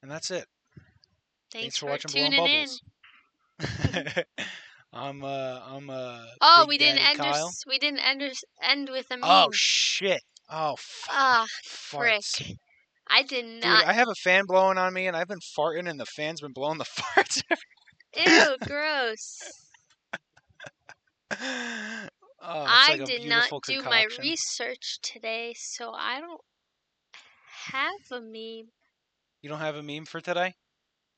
And 0.02 0.10
that's 0.10 0.30
it 0.30 0.46
Thanks, 1.52 1.76
for, 1.76 1.86
for, 1.86 1.90
watching 1.92 2.10
tuning 2.10 2.40
Blowing 2.40 2.68
in. 3.60 4.24
I'm 4.92 5.22
uh 5.22 5.60
I'm 5.66 5.90
uh 5.90 6.24
Oh, 6.40 6.66
we 6.68 6.78
didn't 6.78 7.00
end. 7.00 7.20
our 7.20 7.50
we 7.66 7.78
didn't 7.78 8.00
end. 8.00 8.22
End 8.62 8.88
with 8.90 9.06
a 9.10 9.16
meme. 9.16 9.24
Oh 9.24 9.50
shit. 9.52 10.22
Oh 10.50 10.74
fuck. 10.78 11.14
Ah, 11.14 11.46
farts. 11.66 12.36
frick. 12.36 12.56
I 13.10 13.22
did 13.22 13.44
not. 13.44 13.80
Dude. 13.80 13.88
I 13.88 13.92
have 13.92 14.08
a 14.08 14.14
fan 14.14 14.44
blowing 14.46 14.78
on 14.78 14.92
me 14.92 15.06
and 15.06 15.16
I've 15.16 15.28
been 15.28 15.40
farting 15.58 15.88
and 15.88 15.98
the 15.98 16.06
fan's 16.06 16.40
been 16.40 16.52
blowing 16.52 16.78
the 16.78 16.84
farts. 17.16 17.42
Ew, 18.16 18.56
gross. 18.62 19.38
oh, 21.32 22.08
I 22.40 22.96
like 22.96 23.04
did 23.04 23.28
not 23.28 23.50
do 23.66 23.82
my 23.82 24.06
research 24.20 24.98
today, 25.02 25.54
so 25.56 25.92
I 25.92 26.20
don't 26.20 26.40
have 27.72 28.18
a 28.18 28.20
meme. 28.20 28.70
You 29.42 29.48
don't 29.48 29.60
have 29.60 29.76
a 29.76 29.82
meme 29.82 30.06
for 30.06 30.20
today? 30.20 30.54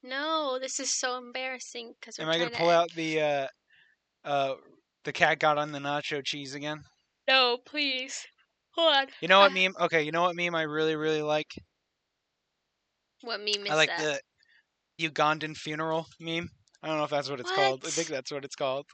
No, 0.02 0.58
this 0.58 0.80
is 0.80 0.92
so 0.92 1.18
embarrassing 1.18 1.94
because 2.00 2.18
we're 2.18 2.24
Am 2.24 2.30
I 2.30 2.38
gonna 2.38 2.50
to 2.50 2.56
pull 2.56 2.70
out 2.70 2.90
the 2.94 3.20
uh 3.20 3.46
uh 4.24 4.54
the 5.04 5.12
cat 5.12 5.38
got 5.38 5.58
on 5.58 5.72
the 5.72 5.78
nacho 5.78 6.24
cheese 6.24 6.54
again? 6.54 6.82
No, 7.28 7.58
please. 7.64 8.26
Hold 8.72 8.94
on. 8.94 9.06
You 9.20 9.28
know 9.28 9.40
what 9.40 9.50
Ah. 9.50 9.54
meme? 9.54 9.74
Okay, 9.80 10.02
you 10.02 10.12
know 10.12 10.22
what 10.22 10.36
meme 10.36 10.54
I 10.54 10.62
really 10.62 10.96
really 10.96 11.22
like? 11.22 11.52
What 13.22 13.40
meme 13.40 13.66
is 13.66 13.70
I 13.70 13.74
like 13.74 13.88
that? 13.88 14.22
the 14.98 15.10
Ugandan 15.10 15.56
funeral 15.56 16.06
meme. 16.18 16.48
I 16.82 16.88
don't 16.88 16.96
know 16.96 17.04
if 17.04 17.10
that's 17.10 17.28
what 17.28 17.40
it's 17.40 17.50
called. 17.52 17.84
I 17.86 17.90
think 17.90 18.08
that's 18.08 18.30
what 18.30 18.44
it's 18.44 18.56
called. 18.56 18.86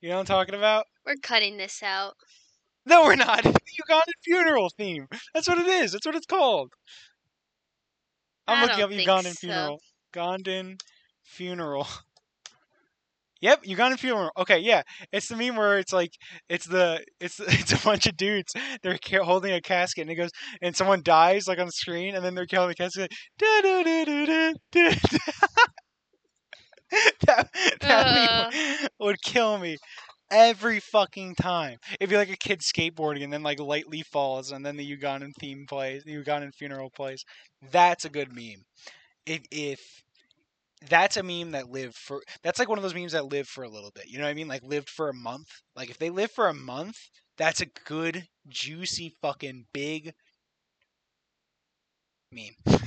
You 0.00 0.08
know 0.08 0.16
what 0.16 0.20
I'm 0.20 0.26
talking 0.36 0.54
about? 0.54 0.86
We're 1.04 1.16
cutting 1.22 1.58
this 1.58 1.82
out. 1.82 2.14
No, 2.86 3.04
we're 3.04 3.16
not. 3.16 3.44
It's 3.44 3.76
the 3.76 3.82
Ugandan 3.94 4.12
funeral 4.24 4.70
theme. 4.76 5.06
That's 5.34 5.48
what 5.48 5.58
it 5.58 5.66
is. 5.66 5.92
That's 5.92 6.06
what 6.06 6.14
it's 6.16 6.26
called. 6.26 6.72
I'm 8.46 8.58
I 8.58 8.62
looking 8.62 8.76
don't 8.78 8.84
up 8.84 8.90
think 8.90 9.08
Ugandan 9.08 9.32
so. 9.34 9.38
funeral. 9.38 9.80
Ugandan 10.12 10.80
funeral. 11.22 11.86
Yep, 13.42 13.64
Ugandan 13.64 13.98
funeral. 13.98 14.30
Okay, 14.36 14.58
yeah, 14.58 14.82
it's 15.12 15.28
the 15.28 15.34
meme 15.34 15.56
where 15.56 15.78
it's 15.78 15.94
like 15.94 16.10
it's 16.50 16.66
the 16.66 17.02
it's 17.20 17.40
it's 17.40 17.72
a 17.72 17.78
bunch 17.78 18.06
of 18.06 18.14
dudes. 18.18 18.52
They're 18.82 18.98
holding 19.22 19.54
a 19.54 19.62
casket, 19.62 20.02
and 20.02 20.10
it 20.10 20.16
goes, 20.16 20.28
and 20.60 20.76
someone 20.76 21.00
dies 21.02 21.48
like 21.48 21.58
on 21.58 21.64
the 21.64 21.72
screen, 21.72 22.14
and 22.14 22.22
then 22.22 22.34
they're 22.34 22.44
killing 22.44 22.68
the 22.68 22.74
casket. 22.74 23.10
Da, 23.38 23.62
da, 23.62 23.82
da, 23.82 24.04
da, 24.04 24.52
da, 24.72 24.94
that 27.26 27.48
that 27.80 28.14
meme 28.14 28.84
uh. 28.84 28.88
would 29.00 29.22
kill 29.22 29.56
me 29.56 29.78
every 30.30 30.80
fucking 30.80 31.34
time. 31.34 31.78
It'd 31.98 32.10
be 32.10 32.16
like 32.16 32.30
a 32.30 32.36
kid 32.36 32.60
skateboarding, 32.60 33.24
and 33.24 33.32
then 33.32 33.42
like 33.42 33.60
lightly 33.60 34.02
falls, 34.02 34.52
and 34.52 34.64
then 34.64 34.76
the 34.76 34.96
Ugandan 34.96 35.32
theme 35.38 35.66
plays, 35.68 36.04
the 36.04 36.14
Ugandan 36.14 36.54
funeral 36.54 36.90
plays. 36.90 37.24
That's 37.70 38.04
a 38.04 38.10
good 38.10 38.34
meme. 38.34 38.64
If 39.30 39.42
if 39.50 39.80
that's 40.88 41.16
a 41.16 41.22
meme 41.22 41.52
that 41.52 41.70
lived 41.70 41.94
for 41.96 42.22
that's 42.42 42.58
like 42.58 42.68
one 42.68 42.78
of 42.78 42.82
those 42.82 42.94
memes 42.94 43.12
that 43.12 43.26
lived 43.26 43.48
for 43.48 43.64
a 43.64 43.68
little 43.68 43.90
bit. 43.90 44.08
You 44.08 44.18
know 44.18 44.24
what 44.24 44.30
I 44.30 44.34
mean? 44.34 44.48
Like 44.48 44.62
lived 44.62 44.88
for 44.88 45.08
a 45.08 45.14
month. 45.14 45.48
Like 45.76 45.90
if 45.90 45.98
they 45.98 46.10
live 46.10 46.30
for 46.30 46.48
a 46.48 46.54
month, 46.54 46.98
that's 47.36 47.60
a 47.60 47.66
good 47.86 48.28
juicy 48.48 49.14
fucking 49.22 49.66
big 49.72 50.14
meme. 52.32 52.56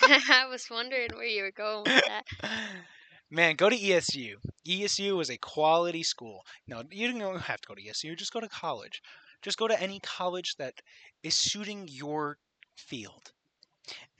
I 0.30 0.46
was 0.48 0.68
wondering 0.70 1.10
where 1.14 1.26
you 1.26 1.42
were 1.42 1.50
going 1.52 1.86
with 1.86 2.00
that. 2.06 2.24
Man, 3.30 3.56
go 3.56 3.68
to 3.68 3.76
ESU. 3.76 4.36
ESU 4.64 5.20
is 5.20 5.30
a 5.30 5.36
quality 5.38 6.02
school. 6.02 6.44
No, 6.66 6.84
you 6.90 7.12
don't 7.12 7.40
have 7.40 7.60
to 7.60 7.68
go 7.68 7.74
to 7.74 7.82
ESU. 7.82 8.14
Just 8.16 8.32
go 8.32 8.40
to 8.40 8.48
college. 8.48 9.02
Just 9.42 9.58
go 9.58 9.68
to 9.68 9.80
any 9.80 10.00
college 10.00 10.54
that 10.56 10.74
is 11.22 11.34
suiting 11.34 11.88
your 11.88 12.38
field. 12.76 13.32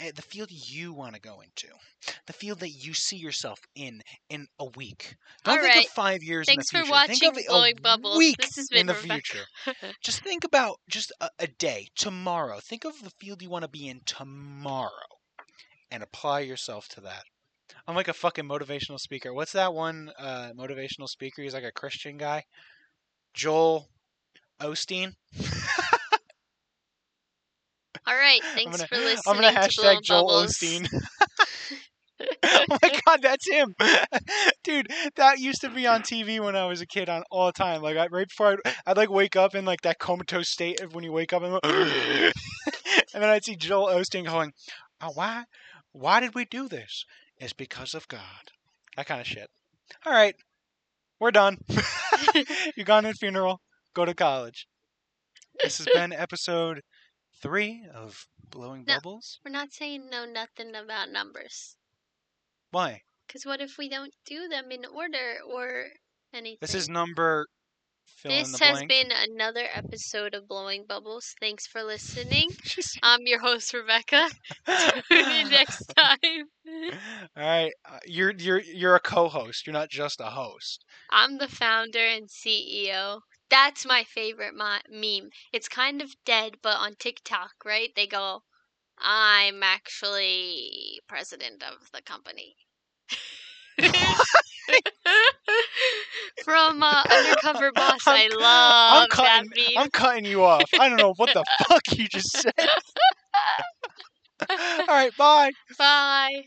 Eh, 0.01 0.11
The 0.15 0.23
field 0.23 0.51
you 0.51 0.93
want 0.93 1.15
to 1.15 1.21
go 1.21 1.41
into. 1.41 1.69
The 2.27 2.33
field 2.33 2.61
that 2.61 2.71
you 2.71 2.93
see 2.95 3.17
yourself 3.17 3.61
in 3.75 4.03
in 4.29 4.47
a 4.59 4.67
week. 4.77 5.17
Don't 5.45 5.61
think 5.61 5.69
Alright. 5.73 5.87
of 5.87 5.93
five 5.93 6.23
years 6.23 6.47
Thanks 6.47 6.73
in 6.73 6.81
for 6.81 6.87
the 6.87 6.93
future. 6.93 7.07
think 7.07 7.23
watching 7.23 7.43
of 7.45 7.47
Blowing 7.49 7.75
Bubbles. 7.83 8.19
week 8.19 8.37
This 8.39 8.57
has 8.57 8.69
in 8.73 8.87
the 8.87 8.95
Rebecca. 8.95 9.15
future. 9.23 9.45
Just 10.03 10.23
think 10.23 10.45
about 10.45 10.81
just 10.89 11.13
a, 11.21 11.29
a 11.39 11.47
day, 11.47 11.89
tomorrow. 11.97 12.61
Think 12.61 12.85
of 12.85 13.01
the 13.03 13.11
field 13.21 13.41
you 13.43 13.49
want 13.51 13.63
to 13.63 13.69
be 13.71 13.89
in 13.89 14.01
tomorrow 14.05 14.91
and 15.91 16.03
apply 16.03 16.41
yourself 16.41 16.89
to 16.89 17.01
that. 17.03 17.23
I'm 17.87 17.95
like 17.95 18.09
a 18.09 18.13
fucking 18.15 18.45
motivational 18.47 18.99
speaker. 18.99 19.33
What's 19.33 19.53
that 19.53 19.73
one 19.75 20.11
uh, 20.19 20.51
motivational 20.57 21.09
speaker? 21.09 21.43
He's 21.43 21.55
like 21.55 21.65
a 21.65 21.73
Christian 21.73 22.17
guy. 22.19 22.45
Joel 23.35 23.89
Osteen. 24.61 25.15
All 28.07 28.15
right, 28.15 28.41
thanks 28.55 28.77
gonna, 28.77 28.89
for 28.89 28.97
listening 28.97 29.23
I'm 29.27 29.41
gonna 29.41 29.53
to 29.53 29.59
hashtag 29.59 30.03
Joel 30.03 30.27
Bubbles. 30.27 30.59
Osteen. 30.59 30.89
oh 32.43 32.65
my 32.71 33.01
god, 33.07 33.23
that's 33.23 33.49
him, 33.49 33.75
dude. 34.65 34.89
That 35.17 35.39
used 35.39 35.61
to 35.63 35.69
be 35.69 35.87
on 35.87 36.03
TV 36.03 36.41
when 36.41 36.57
I 36.57 36.67
was 36.67 36.81
a 36.81 36.87
kid, 36.87 37.09
on 37.09 37.25
all 37.31 37.47
the 37.47 37.53
time. 37.53 37.83
Like 37.83 37.97
I, 37.97 38.07
right 38.07 38.29
before 38.29 38.53
I'd, 38.53 38.75
I'd 38.87 38.97
like 38.97 39.11
wake 39.11 39.37
up 39.37 39.55
in 39.55 39.65
like 39.65 39.83
that 39.83 39.99
comatose 39.99 40.49
state 40.49 40.81
of 40.81 40.95
when 40.95 41.05
you 41.05 41.13
wake 41.13 41.33
up 41.33 41.43
and, 41.43 41.59
and 41.65 42.33
then 43.15 43.25
I'd 43.31 43.45
see 43.45 43.57
Joel 43.57 43.89
Osteen 43.89 44.27
going, 44.27 44.53
"Oh, 45.01 45.11
why, 45.15 45.45
why 45.93 46.21
did 46.21 46.35
we 46.35 46.45
do 46.45 46.69
this? 46.69 47.05
It's 47.39 47.53
because 47.53 47.95
of 47.95 48.09
God." 48.09 48.21
That 48.97 49.07
kind 49.07 49.21
of 49.21 49.27
shit. 49.27 49.49
All 50.07 50.13
right, 50.13 50.37
we're 51.19 51.33
done. 51.33 51.59
Ugandan 52.79 53.15
funeral. 53.15 53.61
Go 53.93 54.05
to 54.05 54.15
college. 54.15 54.67
This 55.63 55.79
has 55.79 55.89
been 55.93 56.13
episode 56.13 56.83
three 57.45 57.87
of 57.95 58.27
Blowing 58.51 58.85
No. 58.89 58.95
Bubbles. 58.95 59.39
We're 59.45 59.53
not 59.53 59.71
saying 59.71 60.09
no 60.11 60.25
nothing 60.25 60.75
about 60.75 61.11
numbers. 61.11 61.77
Why? 62.71 63.03
Because 63.27 63.45
what 63.45 63.61
if 63.61 63.77
we 63.79 63.91
don't 63.91 64.15
do 64.25 64.49
them 64.49 64.71
in 64.71 64.87
order 64.87 65.37
or 65.47 65.85
anything? 66.33 66.57
This 66.63 66.75
is 66.75 66.89
number. 66.89 67.47
This 68.25 68.59
has 68.59 68.79
blank. 68.79 68.89
been 68.89 69.11
another 69.13 69.67
episode 69.75 70.35
of 70.35 70.49
Blowing 70.49 70.87
Bubbles. 70.89 71.35
Thanks 71.39 71.67
for 71.67 71.83
listening. 71.83 72.49
I'm 73.03 73.21
your 73.27 73.41
host 73.41 73.75
Rebecca. 73.75 74.31
Tune 74.67 75.31
in 75.31 75.51
next 75.51 75.85
time. 75.95 76.49
All 77.37 77.43
right, 77.43 77.73
uh, 77.87 77.99
you're 78.07 78.33
you're 78.33 78.61
you're 78.61 78.97
a 78.97 79.01
co-host. 79.01 79.67
You're 79.67 79.75
not 79.75 79.91
just 79.91 80.21
a 80.21 80.31
host. 80.31 80.83
I'm 81.11 81.37
the 81.37 81.49
founder 81.49 81.99
and 81.99 82.27
CEO. 82.27 83.21
That's 83.51 83.85
my 83.87 84.05
favorite 84.05 84.55
meme. 84.55 85.31
It's 85.53 85.69
kind 85.69 86.03
of 86.03 86.15
dead, 86.25 86.57
but 86.63 86.77
on 86.79 86.95
TikTok, 86.97 87.53
right? 87.65 87.91
They 87.95 88.07
go, 88.07 88.43
"I'm 88.99 89.63
actually 89.63 91.01
president 91.09 91.63
of 91.63 91.91
the 91.93 92.03
company." 92.03 92.57
From 96.45 96.83
uh, 96.83 97.05
Undercover 97.11 97.73
Boss, 97.73 98.07
I 98.07 98.29
love 98.29 99.03
I'm 99.03 99.09
cutting. 99.09 99.25
that 99.25 99.45
meme. 99.57 99.77
I'm 99.77 99.91
cutting 99.91 100.25
you 100.25 100.45
off. 100.45 100.71
I 100.79 100.89
don't 100.89 100.99
know 100.99 101.15
what 101.17 101.33
the 101.33 101.45
fuck 101.69 101.83
you 101.97 102.09
just 102.09 102.31
said. 102.33 102.53
All 104.49 104.87
right, 104.89 105.17
bye. 105.17 105.53
Bye. 105.79 106.45